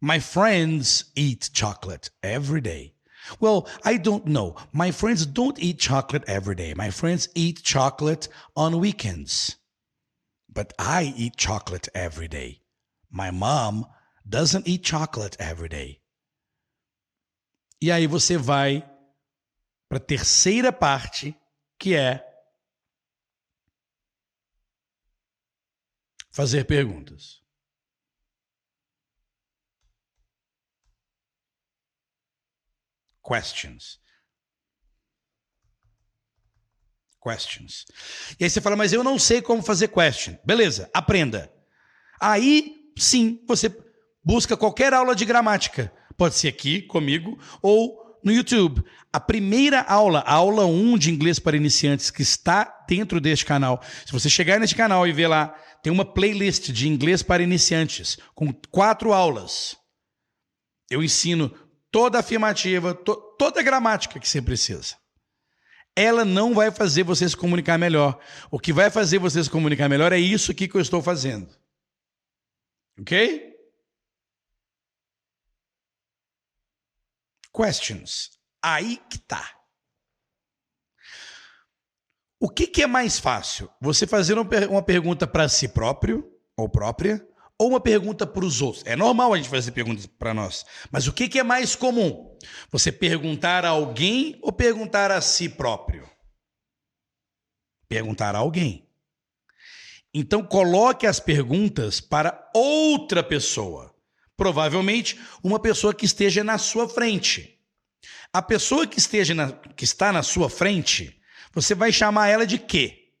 My 0.00 0.18
friends 0.18 1.12
eat 1.14 1.50
chocolate 1.52 2.10
every 2.22 2.60
day. 2.60 2.94
Well, 3.38 3.68
I 3.84 3.98
don't 3.98 4.26
know. 4.26 4.56
My 4.72 4.90
friends 4.90 5.26
don't 5.26 5.58
eat 5.58 5.78
chocolate 5.78 6.24
every 6.26 6.54
day. 6.54 6.72
My 6.74 6.90
friends 6.90 7.28
eat 7.34 7.62
chocolate 7.62 8.28
on 8.56 8.80
weekends. 8.80 9.56
But 10.48 10.72
I 10.78 11.12
eat 11.16 11.36
chocolate 11.36 11.88
every 11.94 12.28
day. 12.28 12.62
My 13.10 13.30
mom 13.30 13.86
doesn't 14.26 14.66
eat 14.66 14.84
chocolate 14.84 15.36
every 15.38 15.68
day. 15.68 15.99
E 17.80 17.90
aí 17.90 18.06
você 18.06 18.36
vai 18.36 18.88
para 19.88 19.96
a 19.96 20.00
terceira 20.00 20.72
parte, 20.72 21.34
que 21.78 21.94
é 21.94 22.24
fazer 26.30 26.64
perguntas. 26.64 27.42
Questions. 33.22 34.00
Questions. 37.22 37.84
E 38.38 38.44
aí 38.44 38.50
você 38.50 38.60
fala, 38.60 38.76
mas 38.76 38.92
eu 38.92 39.02
não 39.02 39.18
sei 39.18 39.42
como 39.42 39.62
fazer 39.62 39.88
question. 39.88 40.38
Beleza, 40.44 40.90
aprenda. 40.92 41.52
Aí, 42.20 42.92
sim, 42.98 43.44
você 43.46 43.68
busca 44.22 44.56
qualquer 44.56 44.92
aula 44.92 45.14
de 45.14 45.24
gramática. 45.24 45.92
Pode 46.20 46.34
ser 46.34 46.48
aqui 46.48 46.82
comigo 46.82 47.38
ou 47.62 48.18
no 48.22 48.30
YouTube. 48.30 48.84
A 49.10 49.18
primeira 49.18 49.80
aula, 49.80 50.18
a 50.18 50.34
aula 50.34 50.66
1 50.66 50.98
de 50.98 51.10
inglês 51.10 51.38
para 51.38 51.56
iniciantes, 51.56 52.10
que 52.10 52.20
está 52.20 52.84
dentro 52.86 53.22
deste 53.22 53.46
canal. 53.46 53.82
Se 54.04 54.12
você 54.12 54.28
chegar 54.28 54.60
neste 54.60 54.76
canal 54.76 55.08
e 55.08 55.12
ver 55.12 55.28
lá, 55.28 55.48
tem 55.82 55.90
uma 55.90 56.04
playlist 56.04 56.72
de 56.72 56.86
inglês 56.86 57.22
para 57.22 57.42
iniciantes, 57.42 58.18
com 58.34 58.52
quatro 58.70 59.14
aulas. 59.14 59.78
Eu 60.90 61.02
ensino 61.02 61.50
toda 61.90 62.18
a 62.18 62.20
afirmativa, 62.20 62.92
to 62.92 63.16
toda 63.38 63.60
a 63.60 63.62
gramática 63.62 64.20
que 64.20 64.28
você 64.28 64.42
precisa. 64.42 64.96
ela 65.96 66.22
não 66.22 66.52
vai 66.52 66.70
fazer 66.70 67.02
você 67.02 67.26
se 67.26 67.34
comunicar 67.34 67.78
melhor. 67.78 68.20
O 68.50 68.58
que 68.58 68.74
vai 68.74 68.90
fazer 68.90 69.18
você 69.18 69.42
se 69.42 69.48
comunicar 69.48 69.88
melhor 69.88 70.12
é 70.12 70.18
isso 70.18 70.50
aqui 70.50 70.68
que 70.68 70.76
eu 70.76 70.82
estou 70.82 71.00
fazendo. 71.00 71.48
Ok? 73.00 73.49
Questions. 77.54 78.30
Aí 78.62 78.98
que 79.08 79.18
tá. 79.18 79.60
O 82.38 82.48
que, 82.48 82.66
que 82.66 82.82
é 82.82 82.86
mais 82.86 83.18
fácil? 83.18 83.70
Você 83.82 84.06
fazer 84.06 84.38
uma 84.38 84.82
pergunta 84.82 85.26
para 85.26 85.46
si 85.48 85.68
próprio 85.68 86.26
ou 86.56 86.68
própria 86.70 87.26
ou 87.58 87.68
uma 87.68 87.80
pergunta 87.80 88.26
para 88.26 88.44
os 88.44 88.62
outros? 88.62 88.82
É 88.86 88.96
normal 88.96 89.34
a 89.34 89.36
gente 89.36 89.50
fazer 89.50 89.72
perguntas 89.72 90.06
para 90.06 90.32
nós, 90.32 90.64
mas 90.90 91.06
o 91.06 91.12
que, 91.12 91.28
que 91.28 91.38
é 91.38 91.42
mais 91.42 91.76
comum? 91.76 92.34
Você 92.70 92.90
perguntar 92.90 93.66
a 93.66 93.68
alguém 93.68 94.38
ou 94.40 94.50
perguntar 94.50 95.10
a 95.10 95.20
si 95.20 95.50
próprio? 95.50 96.08
Perguntar 97.86 98.34
a 98.34 98.38
alguém. 98.38 98.88
Então 100.14 100.42
coloque 100.42 101.06
as 101.06 101.20
perguntas 101.20 102.00
para 102.00 102.50
outra 102.54 103.22
pessoa. 103.22 103.89
Provavelmente 104.40 105.20
uma 105.44 105.60
pessoa 105.60 105.92
que 105.94 106.06
esteja 106.06 106.42
na 106.42 106.56
sua 106.56 106.88
frente. 106.88 107.62
A 108.32 108.40
pessoa 108.40 108.86
que 108.86 108.98
esteja 108.98 109.34
na, 109.34 109.52
que 109.52 109.84
está 109.84 110.10
na 110.10 110.22
sua 110.22 110.48
frente, 110.48 111.22
você 111.52 111.74
vai 111.74 111.92
chamar 111.92 112.28
ela 112.28 112.46
de 112.46 112.58
quê? 112.58 113.12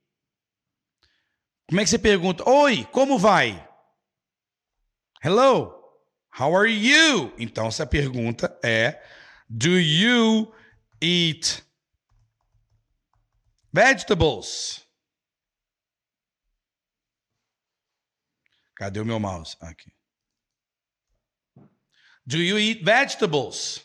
Como 1.68 1.78
é 1.78 1.84
que 1.84 1.90
você 1.90 1.98
pergunta? 1.98 2.48
Oi, 2.48 2.86
como 2.86 3.18
vai? 3.18 3.68
Hello, 5.22 5.74
how 6.38 6.56
are 6.56 6.72
you? 6.72 7.34
Então 7.36 7.66
essa 7.66 7.86
pergunta 7.86 8.58
é: 8.64 8.98
Do 9.46 9.78
you 9.78 10.50
eat 11.02 11.62
vegetables? 13.70 14.86
Cadê 18.74 19.00
o 19.00 19.04
meu 19.04 19.20
mouse? 19.20 19.54
Aqui. 19.60 19.99
Do 22.30 22.38
you 22.38 22.56
eat 22.58 22.84
vegetables? 22.84 23.84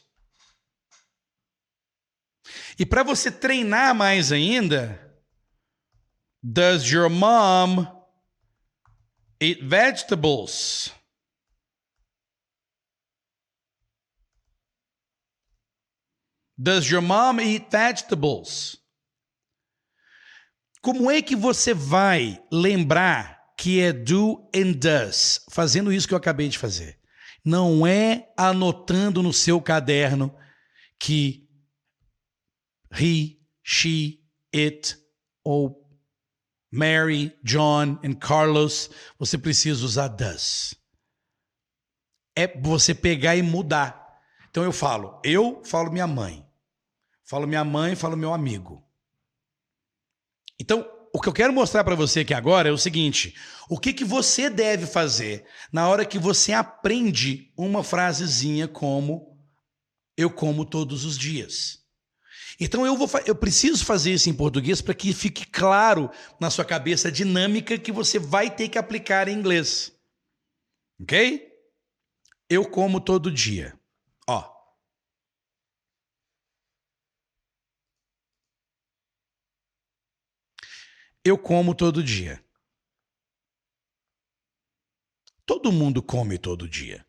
E 2.77 2.85
para 2.85 3.01
você 3.01 3.31
treinar 3.31 3.95
mais 3.95 4.31
ainda, 4.31 5.01
does 6.43 6.83
your 6.91 7.09
mom 7.09 7.87
eat 9.41 9.63
vegetables? 9.63 10.91
Does 16.55 16.87
your 16.87 17.01
mom 17.01 17.39
eat 17.41 17.65
vegetables? 17.71 18.77
Como 20.83 21.09
é 21.09 21.19
que 21.23 21.35
você 21.35 21.73
vai 21.73 22.39
lembrar 22.51 23.55
que 23.57 23.81
é 23.81 23.91
do 23.91 24.47
and 24.55 24.73
does, 24.73 25.43
fazendo 25.49 25.91
isso 25.91 26.07
que 26.07 26.13
eu 26.13 26.19
acabei 26.19 26.47
de 26.47 26.59
fazer? 26.59 27.03
Não 27.45 27.85
é 27.85 28.33
anotando 28.35 29.21
no 29.21 29.31
seu 29.31 29.61
caderno 29.61 30.35
que 30.99 31.47
he, 32.91 33.39
she, 33.63 34.19
it, 34.53 34.97
ou 35.43 35.85
Mary, 36.71 37.37
John 37.43 37.99
e 38.03 38.15
Carlos, 38.15 38.89
você 39.19 39.37
precisa 39.37 39.85
usar 39.85 40.07
does. 40.07 40.75
É 42.35 42.47
você 42.59 42.93
pegar 42.93 43.35
e 43.35 43.41
mudar. 43.41 44.19
Então 44.49 44.63
eu 44.63 44.71
falo, 44.71 45.21
eu 45.23 45.63
falo 45.63 45.91
minha 45.91 46.07
mãe. 46.07 46.45
Falo 47.23 47.47
minha 47.47 47.63
mãe, 47.63 47.95
falo 47.95 48.17
meu 48.17 48.33
amigo. 48.33 48.83
Então, 50.59 50.94
o 51.15 51.21
que 51.21 51.29
eu 51.29 51.33
quero 51.33 51.53
mostrar 51.53 51.81
para 51.85 51.95
você 51.95 52.19
aqui 52.19 52.33
agora 52.33 52.67
é 52.67 52.71
o 52.73 52.77
seguinte: 52.77 53.33
o 53.69 53.79
que, 53.79 53.93
que 53.93 54.03
você 54.03 54.49
deve 54.49 54.85
fazer 54.85 55.45
na 55.71 55.87
hora 55.87 56.05
que 56.05 56.19
você 56.19 56.51
aprende 56.51 57.53
uma 57.55 57.85
frasezinha 57.85 58.67
como 58.67 59.33
eu 60.17 60.29
como 60.29 60.65
todos 60.65 61.05
os 61.05 61.17
dias. 61.17 61.79
Então 62.59 62.85
eu 62.85 62.97
vou 62.97 63.09
eu 63.25 63.35
preciso 63.35 63.85
fazer 63.85 64.13
isso 64.13 64.29
em 64.29 64.33
português 64.33 64.81
para 64.81 64.93
que 64.93 65.13
fique 65.13 65.45
claro 65.45 66.09
na 66.37 66.49
sua 66.49 66.65
cabeça 66.65 67.07
a 67.07 67.11
dinâmica 67.11 67.77
que 67.77 67.93
você 67.93 68.19
vai 68.19 68.53
ter 68.53 68.67
que 68.67 68.77
aplicar 68.77 69.29
em 69.29 69.37
inglês. 69.37 69.93
OK? 71.01 71.49
Eu 72.49 72.65
como 72.69 72.99
todo 72.99 73.31
dia. 73.31 73.73
Ó. 74.27 74.54
Eu 81.27 81.39
como 81.39 81.73
todo 81.73 82.03
dia. 82.03 82.39
Todo 85.43 85.71
mundo 85.71 86.03
come 86.03 86.37
todo 86.37 86.69
dia. 86.69 87.03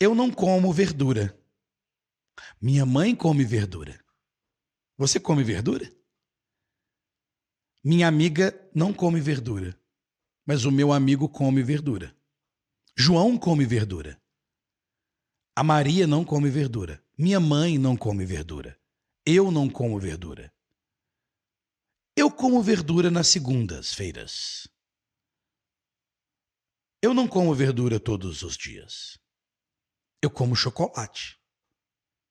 Eu 0.00 0.14
não 0.14 0.32
como 0.32 0.72
verdura. 0.72 1.38
Minha 2.58 2.86
mãe 2.86 3.14
come 3.14 3.44
verdura. 3.44 4.02
Você 4.96 5.20
come 5.20 5.44
verdura? 5.44 5.94
Minha 7.84 8.08
amiga 8.08 8.70
não 8.74 8.94
come 8.94 9.20
verdura, 9.20 9.78
mas 10.46 10.64
o 10.64 10.72
meu 10.72 10.94
amigo 10.94 11.28
come 11.28 11.62
verdura. 11.62 12.16
João 12.96 13.36
come 13.36 13.66
verdura. 13.66 14.18
A 15.54 15.62
Maria 15.62 16.06
não 16.06 16.24
come 16.24 16.48
verdura. 16.48 17.04
Minha 17.18 17.38
mãe 17.38 17.76
não 17.76 17.98
come 17.98 18.24
verdura. 18.24 18.80
Eu 19.26 19.50
não 19.50 19.68
como 19.68 20.00
verdura. 20.00 20.50
Eu 22.20 22.32
como 22.32 22.60
verdura 22.60 23.12
nas 23.12 23.28
segundas-feiras. 23.28 24.66
Eu 27.00 27.14
não 27.14 27.28
como 27.28 27.54
verdura 27.54 28.00
todos 28.00 28.42
os 28.42 28.56
dias. 28.56 29.20
Eu 30.20 30.28
como 30.28 30.56
chocolate. 30.56 31.40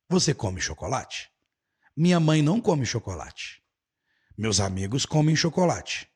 Você 0.09 0.33
come 0.33 0.59
chocolate? 0.59 1.31
Minha 1.95 2.19
mãe 2.19 2.41
não 2.41 2.59
come 2.59 2.85
chocolate. 2.85 3.63
Meus 4.37 4.59
amigos 4.59 5.05
comem 5.05 5.37
chocolate. 5.37 6.11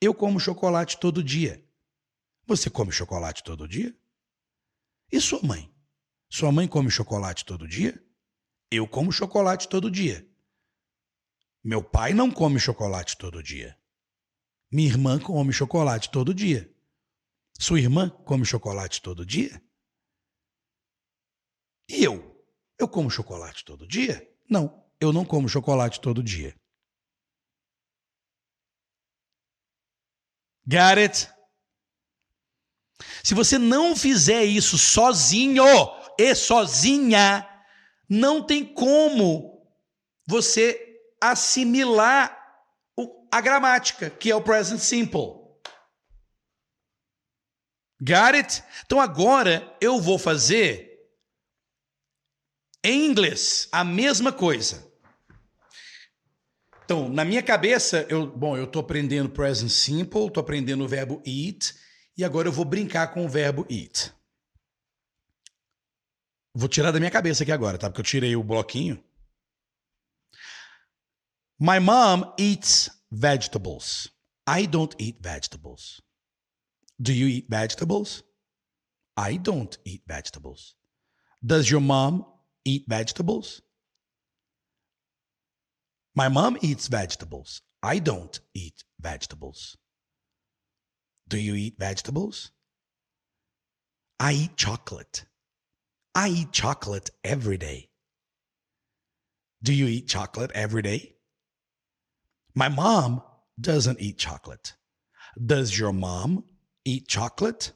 Eu 0.00 0.14
como 0.14 0.40
chocolate 0.40 0.98
todo 0.98 1.22
dia. 1.22 1.62
Você 2.46 2.70
come 2.70 2.90
chocolate 2.90 3.44
todo 3.44 3.68
dia? 3.68 3.94
E 5.12 5.20
sua 5.20 5.42
mãe? 5.42 5.70
Sua 6.30 6.50
mãe 6.50 6.66
come 6.66 6.90
chocolate 6.90 7.44
todo 7.44 7.68
dia? 7.68 8.02
Eu 8.70 8.88
como 8.88 9.12
chocolate 9.12 9.68
todo 9.68 9.90
dia. 9.90 10.26
Meu 11.68 11.82
pai 11.84 12.14
não 12.14 12.30
come 12.30 12.58
chocolate 12.58 13.14
todo 13.18 13.42
dia. 13.42 13.78
Minha 14.72 14.88
irmã 14.88 15.20
come 15.20 15.52
chocolate 15.52 16.10
todo 16.10 16.32
dia. 16.32 16.74
Sua 17.60 17.78
irmã 17.78 18.08
come 18.24 18.42
chocolate 18.46 19.02
todo 19.02 19.26
dia? 19.26 19.62
E 21.86 22.02
eu? 22.02 22.42
Eu 22.78 22.88
como 22.88 23.10
chocolate 23.10 23.66
todo 23.66 23.86
dia? 23.86 24.34
Não, 24.48 24.82
eu 24.98 25.12
não 25.12 25.26
como 25.26 25.46
chocolate 25.46 26.00
todo 26.00 26.22
dia. 26.22 26.58
Got 30.66 30.96
it? 30.96 31.28
Se 33.22 33.34
você 33.34 33.58
não 33.58 33.94
fizer 33.94 34.42
isso 34.42 34.78
sozinho 34.78 35.64
e 36.18 36.34
sozinha, 36.34 37.46
não 38.08 38.42
tem 38.42 38.64
como 38.64 39.70
você 40.26 40.87
assimilar 41.20 42.36
a 43.30 43.40
gramática, 43.40 44.10
que 44.10 44.30
é 44.30 44.34
o 44.34 44.42
present 44.42 44.80
simple. 44.80 45.38
Got 48.00 48.34
it? 48.34 48.62
Então 48.84 49.00
agora 49.00 49.76
eu 49.80 50.00
vou 50.00 50.18
fazer 50.18 50.88
em 52.84 53.06
inglês, 53.06 53.68
a 53.72 53.84
mesma 53.84 54.32
coisa. 54.32 54.86
Então, 56.84 57.08
na 57.08 57.22
minha 57.22 57.42
cabeça, 57.42 58.06
eu, 58.08 58.26
bom, 58.26 58.56
eu 58.56 58.64
estou 58.64 58.80
aprendendo 58.80 59.28
present 59.28 59.68
simple, 59.68 60.26
estou 60.26 60.40
aprendendo 60.40 60.82
o 60.84 60.88
verbo 60.88 61.22
eat, 61.26 61.74
e 62.16 62.24
agora 62.24 62.48
eu 62.48 62.52
vou 62.52 62.64
brincar 62.64 63.08
com 63.08 63.26
o 63.26 63.28
verbo 63.28 63.66
eat. 63.68 64.10
Vou 66.54 66.68
tirar 66.68 66.90
da 66.90 66.98
minha 66.98 67.10
cabeça 67.10 67.42
aqui 67.42 67.52
agora, 67.52 67.76
tá? 67.76 67.90
Porque 67.90 68.00
eu 68.00 68.04
tirei 68.04 68.34
o 68.36 68.42
bloquinho. 68.42 69.04
My 71.60 71.80
mom 71.80 72.32
eats 72.36 72.88
vegetables. 73.10 74.08
I 74.46 74.64
don't 74.64 74.94
eat 74.98 75.16
vegetables. 75.20 76.00
Do 77.02 77.12
you 77.12 77.26
eat 77.26 77.46
vegetables? 77.48 78.22
I 79.16 79.36
don't 79.36 79.76
eat 79.84 80.02
vegetables. 80.06 80.76
Does 81.44 81.68
your 81.68 81.80
mom 81.80 82.24
eat 82.64 82.84
vegetables? 82.86 83.60
My 86.14 86.28
mom 86.28 86.58
eats 86.60 86.86
vegetables. 86.86 87.62
I 87.82 87.98
don't 87.98 88.38
eat 88.54 88.84
vegetables. 89.00 89.76
Do 91.26 91.38
you 91.38 91.54
eat 91.54 91.74
vegetables? 91.78 92.52
I 94.20 94.32
eat 94.32 94.56
chocolate. 94.56 95.24
I 96.14 96.28
eat 96.28 96.52
chocolate 96.52 97.10
every 97.24 97.58
day. 97.58 97.90
Do 99.62 99.72
you 99.72 99.86
eat 99.86 100.08
chocolate 100.08 100.52
every 100.54 100.82
day? 100.82 101.17
My 102.54 102.68
mom 102.68 103.22
doesn't 103.60 104.00
eat 104.00 104.18
chocolate. 104.18 104.74
Does 105.44 105.78
your 105.78 105.92
mom 105.92 106.44
eat 106.84 107.08
chocolate? 107.08 107.72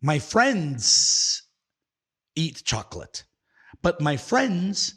My 0.00 0.18
friends 0.18 1.42
eat 2.36 2.62
chocolate, 2.64 3.24
but 3.82 4.00
my 4.00 4.16
friends 4.16 4.94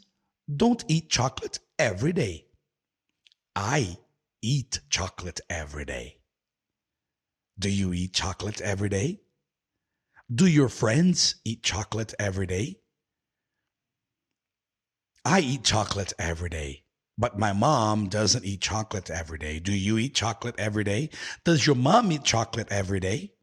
don't 0.54 0.84
eat 0.88 1.10
chocolate 1.10 1.58
every 1.78 2.12
day. 2.12 2.46
I 3.56 3.96
eat 4.42 4.80
chocolate 4.90 5.40
every 5.48 5.84
day. 5.84 6.18
Do 7.58 7.68
you 7.68 7.92
eat 7.92 8.14
chocolate 8.14 8.60
every 8.60 8.88
day? 8.88 9.20
Do 10.34 10.46
your 10.46 10.68
friends 10.68 11.36
eat 11.44 11.62
chocolate 11.62 12.14
every 12.18 12.46
day? 12.46 12.80
I 15.24 15.40
eat 15.40 15.62
chocolate 15.64 16.12
every 16.18 16.48
day, 16.48 16.84
but 17.18 17.38
my 17.38 17.52
mom 17.52 18.08
doesn't 18.08 18.44
eat 18.44 18.60
chocolate 18.60 19.10
every 19.10 19.38
day. 19.38 19.58
Do 19.58 19.72
you 19.72 19.98
eat 19.98 20.14
chocolate 20.14 20.54
every 20.58 20.84
day? 20.84 21.10
Does 21.44 21.66
your 21.66 21.76
mom 21.76 22.10
eat 22.12 22.24
chocolate 22.24 22.68
every 22.70 23.00
day? 23.00 23.34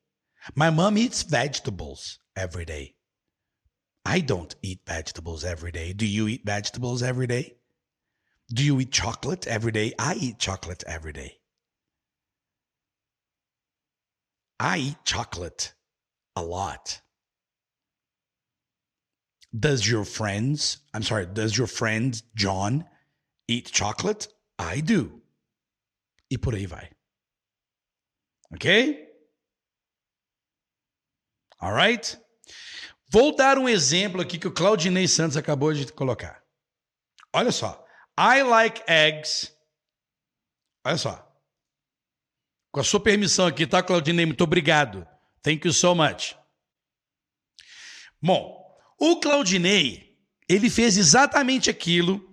My 0.56 0.70
mom 0.70 0.98
eats 0.98 1.24
vegetables 1.24 2.20
every 2.36 2.66
day. 2.66 2.96
I 4.06 4.22
don't 4.22 4.56
eat 4.62 4.82
vegetables 4.88 5.44
every 5.44 5.72
day. 5.72 5.94
Do 5.94 6.06
you 6.06 6.28
eat 6.28 6.46
vegetables 6.46 7.04
every 7.04 7.28
day? 7.28 7.58
Do 8.52 8.64
you 8.64 8.80
eat 8.80 8.92
chocolate 8.92 9.46
every 9.46 9.72
day? 9.72 9.94
I 10.00 10.16
eat 10.16 10.40
chocolate 10.40 10.84
every 10.88 11.14
day. 11.14 11.38
I 14.60 14.78
eat 14.80 14.98
chocolate 15.06 15.74
a 16.36 16.42
lot. 16.42 17.02
Does 19.58 19.90
your 19.90 20.06
friends, 20.06 20.80
I'm 20.94 21.04
sorry, 21.04 21.28
does 21.28 21.58
your 21.58 21.68
friend 21.68 22.22
John 22.36 22.86
eat 23.50 23.76
chocolate? 23.76 24.30
I 24.60 24.82
do. 24.82 25.22
E 26.30 26.38
por 26.38 26.54
aí 26.54 26.68
vai. 26.68 26.92
Ok? 28.54 29.08
Alright? 31.60 32.20
Vou 33.12 33.36
dar 33.36 33.58
um 33.58 33.68
exemplo 33.68 34.22
aqui 34.22 34.38
que 34.38 34.48
o 34.48 34.54
Claudinei 34.54 35.08
Santos 35.08 35.36
acabou 35.36 35.74
de 35.74 35.92
colocar. 35.92 36.44
Olha 37.34 37.52
só. 37.52 37.84
I 38.18 38.44
like 38.44 38.84
eggs. 38.88 39.52
Olha 40.86 40.98
só. 40.98 41.26
Com 42.72 42.82
a 42.82 42.84
sua 42.84 43.00
permissão 43.00 43.48
aqui, 43.48 43.66
tá, 43.66 43.82
Claudinei? 43.82 44.26
Muito 44.26 44.44
obrigado. 44.44 45.08
Thank 45.42 45.66
you 45.66 45.74
so 45.74 45.96
much. 45.96 46.38
Bom, 48.22 48.78
o 49.00 49.20
Claudinei, 49.20 50.16
ele 50.48 50.70
fez 50.70 50.98
exatamente 50.98 51.70
aquilo 51.70 52.29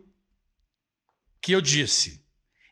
que 1.40 1.52
eu 1.52 1.60
disse. 1.60 2.24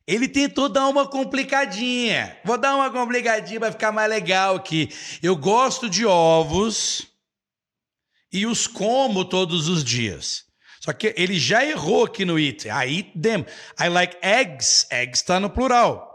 Ele 0.06 0.28
tentou 0.28 0.68
dar 0.68 0.88
uma 0.88 1.08
complicadinha. 1.08 2.38
Vou 2.44 2.58
dar 2.58 2.74
uma 2.76 2.90
complicadinha 2.90 3.58
para 3.58 3.72
ficar 3.72 3.90
mais 3.90 4.08
legal 4.08 4.56
aqui. 4.56 4.88
Eu 5.22 5.34
gosto 5.36 5.88
de 5.88 6.04
ovos 6.04 7.06
e 8.32 8.46
os 8.46 8.66
como 8.66 9.24
todos 9.24 9.68
os 9.68 9.82
dias. 9.82 10.44
Só 10.80 10.92
que 10.92 11.14
ele 11.16 11.38
já 11.38 11.64
errou 11.64 12.04
aqui 12.04 12.24
no 12.24 12.36
it. 12.36 12.68
I 12.68 12.98
eat 12.98 13.12
them. 13.18 13.46
I 13.80 13.88
like 13.88 14.18
eggs. 14.20 14.86
Eggs 14.90 15.22
está 15.22 15.40
no 15.40 15.48
plural. 15.48 16.10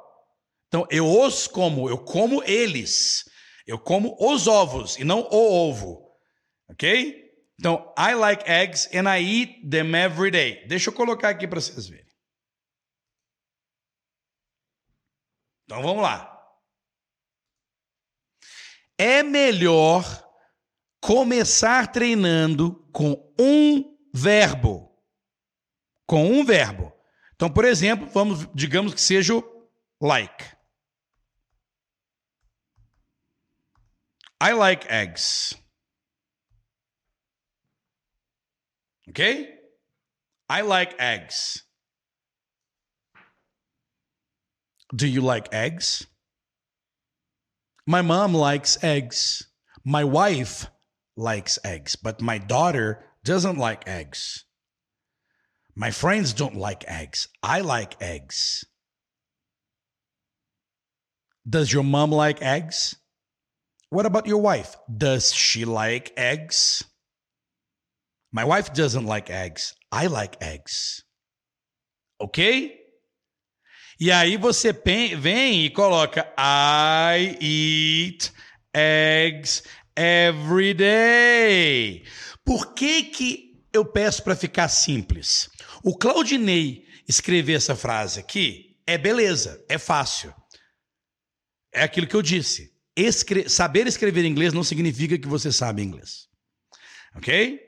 Então 0.67 0.85
eu 0.91 1.09
os 1.09 1.47
como, 1.47 1.89
eu 1.89 1.97
como 1.97 2.43
eles. 2.43 3.27
Eu 3.65 3.79
como 3.79 4.15
os 4.19 4.47
ovos 4.47 4.97
e 4.97 5.03
não 5.03 5.21
o 5.21 5.69
ovo. 5.69 6.09
Ok? 6.69 7.29
Então, 7.59 7.93
I 7.97 8.13
like 8.13 8.49
eggs 8.49 8.87
and 8.93 9.09
I 9.09 9.21
eat 9.21 9.69
them 9.69 9.93
every 9.93 10.31
day. 10.31 10.65
Deixa 10.67 10.89
eu 10.89 10.93
colocar 10.93 11.29
aqui 11.29 11.45
para 11.45 11.59
vocês 11.59 11.87
verem. 11.87 12.08
Então 15.69 15.83
vamos 15.83 16.01
lá. 16.01 16.35
É 18.97 19.21
melhor 19.21 20.03
começar 20.99 21.91
treinando 21.91 22.89
com 22.91 23.31
um 23.39 23.95
verbo. 24.11 24.99
Com 26.07 26.25
um 26.25 26.43
verbo. 26.43 26.91
Então, 27.35 27.53
por 27.53 27.65
exemplo, 27.65 28.07
vamos, 28.07 28.47
digamos 28.51 28.95
que 28.95 28.99
seja 28.99 29.35
o 29.35 29.69
like. 30.01 30.43
I 34.41 34.53
like 34.53 34.87
eggs. 34.91 35.55
Okay? 39.07 39.53
I 40.49 40.63
like 40.63 40.95
eggs. 40.99 41.68
Do 44.95 45.07
you 45.07 45.21
like 45.21 45.53
eggs? 45.53 46.07
My 47.85 48.01
mom 48.01 48.33
likes 48.33 48.83
eggs. 48.83 49.47
My 49.85 50.03
wife 50.03 50.67
likes 51.15 51.59
eggs, 51.63 51.95
but 51.95 52.21
my 52.21 52.37
daughter 52.37 53.03
doesn't 53.23 53.57
like 53.57 53.87
eggs. 53.87 54.45
My 55.75 55.91
friends 55.91 56.33
don't 56.33 56.55
like 56.55 56.83
eggs. 56.87 57.27
I 57.43 57.61
like 57.61 58.01
eggs. 58.01 58.65
Does 61.47 61.71
your 61.71 61.83
mom 61.83 62.11
like 62.11 62.41
eggs? 62.41 62.95
What 63.89 64.05
about 64.05 64.27
your 64.27 64.41
wife? 64.41 64.75
Does 64.95 65.33
she 65.33 65.65
like 65.65 66.11
eggs? 66.17 66.83
My 68.31 68.45
wife 68.45 68.73
doesn't 68.73 69.05
like 69.05 69.29
eggs. 69.29 69.73
I 69.91 70.07
like 70.07 70.41
eggs. 70.41 71.03
Ok? 72.19 72.78
E 73.99 74.13
aí 74.13 74.37
você 74.37 74.71
vem 75.17 75.65
e 75.65 75.69
coloca 75.69 76.21
I 76.39 77.37
eat 77.41 78.31
eggs 78.73 79.61
every 79.93 80.73
day. 80.73 82.05
Por 82.45 82.73
que 82.73 83.03
que 83.03 83.61
eu 83.73 83.83
peço 83.83 84.23
para 84.23 84.37
ficar 84.37 84.69
simples? 84.69 85.49
O 85.83 85.97
Claudinei 85.97 86.85
escrever 87.09 87.55
essa 87.55 87.75
frase 87.75 88.21
aqui 88.21 88.77
é 88.87 88.97
beleza, 88.97 89.61
é 89.67 89.77
fácil. 89.77 90.33
É 91.73 91.83
aquilo 91.83 92.07
que 92.07 92.15
eu 92.15 92.21
disse. 92.21 92.71
Escre 92.95 93.49
saber 93.49 93.85
escrever 93.85 94.23
inglês 94.23 94.53
não 94.53 94.63
significa 94.63 95.19
que 95.19 95.27
você 95.27 95.51
sabe 95.51 95.83
inglês. 95.83 96.29
Ok? 97.17 97.59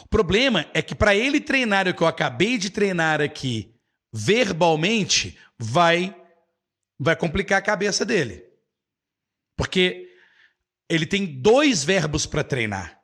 O 0.00 0.08
problema 0.08 0.66
é 0.72 0.80
que 0.80 0.94
para 0.94 1.14
ele 1.14 1.42
treinar 1.42 1.86
o 1.86 1.92
que 1.92 2.02
eu 2.02 2.06
acabei 2.06 2.56
de 2.56 2.70
treinar 2.70 3.20
aqui 3.20 3.73
verbalmente, 4.14 5.36
vai 5.58 6.14
vai 6.96 7.16
complicar 7.16 7.58
a 7.58 7.62
cabeça 7.62 8.04
dele. 8.04 8.44
Porque 9.56 10.08
ele 10.88 11.04
tem 11.04 11.26
dois 11.26 11.82
verbos 11.82 12.24
para 12.24 12.44
treinar. 12.44 13.00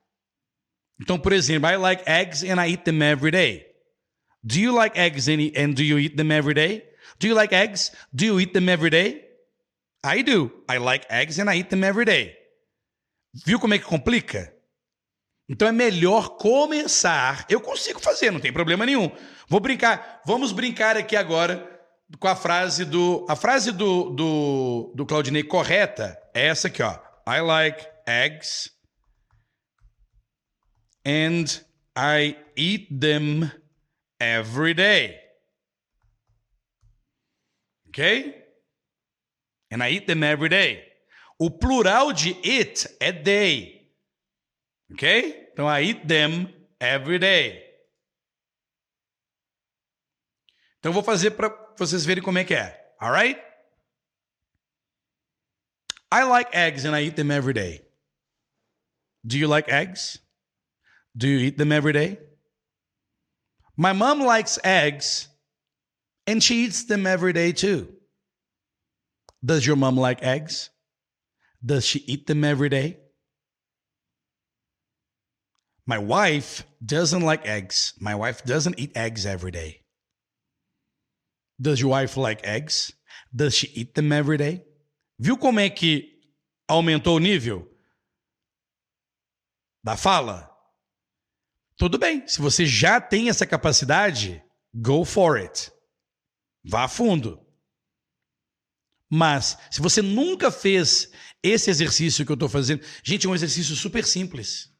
Então, 1.01 1.19
por 1.19 1.33
exemplo, 1.33 1.69
I 1.69 1.77
like 1.77 2.05
eggs 2.07 2.45
and 2.45 2.65
I 2.65 2.71
eat 2.71 2.85
them 2.85 3.03
every 3.03 3.33
day. 3.33 3.67
Do 4.45 4.59
you 4.59 4.75
like 4.75 4.99
eggs 4.99 5.29
and, 5.29 5.53
and 5.57 5.75
do 5.75 5.83
you 5.83 5.99
eat 5.99 6.17
them 6.17 6.31
every 6.31 6.55
day? 6.55 6.89
Do 7.19 7.27
you 7.27 7.35
like 7.35 7.55
eggs? 7.55 7.93
Do 8.13 8.25
you 8.25 8.41
eat 8.41 8.53
them 8.53 8.69
every 8.69 8.91
day? 8.91 9.25
I 10.05 10.23
do. 10.23 10.51
I 10.69 10.79
like 10.79 11.07
eggs 11.11 11.39
and 11.39 11.51
I 11.51 11.59
eat 11.59 11.71
them 11.71 11.85
every 11.85 12.05
day. 12.05 12.37
Viu 13.45 13.59
como 13.59 13.75
é 13.75 13.79
que 13.79 13.85
complica? 13.85 14.55
Então 15.51 15.67
é 15.67 15.73
melhor 15.73 16.37
começar. 16.37 17.45
Eu 17.49 17.61
consigo 17.61 17.99
fazer, 17.99 18.31
não 18.31 18.39
tem 18.39 18.53
problema 18.53 18.87
nenhum. 18.87 19.11
Vou 19.49 19.59
brincar. 19.59 20.23
Vamos 20.25 20.53
brincar 20.53 20.97
aqui 20.97 21.17
agora 21.17 21.69
com 22.21 22.29
a 22.29 22.37
frase 22.37 22.85
do. 22.85 23.27
A 23.29 23.35
frase 23.35 23.73
do, 23.73 24.11
do, 24.11 24.93
do 24.95 25.05
Claudinei 25.05 25.43
correta 25.43 26.17
é 26.33 26.47
essa 26.47 26.69
aqui, 26.69 26.81
ó. 26.81 26.97
I 27.27 27.41
like 27.41 27.85
eggs 28.07 28.71
and 31.05 31.47
I 31.99 32.37
eat 32.57 32.87
them 32.97 33.51
every 34.21 34.73
day. 34.73 35.19
Ok? 37.89 38.37
And 39.73 39.85
I 39.85 39.97
eat 39.97 40.07
them 40.07 40.23
every 40.23 40.49
day. 40.49 40.85
O 41.41 41.51
plural 41.51 42.13
de 42.13 42.37
it 42.45 42.89
é 43.01 43.11
day. 43.11 43.80
Ok? 44.93 45.49
Então, 45.53 45.67
I 45.67 45.83
eat 45.85 46.07
them 46.07 46.53
every 46.81 47.19
day. 47.19 47.63
Então, 50.79 50.91
eu 50.91 50.95
vou 50.95 51.03
fazer 51.03 51.33
para 51.33 51.49
vocês 51.79 52.05
verem 52.05 52.23
como 52.23 52.39
é 52.39 52.45
que 52.45 52.55
é. 52.55 52.95
Alright? 53.01 53.41
I 56.13 56.25
like 56.25 56.51
eggs 56.53 56.85
and 56.85 56.97
I 56.97 57.05
eat 57.05 57.17
them 57.17 57.31
every 57.31 57.55
day. 57.55 57.87
Do 59.25 59.37
you 59.37 59.49
like 59.49 59.71
eggs? 59.71 60.19
Do 61.15 61.27
you 61.27 61.39
eat 61.39 61.57
them 61.57 61.73
every 61.73 61.93
day? 61.93 62.19
My 63.77 63.93
mom 63.93 64.21
likes 64.21 64.59
eggs 64.65 65.29
and 66.27 66.43
she 66.43 66.65
eats 66.65 66.85
them 66.85 67.07
every 67.07 67.33
day 67.33 67.53
too. 67.53 67.89
Does 69.45 69.67
your 69.67 69.77
mom 69.77 69.97
like 69.97 70.23
eggs? 70.23 70.71
Does 71.65 71.85
she 71.87 72.01
eat 72.07 72.27
them 72.27 72.45
every 72.45 72.69
day? 72.69 73.00
My 75.91 75.99
wife 75.99 76.65
doesn't 76.81 77.21
like 77.21 77.45
eggs. 77.45 77.95
My 77.99 78.15
wife 78.15 78.45
doesn't 78.45 78.79
eat 78.79 78.97
eggs 78.97 79.27
every 79.27 79.51
day. 79.51 79.83
Does 81.61 81.81
your 81.81 81.91
wife 81.91 82.17
like 82.17 82.47
eggs? 82.47 82.93
Does 83.35 83.57
she 83.57 83.67
eat 83.75 83.97
them 83.97 84.13
every 84.13 84.39
day? 84.39 84.65
Viu 85.19 85.37
como 85.37 85.59
é 85.59 85.69
que 85.69 86.09
aumentou 86.69 87.17
o 87.17 87.19
nível 87.19 87.69
da 89.83 89.97
fala? 89.97 90.49
Tudo 91.77 91.99
bem, 91.99 92.25
se 92.29 92.41
você 92.41 92.65
já 92.65 93.01
tem 93.01 93.29
essa 93.29 93.45
capacidade, 93.45 94.41
go 94.73 95.05
for 95.05 95.39
it. 95.39 95.73
Vá 96.65 96.85
a 96.85 96.89
fundo. 96.89 97.45
Mas, 99.11 99.59
se 99.73 99.81
você 99.81 100.01
nunca 100.01 100.53
fez 100.53 101.11
esse 101.43 101.69
exercício 101.69 102.25
que 102.25 102.31
eu 102.31 102.35
estou 102.35 102.49
fazendo, 102.49 102.87
gente, 103.03 103.27
é 103.27 103.29
um 103.29 103.35
exercício 103.35 103.75
super 103.75 104.05
simples. 104.05 104.71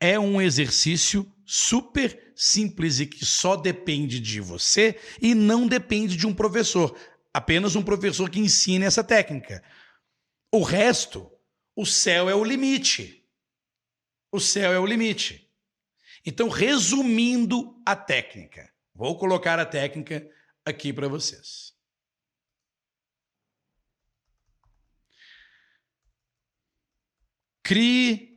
É 0.00 0.18
um 0.18 0.40
exercício 0.40 1.30
super 1.44 2.32
simples 2.36 3.00
e 3.00 3.06
que 3.06 3.24
só 3.24 3.56
depende 3.56 4.20
de 4.20 4.40
você 4.40 5.00
e 5.20 5.34
não 5.34 5.66
depende 5.66 6.16
de 6.16 6.26
um 6.26 6.34
professor. 6.34 6.98
Apenas 7.32 7.76
um 7.76 7.82
professor 7.82 8.28
que 8.28 8.40
ensine 8.40 8.84
essa 8.84 9.02
técnica. 9.02 9.62
O 10.52 10.62
resto, 10.62 11.30
o 11.74 11.86
céu 11.86 12.28
é 12.28 12.34
o 12.34 12.44
limite. 12.44 13.26
O 14.30 14.40
céu 14.40 14.72
é 14.72 14.78
o 14.78 14.86
limite. 14.86 15.50
Então, 16.24 16.48
resumindo 16.48 17.80
a 17.86 17.94
técnica, 17.94 18.72
vou 18.94 19.16
colocar 19.16 19.58
a 19.58 19.64
técnica 19.64 20.28
aqui 20.64 20.92
para 20.92 21.08
vocês. 21.08 21.74
Crie 27.62 28.35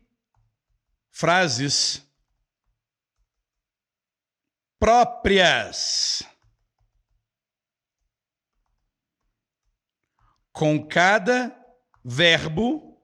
frases 1.20 2.02
próprias 4.80 6.24
com 10.54 10.88
cada 10.88 11.54
verbo 12.06 13.04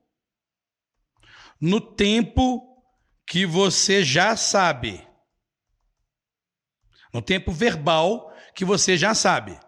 no 1.60 1.82
tempo 1.82 2.82
que 3.28 3.46
você 3.46 4.02
já 4.02 4.38
sabe. 4.38 5.06
No 7.14 7.22
tempo 7.22 7.52
verbal 7.52 8.34
que 8.56 8.64
você 8.64 8.96
já 8.96 9.14
sabe. 9.14 9.60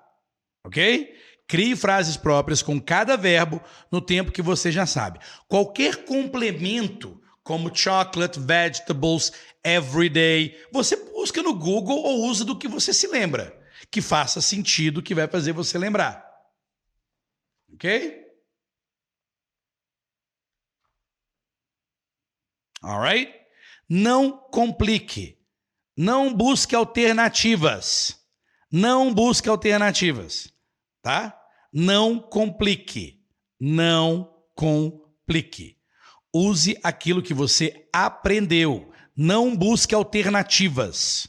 Ok? 0.63 1.13
Crie 1.45 1.75
frases 1.75 2.15
próprias 2.15 2.61
com 2.61 2.79
cada 2.79 3.17
verbo 3.17 3.61
no 3.91 3.99
tempo 3.99 4.31
que 4.31 4.41
você 4.41 4.71
já 4.71 4.85
sabe. 4.85 5.19
Qualquer 5.49 6.05
complemento, 6.05 7.21
como 7.47 7.73
chocolate, 7.73 8.39
vegetables, 8.39 9.31
everyday, 9.63 10.53
você 10.69 10.97
busca 10.97 11.41
no 11.41 11.55
Google 11.55 11.97
ou 11.97 12.25
usa 12.25 12.43
do 12.43 12.57
que 12.57 12.67
você 12.67 12.93
se 12.93 13.07
lembra, 13.07 13.57
que 13.89 14.01
faça 14.01 14.41
sentido, 14.41 15.01
que 15.01 15.15
vai 15.15 15.27
fazer 15.27 15.53
você 15.53 15.77
lembrar. 15.77 16.27
Ok? 17.73 18.25
Alright? 22.83 23.33
Não 23.87 24.37
complique. 24.51 25.39
Não 25.95 26.33
busque 26.33 26.75
alternativas. 26.75 28.21
Não 28.69 29.13
busque 29.13 29.47
alternativas 29.47 30.53
tá? 31.07 31.41
Não 31.71 32.19
complique. 32.19 33.25
Não 33.57 34.43
complique. 34.53 35.76
Use 36.33 36.79
aquilo 36.83 37.23
que 37.23 37.33
você 37.33 37.87
aprendeu. 37.91 38.91
Não 39.15 39.55
busque 39.55 39.95
alternativas. 39.95 41.27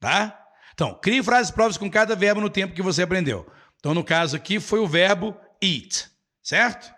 Tá? 0.00 0.40
Então, 0.72 0.98
crie 1.00 1.22
frases 1.22 1.50
próprias 1.50 1.78
com 1.78 1.90
cada 1.90 2.16
verbo 2.16 2.40
no 2.40 2.50
tempo 2.50 2.74
que 2.74 2.82
você 2.82 3.02
aprendeu. 3.02 3.50
Então, 3.78 3.94
no 3.94 4.04
caso 4.04 4.36
aqui, 4.36 4.58
foi 4.58 4.80
o 4.80 4.88
verbo 4.88 5.38
eat, 5.62 6.10
certo? 6.42 6.92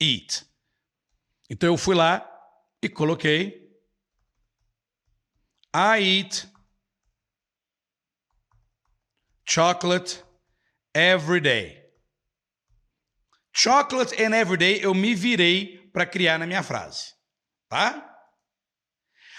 Eat. 0.00 0.44
Então, 1.48 1.68
eu 1.70 1.76
fui 1.76 1.94
lá 1.94 2.26
e 2.82 2.88
coloquei 2.88 3.60
I 5.74 6.00
eat 6.00 6.48
chocolate 9.44 10.22
every 10.94 11.40
day. 11.40 11.79
Chocolate 13.52 14.14
and 14.22 14.34
every 14.34 14.56
day 14.56 14.80
eu 14.82 14.94
me 14.94 15.14
virei 15.14 15.88
para 15.92 16.06
criar 16.06 16.38
na 16.38 16.46
minha 16.46 16.62
frase, 16.62 17.14
tá? 17.68 18.06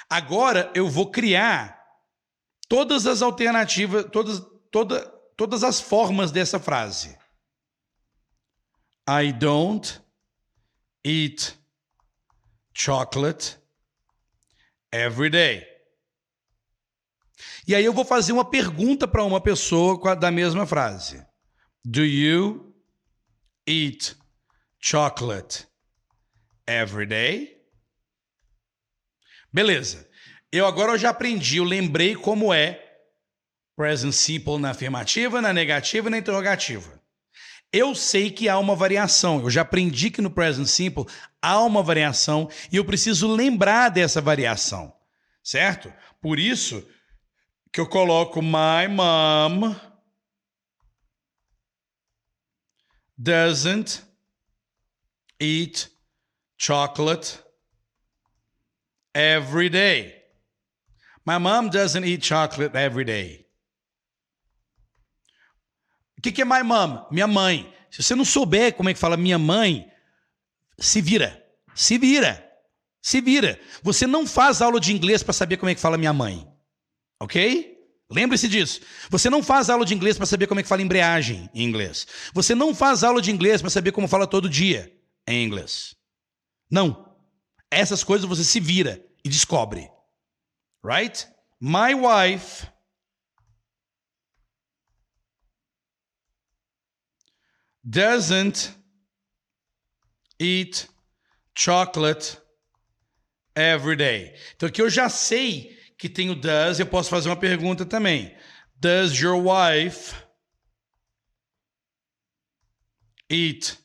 Agora 0.10 0.72
eu 0.76 0.90
vou 0.90 1.10
criar 1.10 1.82
todas 2.68 3.08
as 3.08 3.22
alternativas, 3.22 4.06
todas, 4.12 4.42
toda, 4.70 5.06
todas 5.38 5.64
as 5.64 5.80
formas 5.80 6.32
dessa 6.32 6.60
frase. 6.60 7.18
I 9.10 9.32
don't 9.32 10.02
eat 11.04 11.58
chocolate 12.74 13.58
every 14.92 15.30
day. 15.30 15.66
E 17.68 17.74
aí 17.74 17.86
eu 17.86 17.94
vou 17.94 18.06
fazer 18.06 18.34
uma 18.34 18.46
pergunta 18.46 19.08
para 19.08 19.24
uma 19.24 19.42
pessoa 19.42 20.16
da 20.16 20.30
mesma 20.30 20.66
frase. 20.66 21.26
Do 21.84 22.04
you 22.04 22.71
eat 23.68 24.16
chocolate 24.80 25.68
every 26.68 27.06
day? 27.06 27.58
Beleza. 29.54 30.10
Eu 30.52 30.66
agora 30.66 30.98
já 30.98 31.10
aprendi, 31.10 31.58
eu 31.58 31.64
lembrei 31.64 32.16
como 32.16 32.54
é 32.54 32.92
present 33.76 34.12
simple 34.14 34.58
na 34.58 34.72
afirmativa, 34.72 35.42
na 35.42 35.54
negativa 35.54 36.08
e 36.08 36.12
na 36.12 36.18
interrogativa. 36.18 37.02
Eu 37.74 37.96
sei 37.96 38.30
que 38.30 38.50
há 38.50 38.60
uma 38.60 38.76
variação. 38.76 39.40
Eu 39.40 39.50
já 39.50 39.62
aprendi 39.62 40.12
que 40.12 40.22
no 40.22 40.30
present 40.30 40.68
simple 40.68 41.06
há 41.42 41.60
uma 41.62 41.82
variação 41.82 42.50
e 42.72 42.76
eu 42.76 42.84
preciso 42.84 43.34
lembrar 43.34 43.90
dessa 43.90 44.20
variação, 44.20 44.94
certo? 45.42 45.92
Por 46.22 46.38
isso 46.38 46.86
que 47.72 47.80
eu 47.80 47.88
coloco 47.88 48.42
my 48.42 48.88
mom 48.90 49.74
doesn't 53.22 54.02
eat 55.40 55.90
chocolate 56.58 57.40
every 59.14 59.70
day. 59.70 60.16
My 61.26 61.38
mom 61.38 61.70
doesn't 61.70 62.04
eat 62.04 62.24
chocolate 62.24 62.76
every 62.76 63.06
day. 63.06 63.46
O 66.18 66.22
que, 66.22 66.32
que 66.32 66.42
é 66.42 66.46
my 66.46 66.64
mom? 66.64 67.08
Minha 67.12 67.28
mãe. 67.28 67.72
Se 67.90 68.02
você 68.04 68.16
não 68.16 68.24
souber 68.24 68.74
como 68.74 68.90
é 68.90 68.94
que 68.94 69.00
fala 69.00 69.18
minha 69.18 69.38
mãe, 69.38 69.92
se 70.80 71.02
vira. 71.02 71.44
Se 71.76 71.98
vira. 71.98 72.48
Se 73.02 73.20
vira. 73.22 73.60
Você 73.84 74.06
não 74.08 74.26
faz 74.26 74.62
aula 74.62 74.80
de 74.80 74.94
inglês 74.94 75.24
para 75.24 75.34
saber 75.34 75.58
como 75.58 75.70
é 75.70 75.76
que 75.76 75.82
fala 75.82 75.98
minha 75.98 76.14
mãe. 76.14 76.48
Ok? 77.20 77.81
Lembre-se 78.12 78.50
disso. 78.50 78.82
Você 79.10 79.30
não 79.30 79.42
faz 79.42 79.70
aula 79.70 79.86
de 79.86 79.94
inglês 79.94 80.18
para 80.18 80.26
saber 80.26 80.46
como 80.46 80.60
é 80.60 80.64
que 80.64 80.70
fala 80.70 80.82
embreagem 80.82 81.50
em 81.54 81.64
inglês. 81.64 82.06
Você 82.34 82.54
não 82.54 82.76
faz 82.76 83.04
aula 83.04 83.22
de 83.22 83.32
inglês 83.32 83.62
para 83.62 83.70
saber 83.70 83.94
como 83.94 84.08
fala 84.08 84.28
todo 84.28 84.50
dia 84.50 84.94
em 85.26 85.46
inglês. 85.46 85.96
Não. 86.70 87.16
Essas 87.72 88.04
coisas 88.04 88.28
você 88.28 88.44
se 88.44 88.60
vira 88.60 89.02
e 89.24 89.30
descobre. 89.30 89.90
Right? 90.84 91.26
My 91.60 91.94
wife 91.94 92.68
doesn't 97.82 98.76
eat 100.38 100.90
chocolate 101.56 102.38
every 103.56 103.96
day. 103.96 104.36
Então 104.56 104.68
aqui 104.68 104.82
eu 104.82 104.90
já 104.90 105.08
sei 105.08 105.81
que 106.02 106.10
tem 106.10 106.32
o 106.32 106.36
does, 106.36 106.80
eu 106.80 106.88
posso 106.88 107.12
fazer 107.12 107.30
uma 107.30 107.36
pergunta 107.36 107.86
também. 107.86 108.36
Does 108.76 109.14
your 109.20 109.40
wife 109.40 110.16
eat 113.30 113.78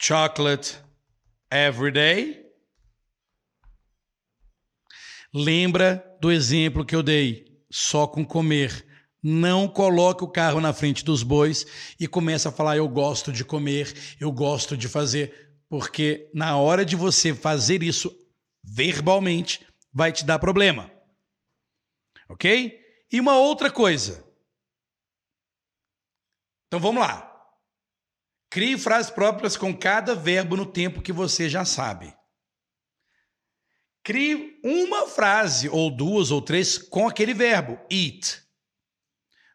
chocolate 0.00 0.78
every 1.52 1.92
day? 1.92 2.46
Lembra 5.34 6.02
do 6.18 6.32
exemplo 6.32 6.86
que 6.86 6.96
eu 6.96 7.02
dei? 7.02 7.44
Só 7.70 8.06
com 8.06 8.24
comer. 8.24 8.86
Não 9.22 9.68
coloque 9.68 10.24
o 10.24 10.28
carro 10.28 10.62
na 10.62 10.72
frente 10.72 11.04
dos 11.04 11.22
bois 11.22 11.66
e 12.00 12.08
comece 12.08 12.48
a 12.48 12.52
falar: 12.52 12.78
eu 12.78 12.88
gosto 12.88 13.30
de 13.30 13.44
comer, 13.44 14.16
eu 14.18 14.32
gosto 14.32 14.78
de 14.78 14.88
fazer. 14.88 15.58
Porque 15.68 16.30
na 16.32 16.56
hora 16.56 16.86
de 16.86 16.96
você 16.96 17.34
fazer 17.34 17.82
isso 17.82 18.10
verbalmente, 18.64 19.60
vai 19.94 20.12
te 20.12 20.24
dar 20.24 20.40
problema. 20.40 20.90
Ok? 22.28 23.06
E 23.12 23.20
uma 23.20 23.38
outra 23.38 23.70
coisa. 23.70 24.28
Então 26.66 26.80
vamos 26.80 27.00
lá. 27.00 27.30
Crie 28.50 28.76
frases 28.76 29.10
próprias 29.10 29.56
com 29.56 29.76
cada 29.76 30.14
verbo 30.14 30.56
no 30.56 30.70
tempo 30.70 31.00
que 31.00 31.12
você 31.12 31.48
já 31.48 31.64
sabe. 31.64 32.14
Crie 34.02 34.60
uma 34.62 35.06
frase, 35.06 35.68
ou 35.68 35.90
duas, 35.90 36.30
ou 36.30 36.42
três, 36.42 36.76
com 36.76 37.08
aquele 37.08 37.32
verbo, 37.32 37.78
eat. 37.90 38.42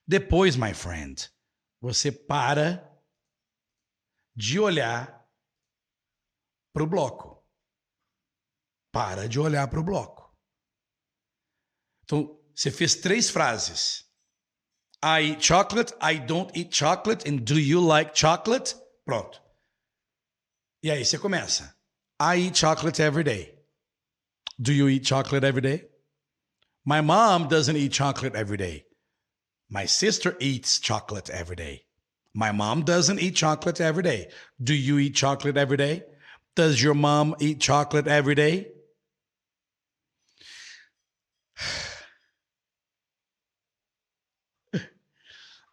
Depois, 0.07 0.55
my 0.55 0.73
friend, 0.73 1.31
você 1.79 2.11
para 2.11 2.89
de 4.35 4.59
olhar 4.59 5.29
para 6.73 6.83
o 6.83 6.87
bloco. 6.87 7.45
Para 8.91 9.29
de 9.29 9.39
olhar 9.39 9.67
para 9.67 9.79
o 9.79 9.83
bloco. 9.83 10.18
Então, 12.09 12.35
você 12.55 12.71
fez 12.71 12.95
três 12.95 13.29
frases. 13.29 14.03
I 15.03 15.31
eat 15.31 15.45
chocolate, 15.45 15.93
I 16.01 16.17
don't 16.17 16.51
eat 16.57 16.75
chocolate, 16.75 17.29
and 17.29 17.45
do 17.45 17.59
you 17.59 17.79
like 17.79 18.17
chocolate? 18.17 18.75
Pronto. 19.05 19.39
E 20.83 20.89
aí 20.89 21.05
você 21.05 21.19
começa. 21.19 21.75
I 22.19 22.47
eat 22.47 22.57
chocolate 22.57 22.99
every 22.99 23.23
day. 23.23 23.53
Do 24.57 24.73
you 24.73 24.89
eat 24.89 25.07
chocolate 25.07 25.45
every 25.45 25.61
day? 25.61 25.87
My 26.83 27.01
mom 27.01 27.47
doesn't 27.47 27.77
eat 27.77 27.93
chocolate 27.93 28.35
every 28.35 28.57
day. 28.57 28.85
My 29.69 29.85
sister 29.85 30.35
eats 30.39 30.79
chocolate 30.79 31.29
every 31.29 31.55
day. 31.55 31.85
My 32.33 32.51
mom 32.51 32.83
doesn't 32.83 33.19
eat 33.19 33.35
chocolate 33.35 33.79
every 33.79 34.01
day. 34.01 34.31
Do 34.61 34.73
you 34.73 34.97
eat 34.97 35.15
chocolate 35.15 35.57
every 35.57 35.77
day? 35.77 36.03
Does 36.55 36.81
your 36.81 36.95
mom 36.95 37.35
eat 37.39 37.61
chocolate 37.61 38.07
every 38.07 38.33
day? 38.33 38.71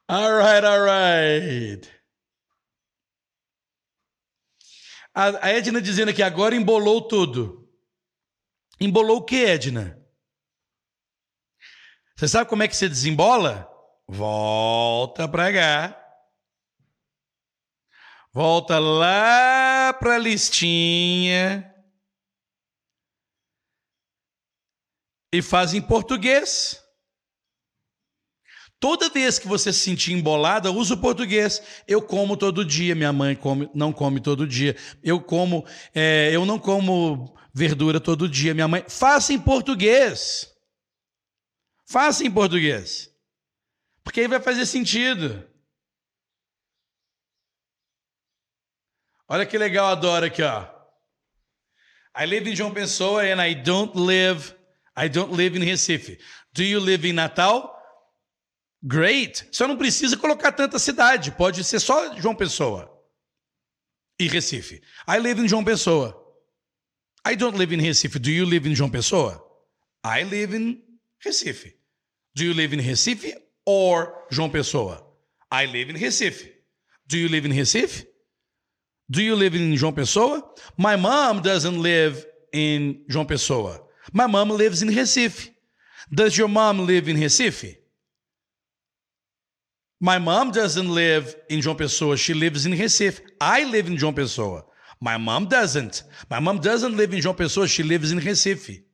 All 0.08 0.38
right, 0.38 0.64
all 0.64 0.80
right. 0.80 1.96
A 5.14 5.48
Edna 5.50 5.80
dizendo 5.80 6.12
que 6.12 6.22
agora 6.22 6.54
embolou 6.54 7.08
tudo. 7.08 7.66
Embolou 8.78 9.18
o 9.18 9.24
que, 9.24 9.46
Edna? 9.46 9.98
Você 12.14 12.28
sabe 12.28 12.50
como 12.50 12.62
é 12.62 12.68
que 12.68 12.76
você 12.76 12.86
desembola? 12.88 13.66
Volta 14.06 15.26
para 15.26 15.52
cá. 15.52 16.02
Volta 18.32 18.78
lá 18.78 19.94
para 19.94 20.16
a 20.16 20.18
listinha. 20.18 21.74
E 25.32 25.40
faz 25.40 25.72
em 25.72 25.80
português. 25.80 26.85
Toda 28.78 29.08
vez 29.08 29.38
que 29.38 29.48
você 29.48 29.72
se 29.72 29.80
sentir 29.80 30.12
embolada, 30.12 30.70
usa 30.70 30.94
o 30.94 31.00
português. 31.00 31.62
Eu 31.88 32.02
como 32.02 32.36
todo 32.36 32.64
dia, 32.64 32.94
minha 32.94 33.12
mãe 33.12 33.34
come, 33.34 33.70
não 33.74 33.92
come 33.92 34.20
todo 34.20 34.46
dia. 34.46 34.76
Eu 35.02 35.20
como, 35.20 35.66
é, 35.94 36.30
eu 36.32 36.44
não 36.44 36.58
como 36.58 37.34
verdura 37.54 37.98
todo 37.98 38.28
dia. 38.28 38.52
Minha 38.52 38.68
mãe. 38.68 38.84
Faça 38.88 39.32
em 39.32 39.38
português. 39.38 40.52
Faça 41.86 42.24
em 42.24 42.30
português. 42.30 43.10
Porque 44.04 44.20
aí 44.20 44.28
vai 44.28 44.40
fazer 44.40 44.66
sentido. 44.66 45.48
Olha 49.28 49.46
que 49.46 49.58
legal, 49.58 49.88
adoro 49.88 50.26
aqui, 50.26 50.42
ó. 50.42 50.76
I 52.18 52.24
live 52.26 52.50
in 52.50 52.56
João 52.56 52.72
Pessoa 52.72 53.22
and 53.22 53.44
I 53.44 53.54
don't 53.54 53.98
live 53.98 54.54
I 54.96 55.08
don't 55.08 55.34
live 55.34 55.56
in 55.56 55.62
Recife. 55.62 56.18
Do 56.54 56.62
you 56.62 56.80
live 56.80 57.06
in 57.06 57.12
Natal? 57.12 57.75
Great. 58.86 59.48
Só 59.50 59.66
não 59.66 59.76
precisa 59.76 60.16
colocar 60.16 60.52
tanta 60.52 60.78
cidade, 60.78 61.32
pode 61.32 61.64
ser 61.64 61.80
só 61.80 62.14
João 62.16 62.36
Pessoa 62.36 62.96
e 64.18 64.28
Recife. 64.28 64.80
I 65.08 65.18
live 65.18 65.42
in 65.42 65.48
João 65.48 65.64
Pessoa. 65.64 66.16
I 67.26 67.34
don't 67.34 67.58
live 67.58 67.74
in 67.74 67.80
Recife. 67.80 68.18
Do 68.20 68.30
you 68.30 68.46
live 68.46 68.68
in 68.68 68.74
João 68.74 68.90
Pessoa? 68.90 69.42
I 70.04 70.22
live 70.22 70.54
in 70.54 70.80
Recife. 71.18 71.74
Do 72.34 72.44
you 72.44 72.54
live 72.54 72.72
in 72.74 72.80
Recife 72.80 73.34
or 73.64 74.26
João 74.30 74.50
Pessoa? 74.50 75.04
I 75.50 75.66
live 75.66 75.90
in 75.90 75.96
Recife. 75.96 76.52
Do 77.08 77.18
you 77.18 77.28
live 77.28 77.44
in 77.44 77.52
Recife? 77.52 78.06
Do 79.10 79.20
you 79.20 79.34
live 79.34 79.56
in 79.56 79.76
João 79.76 79.92
Pessoa? 79.92 80.42
My 80.76 80.96
mom 80.96 81.40
doesn't 81.40 81.80
live 81.80 82.24
in 82.52 83.04
João 83.08 83.26
Pessoa. 83.26 83.84
My 84.12 84.28
mom 84.28 84.50
lives 84.50 84.82
in 84.82 84.88
Recife. 84.90 85.50
Does 86.08 86.36
your 86.36 86.48
mom 86.48 86.86
live 86.86 87.08
in 87.08 87.16
Recife? 87.16 87.76
My 90.00 90.18
mom 90.18 90.50
doesn't 90.50 90.88
live 90.88 91.34
in 91.48 91.60
João 91.60 91.76
Pessoa. 91.76 92.16
She 92.16 92.34
lives 92.34 92.66
in 92.66 92.72
Recife. 92.72 93.22
I 93.40 93.64
live 93.64 93.90
in 93.90 93.96
João 93.96 94.14
Pessoa. 94.14 94.64
My 95.00 95.18
mom 95.18 95.46
doesn't. 95.46 96.04
My 96.30 96.40
mom 96.40 96.58
doesn't 96.58 96.96
live 96.96 97.14
in 97.14 97.20
João 97.20 97.34
Pessoa, 97.34 97.66
she 97.68 97.82
lives 97.82 98.12
in 98.12 98.18
Recife. 98.18 98.84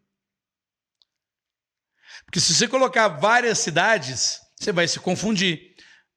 Porque 2.24 2.40
se 2.40 2.54
você 2.54 2.66
colocar 2.66 3.08
várias 3.08 3.58
cidades, 3.58 4.40
você 4.58 4.72
vai 4.72 4.88
se 4.88 4.98
confundir. 4.98 5.76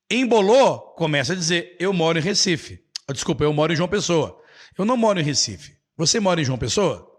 Embolou, 0.09 0.93
começa 0.95 1.33
a 1.33 1.35
dizer: 1.35 1.75
Eu 1.79 1.93
moro 1.93 2.17
em 2.17 2.21
Recife. 2.21 2.83
Ah, 3.07 3.13
desculpa, 3.13 3.43
eu 3.43 3.53
moro 3.53 3.73
em 3.73 3.75
João 3.75 3.89
Pessoa. 3.89 4.41
Eu 4.77 4.85
não 4.85 4.97
moro 4.97 5.19
em 5.19 5.23
Recife. 5.23 5.77
Você 5.97 6.19
mora 6.19 6.41
em 6.41 6.45
João 6.45 6.57
Pessoa? 6.57 7.11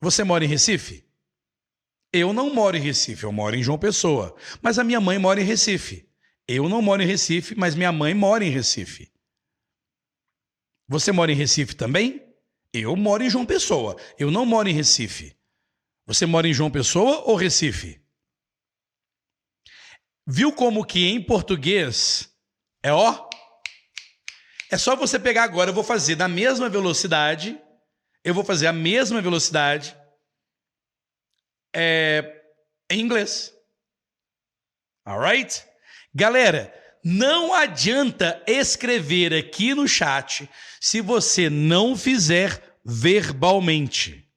Você 0.00 0.24
mora 0.24 0.44
em 0.44 0.48
Recife? 0.48 1.09
Eu 2.12 2.32
não 2.32 2.52
moro 2.52 2.76
em 2.76 2.80
Recife, 2.80 3.24
eu 3.24 3.32
moro 3.32 3.54
em 3.54 3.62
João 3.62 3.78
Pessoa. 3.78 4.34
Mas 4.60 4.78
a 4.78 4.84
minha 4.84 5.00
mãe 5.00 5.18
mora 5.18 5.40
em 5.40 5.44
Recife. 5.44 6.08
Eu 6.46 6.68
não 6.68 6.82
moro 6.82 7.02
em 7.02 7.06
Recife, 7.06 7.54
mas 7.56 7.74
minha 7.74 7.92
mãe 7.92 8.12
mora 8.12 8.44
em 8.44 8.50
Recife. 8.50 9.12
Você 10.88 11.12
mora 11.12 11.30
em 11.30 11.36
Recife 11.36 11.76
também? 11.76 12.20
Eu 12.72 12.96
moro 12.96 13.22
em 13.22 13.30
João 13.30 13.46
Pessoa. 13.46 13.96
Eu 14.18 14.30
não 14.30 14.44
moro 14.44 14.68
em 14.68 14.72
Recife. 14.72 15.36
Você 16.06 16.26
mora 16.26 16.48
em 16.48 16.52
João 16.52 16.70
Pessoa 16.70 17.22
ou 17.26 17.36
Recife? 17.36 18.00
Viu 20.26 20.52
como 20.52 20.84
que 20.84 21.06
em 21.06 21.22
português 21.22 22.28
é 22.82 22.92
ó? 22.92 23.28
É 24.70 24.76
só 24.76 24.94
você 24.96 25.18
pegar 25.18 25.44
agora, 25.44 25.70
eu 25.70 25.74
vou 25.74 25.82
fazer 25.84 26.16
na 26.16 26.28
mesma 26.28 26.68
velocidade, 26.68 27.60
eu 28.24 28.32
vou 28.32 28.44
fazer 28.44 28.68
a 28.68 28.72
mesma 28.72 29.20
velocidade 29.20 29.96
é, 31.74 32.42
em 32.90 33.00
inglês. 33.00 33.52
Alright? 35.04 35.64
Galera, 36.14 36.74
não 37.04 37.54
adianta 37.54 38.42
escrever 38.46 39.32
aqui 39.32 39.74
no 39.74 39.88
chat 39.88 40.48
se 40.80 41.00
você 41.00 41.48
não 41.48 41.96
fizer 41.96 42.78
verbalmente. 42.84 44.28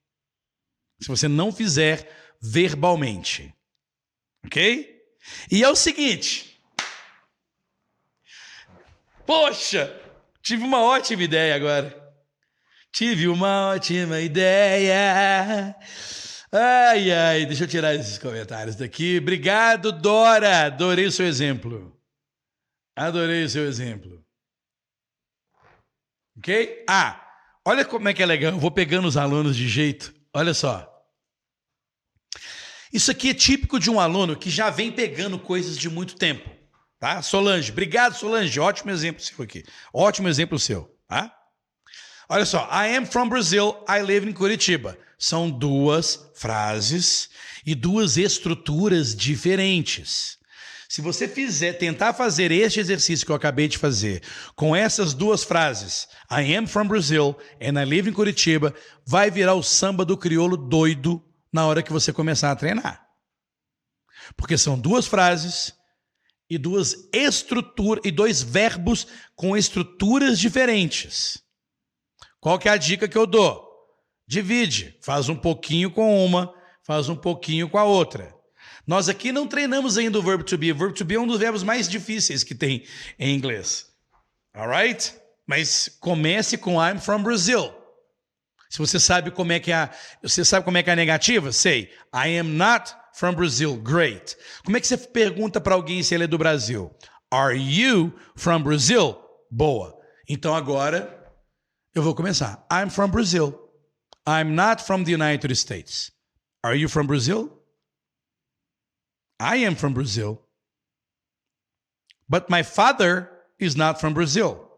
Se 1.01 1.07
você 1.07 1.27
não 1.27 1.51
fizer 1.51 2.09
verbalmente. 2.41 3.53
Ok? 4.45 5.01
E 5.51 5.63
é 5.63 5.69
o 5.69 5.75
seguinte. 5.75 6.61
Poxa, 9.25 9.99
tive 10.41 10.63
uma 10.63 10.81
ótima 10.81 11.23
ideia 11.23 11.55
agora. 11.55 12.03
Tive 12.91 13.27
uma 13.27 13.73
ótima 13.73 14.19
ideia. 14.19 15.75
Ai, 16.55 17.11
ai, 17.11 17.45
deixa 17.47 17.63
eu 17.63 17.67
tirar 17.67 17.95
esses 17.95 18.19
comentários 18.19 18.75
daqui. 18.75 19.17
Obrigado, 19.17 19.91
Dora. 19.91 20.67
Adorei 20.67 21.09
seu 21.09 21.25
exemplo. 21.25 21.99
Adorei 22.95 23.49
seu 23.49 23.67
exemplo. 23.67 24.23
Ok? 26.37 26.85
Ah, 26.87 27.19
olha 27.65 27.83
como 27.83 28.07
é 28.07 28.13
que 28.13 28.21
é 28.21 28.25
legal. 28.27 28.51
Eu 28.51 28.59
vou 28.59 28.69
pegando 28.69 29.07
os 29.07 29.17
alunos 29.17 29.55
de 29.55 29.67
jeito. 29.67 30.13
Olha 30.31 30.53
só. 30.53 30.87
Isso 32.93 33.09
aqui 33.09 33.31
é 33.31 33.33
típico 33.33 33.79
de 33.79 33.89
um 33.89 33.99
aluno 33.99 34.35
que 34.35 34.51
já 34.51 34.69
vem 34.69 34.91
pegando 34.91 35.39
coisas 35.39 35.75
de 35.75 35.89
muito 35.89 36.15
tempo. 36.15 36.47
Tá? 36.99 37.19
Solange, 37.23 37.71
obrigado, 37.71 38.13
Solange. 38.13 38.59
Ótimo 38.59 38.91
exemplo 38.91 39.23
seu 39.23 39.43
aqui. 39.43 39.63
Ótimo 39.91 40.27
exemplo 40.29 40.59
seu. 40.59 40.95
Tá? 41.07 41.35
Olha 42.29 42.45
só. 42.45 42.69
I 42.71 42.95
am 42.95 43.07
from 43.07 43.27
Brazil. 43.27 43.83
I 43.89 44.03
live 44.03 44.29
in 44.29 44.33
Curitiba. 44.33 44.95
São 45.23 45.49
duas 45.49 46.19
frases 46.33 47.29
e 47.65 47.73
duas 47.73 48.17
estruturas 48.17 49.15
diferentes. 49.15 50.37
Se 50.89 51.01
você 51.01 51.29
fizer, 51.29 51.71
tentar 51.77 52.13
fazer 52.13 52.51
este 52.51 52.81
exercício 52.81 53.25
que 53.25 53.31
eu 53.31 53.35
acabei 53.37 53.69
de 53.69 53.77
fazer, 53.77 54.21
com 54.53 54.75
essas 54.75 55.13
duas 55.13 55.41
frases, 55.41 56.09
I 56.29 56.53
am 56.53 56.67
from 56.67 56.89
Brazil 56.89 57.37
and 57.61 57.81
I 57.81 57.85
live 57.85 58.09
in 58.09 58.13
Curitiba, 58.13 58.75
vai 59.05 59.31
virar 59.31 59.53
o 59.53 59.63
samba 59.63 60.03
do 60.03 60.17
crioulo 60.17 60.57
doido 60.57 61.23
na 61.53 61.65
hora 61.67 61.81
que 61.81 61.93
você 61.93 62.11
começar 62.11 62.51
a 62.51 62.55
treinar. 62.57 63.07
Porque 64.35 64.57
são 64.57 64.77
duas 64.77 65.07
frases 65.07 65.73
e 66.49 66.57
duas 66.57 67.07
estruturas 67.13 68.03
e 68.03 68.11
dois 68.11 68.43
verbos 68.43 69.07
com 69.37 69.55
estruturas 69.55 70.37
diferentes. 70.37 71.41
Qual 72.41 72.59
que 72.59 72.67
é 72.67 72.73
a 72.73 72.77
dica 72.77 73.07
que 73.07 73.17
eu 73.17 73.25
dou? 73.25 73.72
Divide, 74.27 74.97
faz 75.01 75.29
um 75.29 75.35
pouquinho 75.35 75.91
com 75.91 76.25
uma, 76.25 76.53
faz 76.83 77.09
um 77.09 77.15
pouquinho 77.15 77.69
com 77.69 77.77
a 77.77 77.83
outra. 77.83 78.33
Nós 78.85 79.07
aqui 79.07 79.31
não 79.31 79.47
treinamos 79.47 79.97
ainda 79.97 80.19
o 80.19 80.21
verbo 80.21 80.43
to 80.43 80.57
be. 80.57 80.71
O 80.71 80.75
verbo 80.75 80.93
to 80.93 81.05
be 81.05 81.15
é 81.15 81.19
um 81.19 81.27
dos 81.27 81.39
verbos 81.39 81.63
mais 81.63 81.87
difíceis 81.87 82.43
que 82.43 82.53
tem 82.53 82.83
em 83.17 83.35
inglês. 83.35 83.87
Alright? 84.53 85.15
Mas 85.47 85.89
comece 85.99 86.57
com 86.57 86.83
I'm 86.83 86.99
from 86.99 87.23
Brazil. 87.23 87.73
Se 88.69 88.79
você 88.79 88.99
sabe 88.99 89.31
como 89.31 89.51
é 89.51 89.59
que 89.59 89.71
é 89.71 89.75
a, 89.75 89.89
você 90.21 90.43
sabe 90.43 90.65
como 90.65 90.77
é 90.77 90.83
que 90.83 90.89
é 90.89 90.93
a 90.93 90.95
negativa, 90.95 91.51
say 91.51 91.91
I 92.13 92.37
am 92.39 92.49
not 92.49 92.93
from 93.13 93.33
Brazil. 93.33 93.77
Great. 93.77 94.35
Como 94.65 94.75
é 94.75 94.79
que 94.79 94.87
você 94.87 94.97
pergunta 94.97 95.61
para 95.61 95.75
alguém 95.75 96.01
se 96.01 96.15
ele 96.15 96.23
é 96.23 96.27
do 96.27 96.37
Brasil? 96.37 96.91
Are 97.31 97.55
you 97.55 98.13
from 98.35 98.63
Brazil? 98.63 99.17
Boa. 99.49 99.95
Então 100.27 100.55
agora 100.55 101.31
eu 101.93 102.01
vou 102.01 102.15
começar. 102.15 102.65
I'm 102.71 102.89
from 102.89 103.09
Brazil. 103.09 103.62
I'm 104.25 104.55
not 104.55 104.79
from 104.79 105.03
the 105.03 105.11
United 105.11 105.55
States. 105.55 106.11
Are 106.63 106.75
you 106.75 106.87
from 106.87 107.07
Brazil? 107.07 107.51
I 109.39 109.57
am 109.57 109.75
from 109.75 109.93
Brazil. 109.93 110.41
But 112.29 112.49
my 112.49 112.63
father 112.63 113.29
is 113.59 113.75
not 113.75 113.99
from 113.99 114.13
Brazil. 114.13 114.69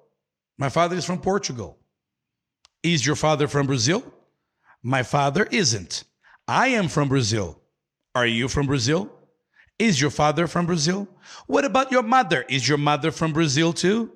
My 0.58 0.70
father 0.70 0.96
is 0.96 1.06
from 1.06 1.20
Portugal. 1.20 1.78
Is 2.82 3.06
your 3.06 3.16
father 3.16 3.48
from 3.48 3.68
Brazil? 3.68 4.04
My 4.82 5.04
father 5.04 5.48
isn't. 5.52 6.04
I 6.48 6.70
am 6.70 6.88
from 6.88 7.10
Brazil. 7.10 7.60
Are 8.14 8.26
you 8.26 8.48
from 8.48 8.66
Brazil? 8.66 9.12
Is 9.78 10.00
your 10.00 10.12
father 10.12 10.48
from 10.48 10.66
Brazil? 10.66 11.08
What 11.48 11.66
about 11.66 11.92
your 11.92 12.04
mother? 12.04 12.46
Is 12.50 12.68
your 12.68 12.78
mother 12.78 13.12
from 13.12 13.34
Brazil 13.34 13.74
too? 13.74 14.15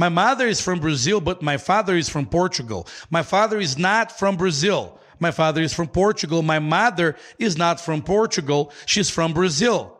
My 0.00 0.08
mother 0.08 0.48
is 0.48 0.62
from 0.62 0.80
Brazil, 0.80 1.20
but 1.20 1.42
my 1.42 1.58
father 1.58 1.94
is 1.94 2.08
from 2.08 2.24
Portugal. 2.24 2.86
My 3.10 3.22
father 3.22 3.60
is 3.60 3.76
not 3.76 4.18
from 4.18 4.38
Brazil. 4.38 4.98
My 5.18 5.30
father 5.30 5.60
is 5.60 5.74
from 5.74 5.88
Portugal. 5.88 6.40
My 6.40 6.58
mother 6.58 7.16
is 7.38 7.58
not 7.58 7.78
from 7.78 8.00
Portugal. 8.00 8.72
She's 8.86 9.10
from 9.10 9.34
Brazil. 9.34 9.94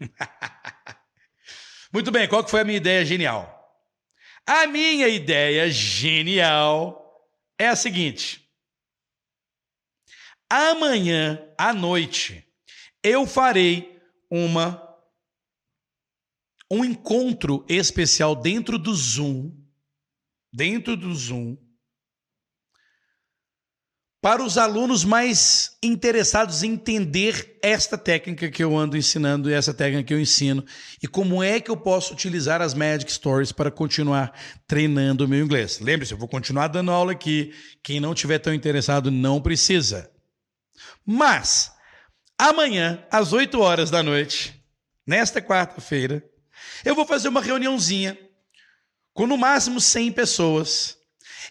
Muito 1.92 2.10
bem, 2.10 2.26
qual 2.26 2.42
que 2.42 2.50
foi 2.50 2.62
a 2.62 2.64
minha 2.64 2.78
ideia 2.78 3.04
genial? 3.04 3.52
A 4.46 4.66
minha 4.66 5.08
ideia 5.08 5.70
genial 5.70 7.22
é 7.58 7.68
a 7.68 7.76
seguinte: 7.76 8.48
amanhã 10.48 11.46
à 11.58 11.74
noite 11.74 12.42
eu 13.02 13.26
farei 13.26 14.00
uma 14.30 14.85
um 16.70 16.84
encontro 16.84 17.64
especial 17.68 18.34
dentro 18.34 18.78
do 18.78 18.94
Zoom, 18.94 19.52
dentro 20.52 20.96
do 20.96 21.14
Zoom, 21.14 21.56
para 24.26 24.42
os 24.42 24.58
alunos 24.58 25.04
mais 25.04 25.76
interessados 25.80 26.64
em 26.64 26.72
entender 26.72 27.58
esta 27.62 27.96
técnica 27.96 28.50
que 28.50 28.64
eu 28.64 28.76
ando 28.76 28.96
ensinando 28.96 29.48
e 29.48 29.52
essa 29.52 29.72
técnica 29.72 30.02
que 30.02 30.14
eu 30.14 30.20
ensino 30.20 30.64
e 31.00 31.06
como 31.06 31.44
é 31.44 31.60
que 31.60 31.70
eu 31.70 31.76
posso 31.76 32.12
utilizar 32.12 32.60
as 32.60 32.74
Magic 32.74 33.12
Stories 33.12 33.52
para 33.52 33.70
continuar 33.70 34.36
treinando 34.66 35.24
o 35.24 35.28
meu 35.28 35.44
inglês. 35.44 35.78
Lembre-se, 35.78 36.12
eu 36.12 36.18
vou 36.18 36.26
continuar 36.26 36.66
dando 36.66 36.90
aula 36.90 37.12
aqui. 37.12 37.54
Quem 37.84 38.00
não 38.00 38.14
tiver 38.14 38.40
tão 38.40 38.52
interessado 38.52 39.12
não 39.12 39.40
precisa. 39.40 40.10
Mas 41.04 41.70
amanhã 42.36 43.06
às 43.08 43.32
8 43.32 43.60
horas 43.60 43.92
da 43.92 44.02
noite, 44.02 44.60
nesta 45.06 45.40
quarta-feira, 45.40 46.24
eu 46.84 46.94
vou 46.94 47.06
fazer 47.06 47.28
uma 47.28 47.42
reuniãozinha 47.42 48.18
com 49.12 49.26
no 49.26 49.36
máximo 49.36 49.80
100 49.80 50.12
pessoas. 50.12 50.98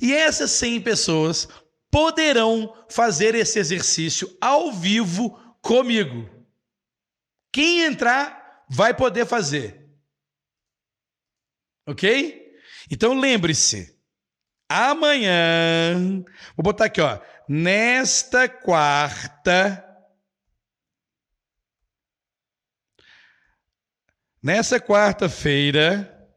E 0.01 0.13
essas 0.13 0.51
100 0.51 0.81
pessoas 0.81 1.47
poderão 1.89 2.75
fazer 2.89 3.35
esse 3.35 3.57
exercício 3.57 4.37
ao 4.41 4.71
vivo 4.71 5.31
comigo. 5.61 6.29
Quem 7.51 7.85
entrar 7.85 8.65
vai 8.69 8.93
poder 8.93 9.25
fazer. 9.25 9.89
Ok? 11.87 12.53
Então 12.91 13.17
lembre-se, 13.17 13.97
amanhã, 14.69 16.23
vou 16.55 16.63
botar 16.63 16.85
aqui, 16.85 16.99
ó, 16.99 17.19
nesta 17.47 18.49
quarta, 18.49 19.84
nessa 24.45 24.79
quarta-feira, 24.79 26.29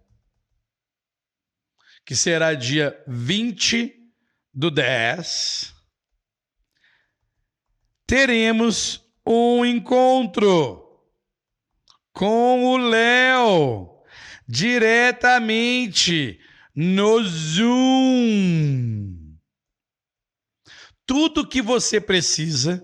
que 2.06 2.16
será 2.16 2.54
dia 2.54 2.98
20 3.06 3.94
do 4.54 4.70
10, 4.70 5.74
teremos 8.06 9.06
um 9.26 9.62
encontro 9.62 10.82
com 12.14 12.64
o 12.64 12.78
Léo 12.78 14.02
diretamente 14.48 16.40
no 16.74 17.22
Zoom. 17.22 19.18
Tudo 21.04 21.46
que 21.46 21.60
você 21.60 22.00
precisa. 22.00 22.82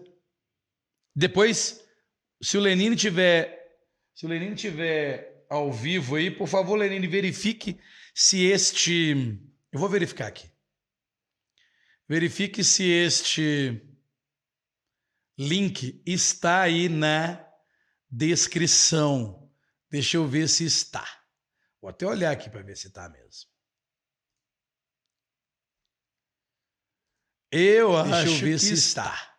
Depois, 1.17 1.83
se 2.43 2.59
o 2.59 2.61
Lenine 2.61 2.95
tiver, 2.95 3.64
se 4.25 4.27
o 4.27 4.31
Lenine 4.31 4.57
tiver 4.57 5.45
ao 5.51 5.71
vivo 5.71 6.17
aí, 6.17 6.31
por 6.31 6.49
favor, 6.49 6.77
Lenine, 6.77 7.07
verifique 7.07 7.79
se 8.15 8.43
este, 8.47 9.39
eu 9.71 9.79
vou 9.79 9.87
verificar 9.87 10.29
aqui. 10.29 10.51
Verifique 12.09 12.65
se 12.65 12.85
este 12.85 13.83
link 15.39 16.03
está 16.07 16.63
aí 16.63 16.89
na 16.89 17.47
descrição. 18.11 19.53
Deixa 19.91 20.17
eu 20.17 20.27
ver 20.27 20.49
se 20.49 20.65
está. 20.65 21.07
Vou 21.79 21.91
até 21.91 22.07
olhar 22.07 22.31
aqui 22.31 22.49
para 22.49 22.63
ver 22.63 22.79
se 22.79 22.87
está 22.87 23.07
mesmo. 23.11 23.51
Eu 27.53 28.03
Deixa 28.03 28.17
acho 28.23 28.29
eu 28.31 28.39
ver 28.39 28.53
que 28.55 28.59
se 28.59 28.73
está. 28.73 29.05
está. 29.05 29.34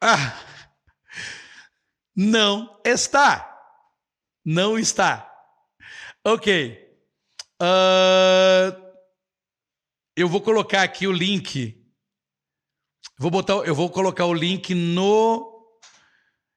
Ah, 0.00 0.38
não 2.14 2.80
está. 2.84 3.44
Não 4.44 4.78
está. 4.78 5.30
Ok. 6.24 6.86
Uh, 7.60 8.88
eu 10.16 10.28
vou 10.28 10.40
colocar 10.40 10.82
aqui 10.82 11.06
o 11.06 11.12
link. 11.12 11.84
Vou 13.18 13.30
botar, 13.30 13.54
eu 13.66 13.74
vou 13.74 13.90
colocar 13.90 14.26
o 14.26 14.34
link 14.34 14.74
no. 14.74 15.78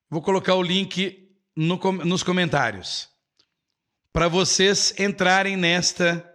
Vou 0.10 0.22
colocar 0.22 0.56
o 0.56 0.62
link 0.62 1.36
no, 1.56 1.78
nos 2.04 2.24
comentários 2.24 3.10
para 4.14 4.28
vocês 4.28 4.94
entrarem 5.00 5.56
nesta 5.56 6.28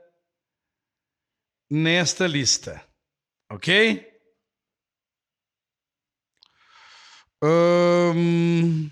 nesta 1.71 2.27
lista, 2.27 2.83
ok? 3.51 4.16
Um... 7.43 8.91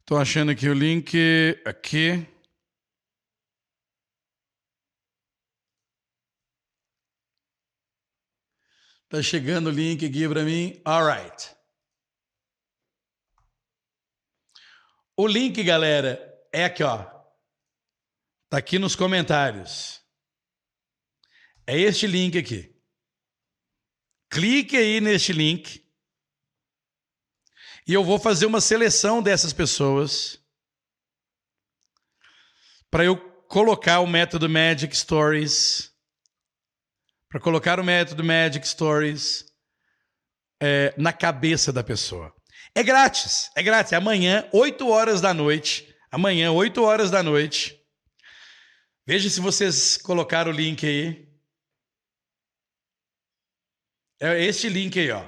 Estou 0.00 0.18
achando 0.18 0.50
aqui 0.50 0.68
o 0.68 0.74
link 0.74 1.16
aqui. 1.64 2.26
Tá 9.08 9.22
chegando 9.22 9.68
o 9.68 9.70
link 9.70 10.04
aqui 10.04 10.28
para 10.28 10.42
mim. 10.42 10.82
Alright. 10.84 11.54
O 15.16 15.26
link, 15.26 15.62
galera, 15.62 16.18
é 16.52 16.64
aqui, 16.64 16.82
ó. 16.82 17.04
Tá 18.50 18.58
aqui 18.58 18.78
nos 18.78 18.96
comentários. 18.96 20.02
É 21.66 21.78
este 21.78 22.06
link 22.06 22.36
aqui. 22.36 22.71
Clique 24.32 24.78
aí 24.78 24.98
neste 24.98 25.30
link 25.30 25.84
e 27.86 27.92
eu 27.92 28.02
vou 28.02 28.18
fazer 28.18 28.46
uma 28.46 28.62
seleção 28.62 29.22
dessas 29.22 29.52
pessoas 29.52 30.42
para 32.90 33.04
eu 33.04 33.14
colocar 33.46 34.00
o 34.00 34.06
método 34.06 34.48
Magic 34.48 34.96
Stories, 34.96 35.92
para 37.28 37.42
colocar 37.42 37.78
o 37.78 37.84
método 37.84 38.24
Magic 38.24 38.66
Stories 38.66 39.44
é, 40.58 40.94
na 40.96 41.12
cabeça 41.12 41.70
da 41.70 41.84
pessoa. 41.84 42.34
É 42.74 42.82
grátis, 42.82 43.50
é 43.54 43.62
grátis. 43.62 43.92
Amanhã, 43.92 44.48
8 44.50 44.88
horas 44.88 45.20
da 45.20 45.34
noite. 45.34 45.94
Amanhã, 46.10 46.50
8 46.52 46.82
horas 46.82 47.10
da 47.10 47.22
noite. 47.22 47.78
Veja 49.06 49.28
se 49.28 49.40
vocês 49.42 49.98
colocaram 49.98 50.50
o 50.50 50.54
link 50.54 50.86
aí. 50.86 51.31
É 54.22 54.44
este 54.44 54.68
link 54.68 54.96
aí, 55.00 55.10
ó. 55.10 55.26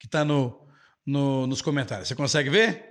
Que 0.00 0.06
está 0.06 0.24
no, 0.24 0.68
no, 1.06 1.46
nos 1.46 1.62
comentários. 1.62 2.08
Você 2.08 2.16
consegue 2.16 2.50
ver? 2.50 2.88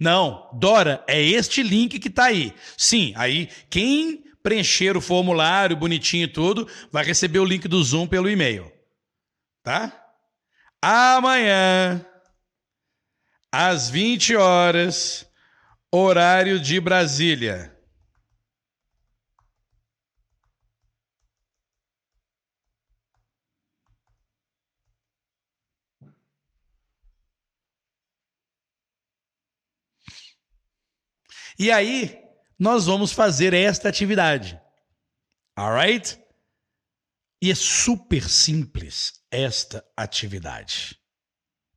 Não, 0.00 0.50
Dora, 0.58 1.04
é 1.06 1.22
este 1.22 1.62
link 1.62 1.98
que 1.98 2.08
está 2.08 2.24
aí. 2.24 2.54
Sim, 2.78 3.12
aí 3.14 3.46
quem 3.68 4.24
preencher 4.42 4.96
o 4.96 5.00
formulário 5.00 5.76
bonitinho 5.76 6.24
e 6.24 6.32
tudo, 6.32 6.70
vai 6.92 7.04
receber 7.04 7.40
o 7.40 7.44
link 7.44 7.66
do 7.66 7.82
Zoom 7.82 8.06
pelo 8.06 8.30
e-mail. 8.30 8.72
Tá? 9.62 9.92
Amanhã, 10.80 12.06
às 13.50 13.90
20 13.90 14.36
horas, 14.36 15.28
horário 15.90 16.60
de 16.60 16.80
Brasília. 16.80 17.75
E 31.58 31.70
aí, 31.70 32.18
nós 32.58 32.86
vamos 32.86 33.12
fazer 33.12 33.54
esta 33.54 33.88
atividade. 33.88 34.60
Alright? 35.56 36.18
E 37.40 37.50
é 37.50 37.54
super 37.54 38.28
simples 38.28 39.20
esta 39.30 39.84
atividade. 39.96 40.98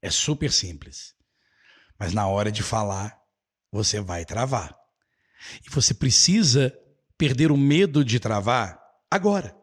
É 0.01 0.10
super 0.10 0.51
simples. 0.51 1.14
Mas 1.97 2.14
na 2.14 2.27
hora 2.27 2.51
de 2.51 2.64
falar, 2.64 3.18
você 3.72 3.99
vai 3.99 4.26
travar. 4.26 4.76
E 5.65 5.69
você 5.69 5.93
precisa 5.93 6.73
perder 7.18 7.51
o 7.51 7.57
medo 7.57 8.03
de 8.03 8.19
travar 8.19 8.81
agora, 9.11 9.56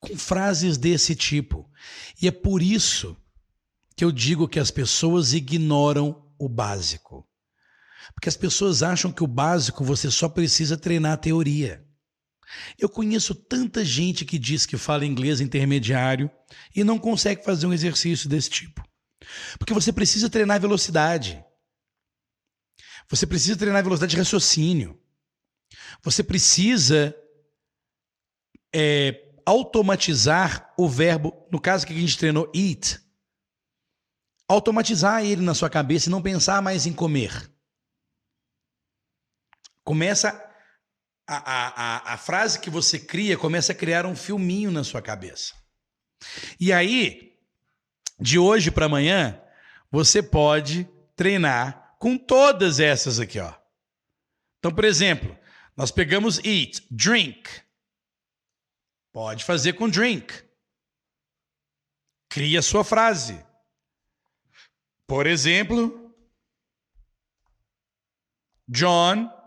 com 0.00 0.16
frases 0.16 0.76
desse 0.78 1.14
tipo. 1.14 1.70
E 2.20 2.28
é 2.28 2.30
por 2.30 2.62
isso 2.62 3.16
que 3.96 4.04
eu 4.04 4.12
digo 4.12 4.48
que 4.48 4.60
as 4.60 4.70
pessoas 4.70 5.32
ignoram 5.32 6.30
o 6.38 6.48
básico. 6.48 7.27
Porque 8.14 8.28
as 8.28 8.36
pessoas 8.36 8.82
acham 8.82 9.12
que 9.12 9.22
o 9.22 9.26
básico 9.26 9.84
você 9.84 10.10
só 10.10 10.28
precisa 10.28 10.76
treinar 10.76 11.12
a 11.12 11.16
teoria. 11.16 11.84
Eu 12.78 12.88
conheço 12.88 13.34
tanta 13.34 13.84
gente 13.84 14.24
que 14.24 14.38
diz 14.38 14.64
que 14.64 14.76
fala 14.76 15.04
inglês 15.04 15.40
intermediário 15.40 16.30
e 16.74 16.82
não 16.82 16.98
consegue 16.98 17.44
fazer 17.44 17.66
um 17.66 17.72
exercício 17.72 18.28
desse 18.28 18.50
tipo. 18.50 18.82
Porque 19.58 19.74
você 19.74 19.92
precisa 19.92 20.30
treinar 20.30 20.60
velocidade. 20.60 21.44
Você 23.10 23.26
precisa 23.26 23.56
treinar 23.56 23.82
velocidade 23.82 24.10
de 24.10 24.16
raciocínio. 24.16 25.00
Você 26.02 26.22
precisa 26.22 27.14
é, 28.74 29.32
automatizar 29.44 30.72
o 30.76 30.88
verbo, 30.88 31.46
no 31.50 31.60
caso 31.60 31.86
que 31.86 31.92
a 31.92 31.96
gente 31.96 32.18
treinou, 32.18 32.50
eat. 32.54 33.00
Automatizar 34.46 35.24
ele 35.24 35.42
na 35.42 35.54
sua 35.54 35.68
cabeça 35.68 36.08
e 36.08 36.12
não 36.12 36.22
pensar 36.22 36.62
mais 36.62 36.86
em 36.86 36.92
comer. 36.92 37.50
Começa 39.88 40.28
a, 41.26 41.36
a, 41.36 42.12
a, 42.12 42.16
frase 42.18 42.60
que 42.60 42.68
você 42.68 42.98
cria 42.98 43.38
começa 43.38 43.72
a 43.72 43.74
criar 43.74 44.04
um 44.04 44.14
filminho 44.14 44.70
na 44.70 44.84
sua 44.84 45.00
cabeça. 45.00 45.54
E 46.60 46.74
aí, 46.74 47.40
de 48.20 48.38
hoje 48.38 48.70
para 48.70 48.84
amanhã, 48.84 49.42
você 49.90 50.22
pode 50.22 50.84
treinar 51.16 51.96
com 51.98 52.18
todas 52.18 52.80
essas 52.80 53.18
aqui, 53.18 53.40
ó. 53.40 53.54
Então, 54.58 54.70
por 54.74 54.84
exemplo, 54.84 55.34
nós 55.74 55.90
pegamos 55.90 56.38
eat, 56.44 56.86
drink. 56.90 57.48
Pode 59.10 59.42
fazer 59.42 59.72
com 59.72 59.88
drink. 59.88 60.34
Cria 62.28 62.58
a 62.58 62.62
sua 62.62 62.84
frase. 62.84 63.42
Por 65.06 65.26
exemplo, 65.26 66.14
John 68.68 69.37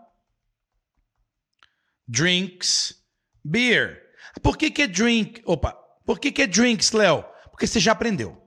drinks 2.12 2.94
beer. 3.42 4.02
Por 4.42 4.56
que, 4.56 4.70
que 4.70 4.82
é 4.82 4.86
drink? 4.86 5.42
Opa, 5.46 5.72
por 6.04 6.20
que, 6.20 6.30
que 6.30 6.42
é 6.42 6.46
drinks, 6.46 6.92
Léo? 6.92 7.24
Porque 7.50 7.66
você 7.66 7.80
já 7.80 7.92
aprendeu. 7.92 8.40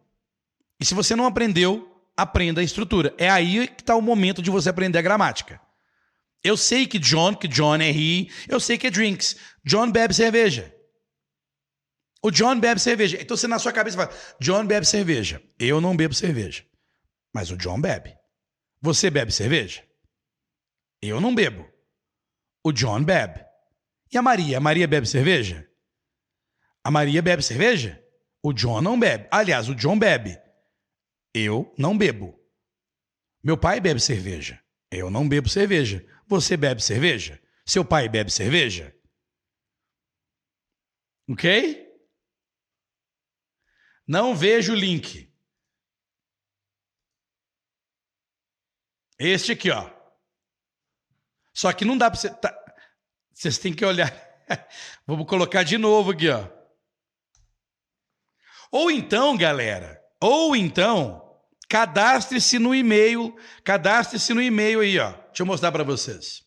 E 0.80 0.86
se 0.86 0.94
você 0.94 1.16
não 1.16 1.26
aprendeu, 1.26 1.92
aprenda 2.16 2.62
a 2.62 2.64
estrutura. 2.64 3.14
É 3.18 3.30
aí 3.30 3.68
que 3.68 3.82
está 3.82 3.96
o 3.96 4.02
momento 4.02 4.42
de 4.42 4.52
você 4.52 4.70
aprender 4.70 5.00
a 5.00 5.02
gramática. 5.02 5.60
Eu 6.44 6.56
sei 6.56 6.86
que 6.86 7.00
John, 7.00 7.36
que 7.36 7.48
John 7.48 7.78
é 7.78 7.90
he, 7.90 8.30
eu 8.48 8.60
sei 8.60 8.78
que 8.78 8.88
é 8.88 8.92
drinks. 8.92 9.36
John 9.66 9.92
bebe 9.92 10.14
cerveja. 10.14 10.74
O 12.22 12.30
John 12.30 12.60
bebe 12.60 12.80
cerveja. 12.80 13.18
Então 13.20 13.36
você 13.36 13.48
na 13.48 13.58
sua 13.58 13.74
cabeça 13.74 13.98
fala, 13.98 14.12
John 14.40 14.66
bebe 14.66 14.86
cerveja. 14.86 15.42
Eu 15.58 15.82
não 15.82 15.96
bebo 15.96 16.14
cerveja. 16.14 16.64
Mas 17.34 17.50
o 17.50 17.58
John 17.58 17.82
bebe. 17.82 18.16
Você 18.82 19.10
bebe 19.10 19.32
cerveja? 19.32 19.84
Eu 21.02 21.20
não 21.20 21.34
bebo. 21.34 21.68
O 22.64 22.72
John 22.72 23.04
bebe. 23.04 23.45
E 24.16 24.18
a 24.18 24.22
Maria? 24.22 24.58
A 24.60 24.62
Maria 24.62 24.88
bebe 24.88 25.06
cerveja? 25.06 25.70
A 26.82 26.90
Maria 26.90 27.22
bebe 27.22 27.44
cerveja? 27.44 28.02
O 28.42 28.54
John 28.54 28.80
não 28.80 28.98
bebe. 28.98 29.28
Aliás, 29.30 29.68
o 29.68 29.76
John 29.76 30.00
bebe. 30.00 30.42
Eu 31.34 31.76
não 31.78 31.98
bebo. 31.98 32.34
Meu 33.44 33.60
pai 33.60 33.82
bebe 33.82 34.00
cerveja. 34.00 34.64
Eu 34.90 35.12
não 35.12 35.28
bebo 35.28 35.50
cerveja. 35.50 36.02
Você 36.28 36.56
bebe 36.56 36.82
cerveja? 36.82 37.44
Seu 37.66 37.84
pai 37.84 38.08
bebe 38.08 38.32
cerveja? 38.32 38.98
Ok? 41.30 41.86
Não 44.08 44.34
vejo 44.34 44.72
o 44.72 44.78
link. 44.78 45.30
Este 49.20 49.52
aqui, 49.52 49.70
ó. 49.70 49.94
Só 51.54 51.74
que 51.74 51.84
não 51.84 51.98
dá 51.98 52.10
para 52.10 52.18
você. 52.18 52.34
Tá, 52.34 52.65
vocês 53.36 53.58
têm 53.58 53.74
que 53.74 53.86
olhar. 53.86 54.12
Vamos 55.06 55.28
colocar 55.28 55.64
de 55.64 55.78
novo 55.78 56.12
aqui, 56.12 56.30
ó. 56.30 56.50
Ou 58.72 58.90
então, 58.90 59.38
galera, 59.38 60.02
ou 60.22 60.56
então, 60.56 61.22
cadastre-se 61.70 62.58
no 62.58 62.74
e-mail, 62.74 63.36
cadastre-se 63.64 64.34
no 64.34 64.42
e-mail 64.42 64.80
aí, 64.80 64.98
ó. 64.98 65.12
Deixa 65.12 65.44
eu 65.44 65.46
mostrar 65.46 65.72
para 65.72 65.84
vocês. 65.84 66.46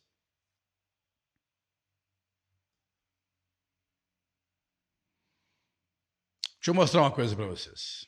Deixa 6.56 6.70
eu 6.70 6.74
mostrar 6.74 7.02
uma 7.02 7.12
coisa 7.12 7.36
para 7.36 7.46
vocês. 7.46 8.07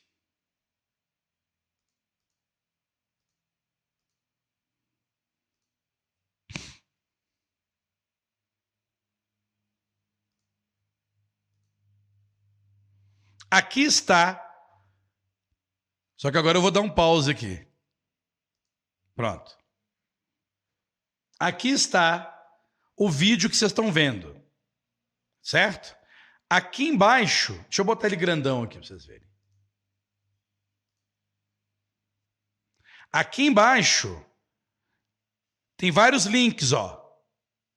Aqui 13.50 13.82
está. 13.82 14.46
Só 16.16 16.30
que 16.30 16.38
agora 16.38 16.58
eu 16.58 16.62
vou 16.62 16.70
dar 16.70 16.82
um 16.82 16.94
pause 16.94 17.30
aqui. 17.30 17.66
Pronto. 19.14 19.58
Aqui 21.38 21.70
está 21.70 22.36
o 22.96 23.10
vídeo 23.10 23.50
que 23.50 23.56
vocês 23.56 23.70
estão 23.70 23.90
vendo. 23.90 24.40
Certo? 25.42 25.96
Aqui 26.48 26.86
embaixo, 26.86 27.54
deixa 27.62 27.80
eu 27.80 27.84
botar 27.84 28.06
ele 28.06 28.16
grandão 28.16 28.62
aqui 28.62 28.78
para 28.78 28.86
vocês 28.86 29.04
verem. 29.04 29.28
Aqui 33.12 33.44
embaixo 33.44 34.24
tem 35.76 35.90
vários 35.90 36.26
links, 36.26 36.72
ó. 36.72 36.96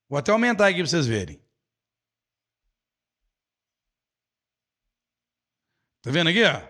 Vou 0.08 0.20
até 0.20 0.32
aumentar 0.32 0.68
aqui 0.68 0.78
para 0.78 0.88
vocês 0.88 1.08
verem. 1.08 1.43
Tá 6.04 6.12
vendo 6.12 6.30
aqui, 6.30 6.44
ó? 6.44 6.62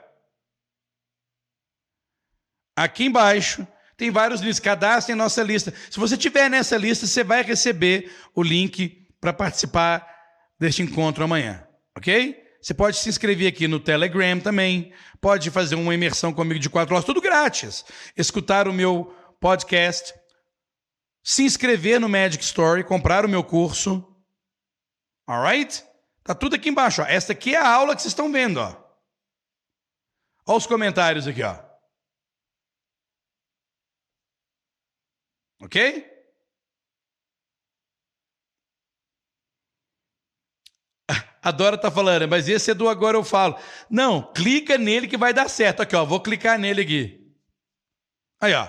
Aqui 2.75 3.05
embaixo 3.05 3.67
tem 3.97 4.11
vários 4.11 4.41
links. 4.41 4.59
Cadastre 4.59 5.13
em 5.13 5.17
nossa 5.17 5.41
lista. 5.41 5.73
Se 5.89 5.99
você 5.99 6.15
tiver 6.15 6.49
nessa 6.49 6.77
lista, 6.77 7.07
você 7.07 7.23
vai 7.23 7.41
receber 7.41 8.11
o 8.35 8.43
link 8.43 9.07
para 9.19 9.33
participar 9.33 10.07
deste 10.59 10.83
encontro 10.83 11.23
amanhã, 11.23 11.67
ok? 11.97 12.41
Você 12.61 12.73
pode 12.73 12.97
se 12.97 13.09
inscrever 13.09 13.47
aqui 13.47 13.67
no 13.67 13.79
Telegram 13.79 14.39
também. 14.39 14.93
Pode 15.19 15.49
fazer 15.49 15.75
uma 15.75 15.93
imersão 15.93 16.31
comigo 16.31 16.59
de 16.59 16.69
quatro 16.69 16.93
horas, 16.95 17.05
tudo 17.05 17.19
grátis. 17.19 17.83
Escutar 18.15 18.67
o 18.67 18.73
meu 18.73 19.13
podcast, 19.39 20.13
se 21.23 21.43
inscrever 21.43 21.99
no 21.99 22.07
Magic 22.07 22.43
Story, 22.43 22.83
comprar 22.83 23.25
o 23.25 23.29
meu 23.29 23.43
curso. 23.43 24.05
Alright? 25.27 25.83
Tá 26.23 26.35
tudo 26.35 26.55
aqui 26.55 26.69
embaixo. 26.69 27.01
Ó. 27.01 27.05
Esta 27.05 27.33
aqui 27.33 27.55
é 27.55 27.59
a 27.59 27.67
aula 27.67 27.95
que 27.95 28.01
vocês 28.01 28.11
estão 28.11 28.31
vendo, 28.31 28.57
ó. 28.57 28.82
Olha 30.45 30.57
os 30.57 30.67
comentários 30.67 31.25
aqui, 31.27 31.41
ó. 31.41 31.57
Ok? 35.61 36.05
A 41.41 41.51
Dora 41.51 41.77
tá 41.77 41.89
falando, 41.89 42.27
mas 42.27 42.49
esse 42.49 42.71
é 42.71 42.73
do 42.73 42.89
agora 42.89 43.15
eu 43.17 43.23
falo. 43.23 43.57
Não, 43.89 44.33
clica 44.33 44.77
nele 44.77 45.07
que 45.07 45.17
vai 45.17 45.33
dar 45.33 45.49
certo. 45.49 45.81
Aqui, 45.81 45.95
ó, 45.95 46.03
vou 46.05 46.21
clicar 46.21 46.59
nele 46.59 46.81
aqui. 46.81 47.33
Aí, 48.41 48.53
ó. 48.53 48.67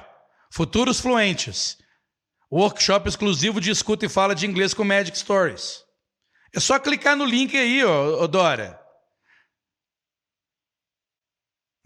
Futuros 0.52 1.00
fluentes. 1.00 1.76
Workshop 2.52 3.08
exclusivo 3.08 3.60
de 3.60 3.72
escuta 3.72 4.06
e 4.06 4.08
fala 4.08 4.34
de 4.34 4.46
inglês 4.46 4.72
com 4.72 4.84
Magic 4.84 5.18
Stories. 5.18 5.82
É 6.54 6.60
só 6.60 6.78
clicar 6.78 7.16
no 7.16 7.24
link 7.24 7.56
aí, 7.56 7.84
ó, 7.84 8.24
Dora. 8.28 8.83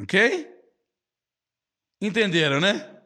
Ok? 0.01 0.47
Entenderam, 2.01 2.61
né? 2.61 2.99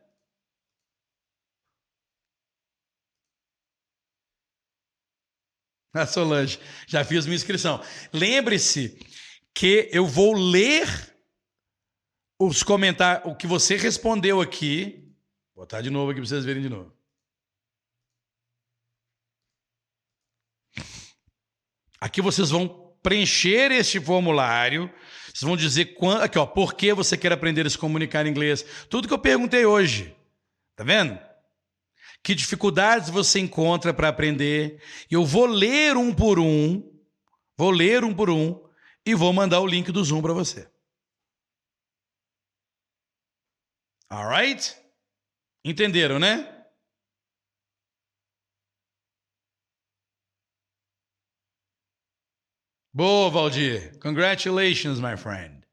A 5.94 6.06
Solange, 6.06 6.58
já 6.86 7.04
fiz 7.04 7.26
minha 7.26 7.36
inscrição. 7.36 7.82
Lembre-se 8.12 8.98
que 9.54 9.88
eu 9.92 10.06
vou 10.06 10.34
ler 10.34 10.86
os 12.38 12.62
comentários, 12.62 13.30
o 13.30 13.36
que 13.36 13.46
você 13.46 13.76
respondeu 13.76 14.40
aqui. 14.40 15.14
Vou 15.54 15.64
botar 15.64 15.80
de 15.80 15.90
novo 15.90 16.10
aqui 16.10 16.20
para 16.20 16.28
vocês 16.28 16.44
verem 16.44 16.62
de 16.62 16.68
novo. 16.68 16.92
Aqui 22.00 22.20
vocês 22.20 22.50
vão 22.50 22.96
preencher 23.02 23.70
este 23.70 24.00
formulário. 24.00 24.92
Vocês 25.32 25.48
vão 25.48 25.56
dizer 25.56 25.94
quando, 25.94 26.22
aqui 26.22 26.38
ó, 26.38 26.44
por 26.44 26.74
que 26.74 26.92
você 26.92 27.16
quer 27.16 27.32
aprender 27.32 27.66
a 27.66 27.70
se 27.70 27.78
comunicar 27.78 28.26
em 28.26 28.30
inglês? 28.30 28.64
Tudo 28.90 29.08
que 29.08 29.14
eu 29.14 29.18
perguntei 29.18 29.64
hoje. 29.64 30.14
Tá 30.76 30.84
vendo? 30.84 31.18
Que 32.22 32.34
dificuldades 32.34 33.08
você 33.08 33.40
encontra 33.40 33.94
para 33.94 34.08
aprender? 34.08 34.82
Eu 35.10 35.24
vou 35.24 35.46
ler 35.46 35.96
um 35.96 36.14
por 36.14 36.38
um, 36.38 36.82
vou 37.56 37.70
ler 37.70 38.04
um 38.04 38.14
por 38.14 38.28
um 38.28 38.62
e 39.06 39.14
vou 39.14 39.32
mandar 39.32 39.60
o 39.60 39.66
link 39.66 39.90
do 39.90 40.04
Zoom 40.04 40.20
para 40.20 40.34
você. 40.34 40.70
Alright? 44.10 44.76
Entenderam, 45.64 46.18
né? 46.18 46.61
Boa, 52.94 53.30
Valdir. 53.30 53.98
Congratulations, 54.00 55.00
my 55.00 55.16
friend. 55.16 55.66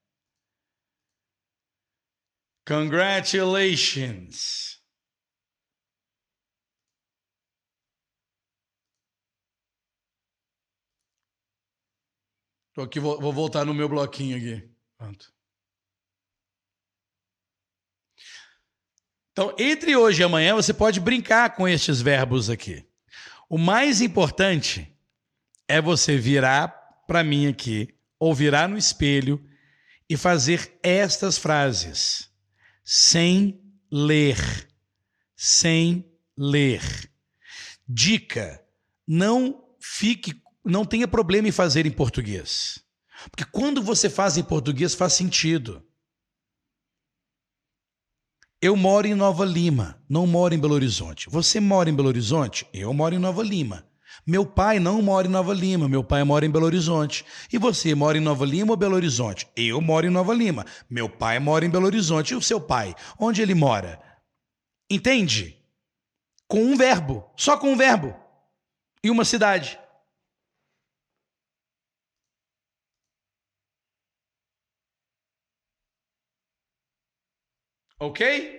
Congratulations. 2.66 4.80
Tô 12.74 12.84
aqui, 12.84 13.02
vou, 13.02 13.20
vou 13.20 13.34
voltar 13.34 13.66
no 13.66 13.74
meu 13.74 13.90
bloquinho 13.90 14.38
aqui. 14.38 14.74
Pronto. 14.98 15.34
Então, 19.34 19.54
entre 19.60 19.98
hoje 19.98 20.22
e 20.22 20.24
amanhã, 20.24 20.56
você 20.56 20.74
pode 20.74 21.02
brincar 21.02 21.54
com 21.56 21.68
estes 21.68 22.02
verbos 22.02 22.50
aqui. 22.50 22.88
O 23.50 23.58
mais 23.58 24.00
importante 24.00 24.98
é 25.68 25.82
você 25.82 26.18
virar 26.18 26.79
para 27.10 27.24
mim 27.24 27.48
aqui, 27.48 27.96
ou 28.20 28.36
virar 28.36 28.70
no 28.70 28.78
espelho 28.78 29.44
e 30.08 30.16
fazer 30.16 30.78
estas 30.84 31.40
frases, 31.40 32.30
sem 32.84 33.60
ler. 33.92 34.38
Sem 35.36 36.06
ler. 36.38 36.84
Dica: 37.88 38.64
não 39.08 39.64
fique, 39.80 40.40
não 40.64 40.86
tenha 40.86 41.08
problema 41.08 41.48
em 41.48 41.52
fazer 41.52 41.88
em 41.88 41.92
português. 41.92 42.80
Porque 43.32 43.44
quando 43.52 43.82
você 43.82 44.08
faz 44.08 44.38
em 44.38 44.44
português 44.44 44.94
faz 44.94 45.14
sentido. 45.14 45.84
Eu 48.62 48.76
moro 48.76 49.08
em 49.08 49.16
Nova 49.16 49.46
Lima, 49.46 50.04
não 50.08 50.28
moro 50.28 50.54
em 50.54 50.60
Belo 50.60 50.76
Horizonte. 50.76 51.30
Você 51.30 51.60
mora 51.60 51.90
em 51.90 51.96
Belo 51.96 52.10
Horizonte? 52.10 52.68
Eu 52.72 52.94
moro 52.94 53.16
em 53.16 53.20
Nova 53.20 53.42
Lima. 53.42 53.89
Meu 54.26 54.46
pai 54.46 54.80
não 54.80 55.02
mora 55.02 55.28
em 55.28 55.32
Nova 55.32 55.54
Lima, 55.54 55.88
meu 55.88 56.04
pai 56.04 56.24
mora 56.24 56.46
em 56.46 56.52
Belo 56.52 56.66
Horizonte. 56.66 57.26
E 57.52 57.58
você 57.58 57.96
mora 57.96 58.18
em 58.18 58.22
Nova 58.22 58.46
Lima 58.46 58.72
ou 58.72 58.78
Belo 58.78 58.96
Horizonte? 58.96 59.48
Eu 59.56 59.82
moro 59.82 60.06
em 60.06 60.10
Nova 60.10 60.34
Lima. 60.34 60.66
Meu 60.90 61.10
pai 61.10 61.40
mora 61.40 61.66
em 61.66 61.70
Belo 61.70 61.86
Horizonte. 61.86 62.34
E 62.34 62.36
o 62.36 62.42
seu 62.42 62.60
pai? 62.62 62.94
Onde 63.20 63.42
ele 63.42 63.56
mora? 63.56 64.02
Entende? 64.90 65.58
Com 66.48 66.64
um 66.64 66.76
verbo, 66.76 67.30
só 67.36 67.58
com 67.58 67.72
um 67.72 67.78
verbo. 67.78 68.16
E 69.04 69.10
uma 69.10 69.24
cidade. 69.26 69.80
Ok? 78.00 78.59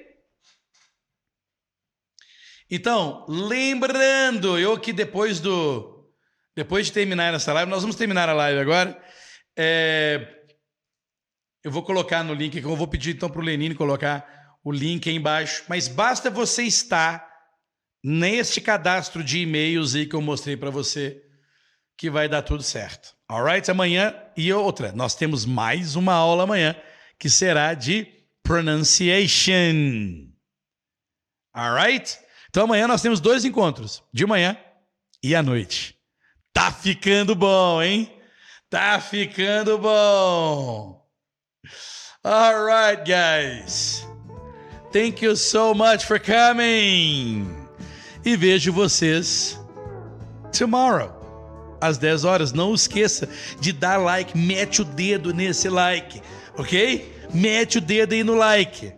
Então, 2.71 3.27
lembrando, 3.29 4.59
eu 4.59 4.79
que 4.79 4.93
depois 4.93 5.41
do. 5.41 6.09
Depois 6.55 6.87
de 6.87 6.93
terminar 6.93 7.35
essa 7.35 7.53
live, 7.53 7.71
nós 7.71 7.83
vamos 7.83 7.97
terminar 7.97 8.29
a 8.29 8.33
live 8.33 8.61
agora. 8.61 9.03
É, 9.57 10.41
eu 11.65 11.71
vou 11.71 11.83
colocar 11.83 12.23
no 12.23 12.33
link, 12.33 12.57
eu 12.57 12.77
vou 12.77 12.87
pedir 12.87 13.17
então 13.17 13.29
para 13.29 13.41
o 13.41 13.45
Lenine 13.45 13.75
colocar 13.75 14.57
o 14.63 14.71
link 14.71 15.09
aí 15.09 15.17
embaixo. 15.17 15.65
Mas 15.69 15.89
basta 15.89 16.31
você 16.31 16.63
estar 16.65 17.29
neste 18.03 18.61
cadastro 18.61 19.23
de 19.23 19.41
e-mails 19.41 19.95
aí 19.95 20.07
que 20.07 20.15
eu 20.15 20.23
mostrei 20.23 20.57
para 20.57 20.71
você, 20.71 21.23
que 21.99 22.09
vai 22.09 22.29
dar 22.29 22.43
tudo 22.43 22.63
certo. 22.63 23.15
Alright? 23.29 23.71
Amanhã 23.71 24.15
e 24.37 24.53
outra, 24.53 24.93
nós 24.93 25.15
temos 25.15 25.45
mais 25.45 25.97
uma 25.97 26.15
aula 26.15 26.45
amanhã, 26.45 26.75
que 27.19 27.29
será 27.29 27.75
de 27.75 28.07
pronunciation. 28.43 30.31
Alright? 31.55 32.19
Então 32.51 32.65
amanhã 32.65 32.87
nós 32.87 33.01
temos 33.01 33.21
dois 33.21 33.45
encontros, 33.45 34.03
de 34.13 34.27
manhã 34.27 34.57
e 35.23 35.35
à 35.35 35.43
noite. 35.43 35.97
Tá 36.53 36.71
ficando 36.71 37.35
bom, 37.35 37.81
hein? 37.81 38.13
Tá 38.69 39.01
ficando 39.01 39.79
bom. 39.79 41.01
Alright, 42.23 43.03
guys. 43.05 44.07
Thank 44.93 45.25
you 45.25 45.35
so 45.37 45.73
much 45.73 46.05
for 46.05 46.21
coming. 46.21 47.47
E 48.25 48.37
vejo 48.37 48.73
vocês 48.73 49.59
tomorrow 50.57 51.79
às 51.81 51.97
10 51.97 52.25
horas. 52.25 52.53
Não 52.53 52.75
esqueça 52.75 53.29
de 53.59 53.73
dar 53.73 53.97
like, 53.97 54.37
mete 54.37 54.83
o 54.83 54.85
dedo 54.85 55.33
nesse 55.33 55.69
like, 55.69 56.21
ok? 56.59 57.21
mete 57.33 57.79
o 57.79 57.81
dedo 57.81 58.13
aí 58.13 58.25
no 58.25 58.35
like. 58.35 58.93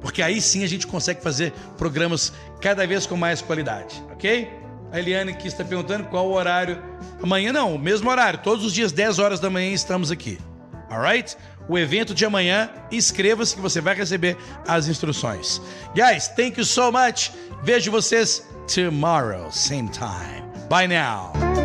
Porque 0.00 0.20
aí 0.20 0.40
sim 0.40 0.62
a 0.64 0.66
gente 0.66 0.86
consegue 0.86 1.22
fazer 1.22 1.52
programas 1.78 2.32
cada 2.64 2.86
vez 2.86 3.04
com 3.04 3.14
mais 3.14 3.42
qualidade, 3.42 4.02
ok? 4.10 4.50
A 4.90 4.98
Eliane 4.98 5.34
que 5.34 5.46
está 5.46 5.62
perguntando 5.62 6.04
qual 6.04 6.26
o 6.26 6.32
horário. 6.32 6.82
Amanhã 7.22 7.52
não, 7.52 7.74
o 7.74 7.78
mesmo 7.78 8.08
horário. 8.08 8.40
Todos 8.42 8.64
os 8.64 8.72
dias, 8.72 8.90
10 8.90 9.18
horas 9.18 9.38
da 9.38 9.50
manhã, 9.50 9.70
estamos 9.70 10.10
aqui. 10.10 10.38
Alright? 10.90 11.36
O 11.68 11.76
evento 11.76 12.14
de 12.14 12.24
amanhã, 12.24 12.70
inscreva-se 12.90 13.54
que 13.54 13.60
você 13.60 13.82
vai 13.82 13.94
receber 13.94 14.38
as 14.66 14.88
instruções. 14.88 15.60
Guys, 15.94 16.28
thank 16.28 16.58
you 16.58 16.64
so 16.64 16.90
much. 16.90 17.32
Vejo 17.62 17.90
vocês 17.90 18.48
tomorrow, 18.66 19.52
same 19.52 19.90
time. 19.90 20.42
Bye 20.70 20.88
now. 20.88 21.63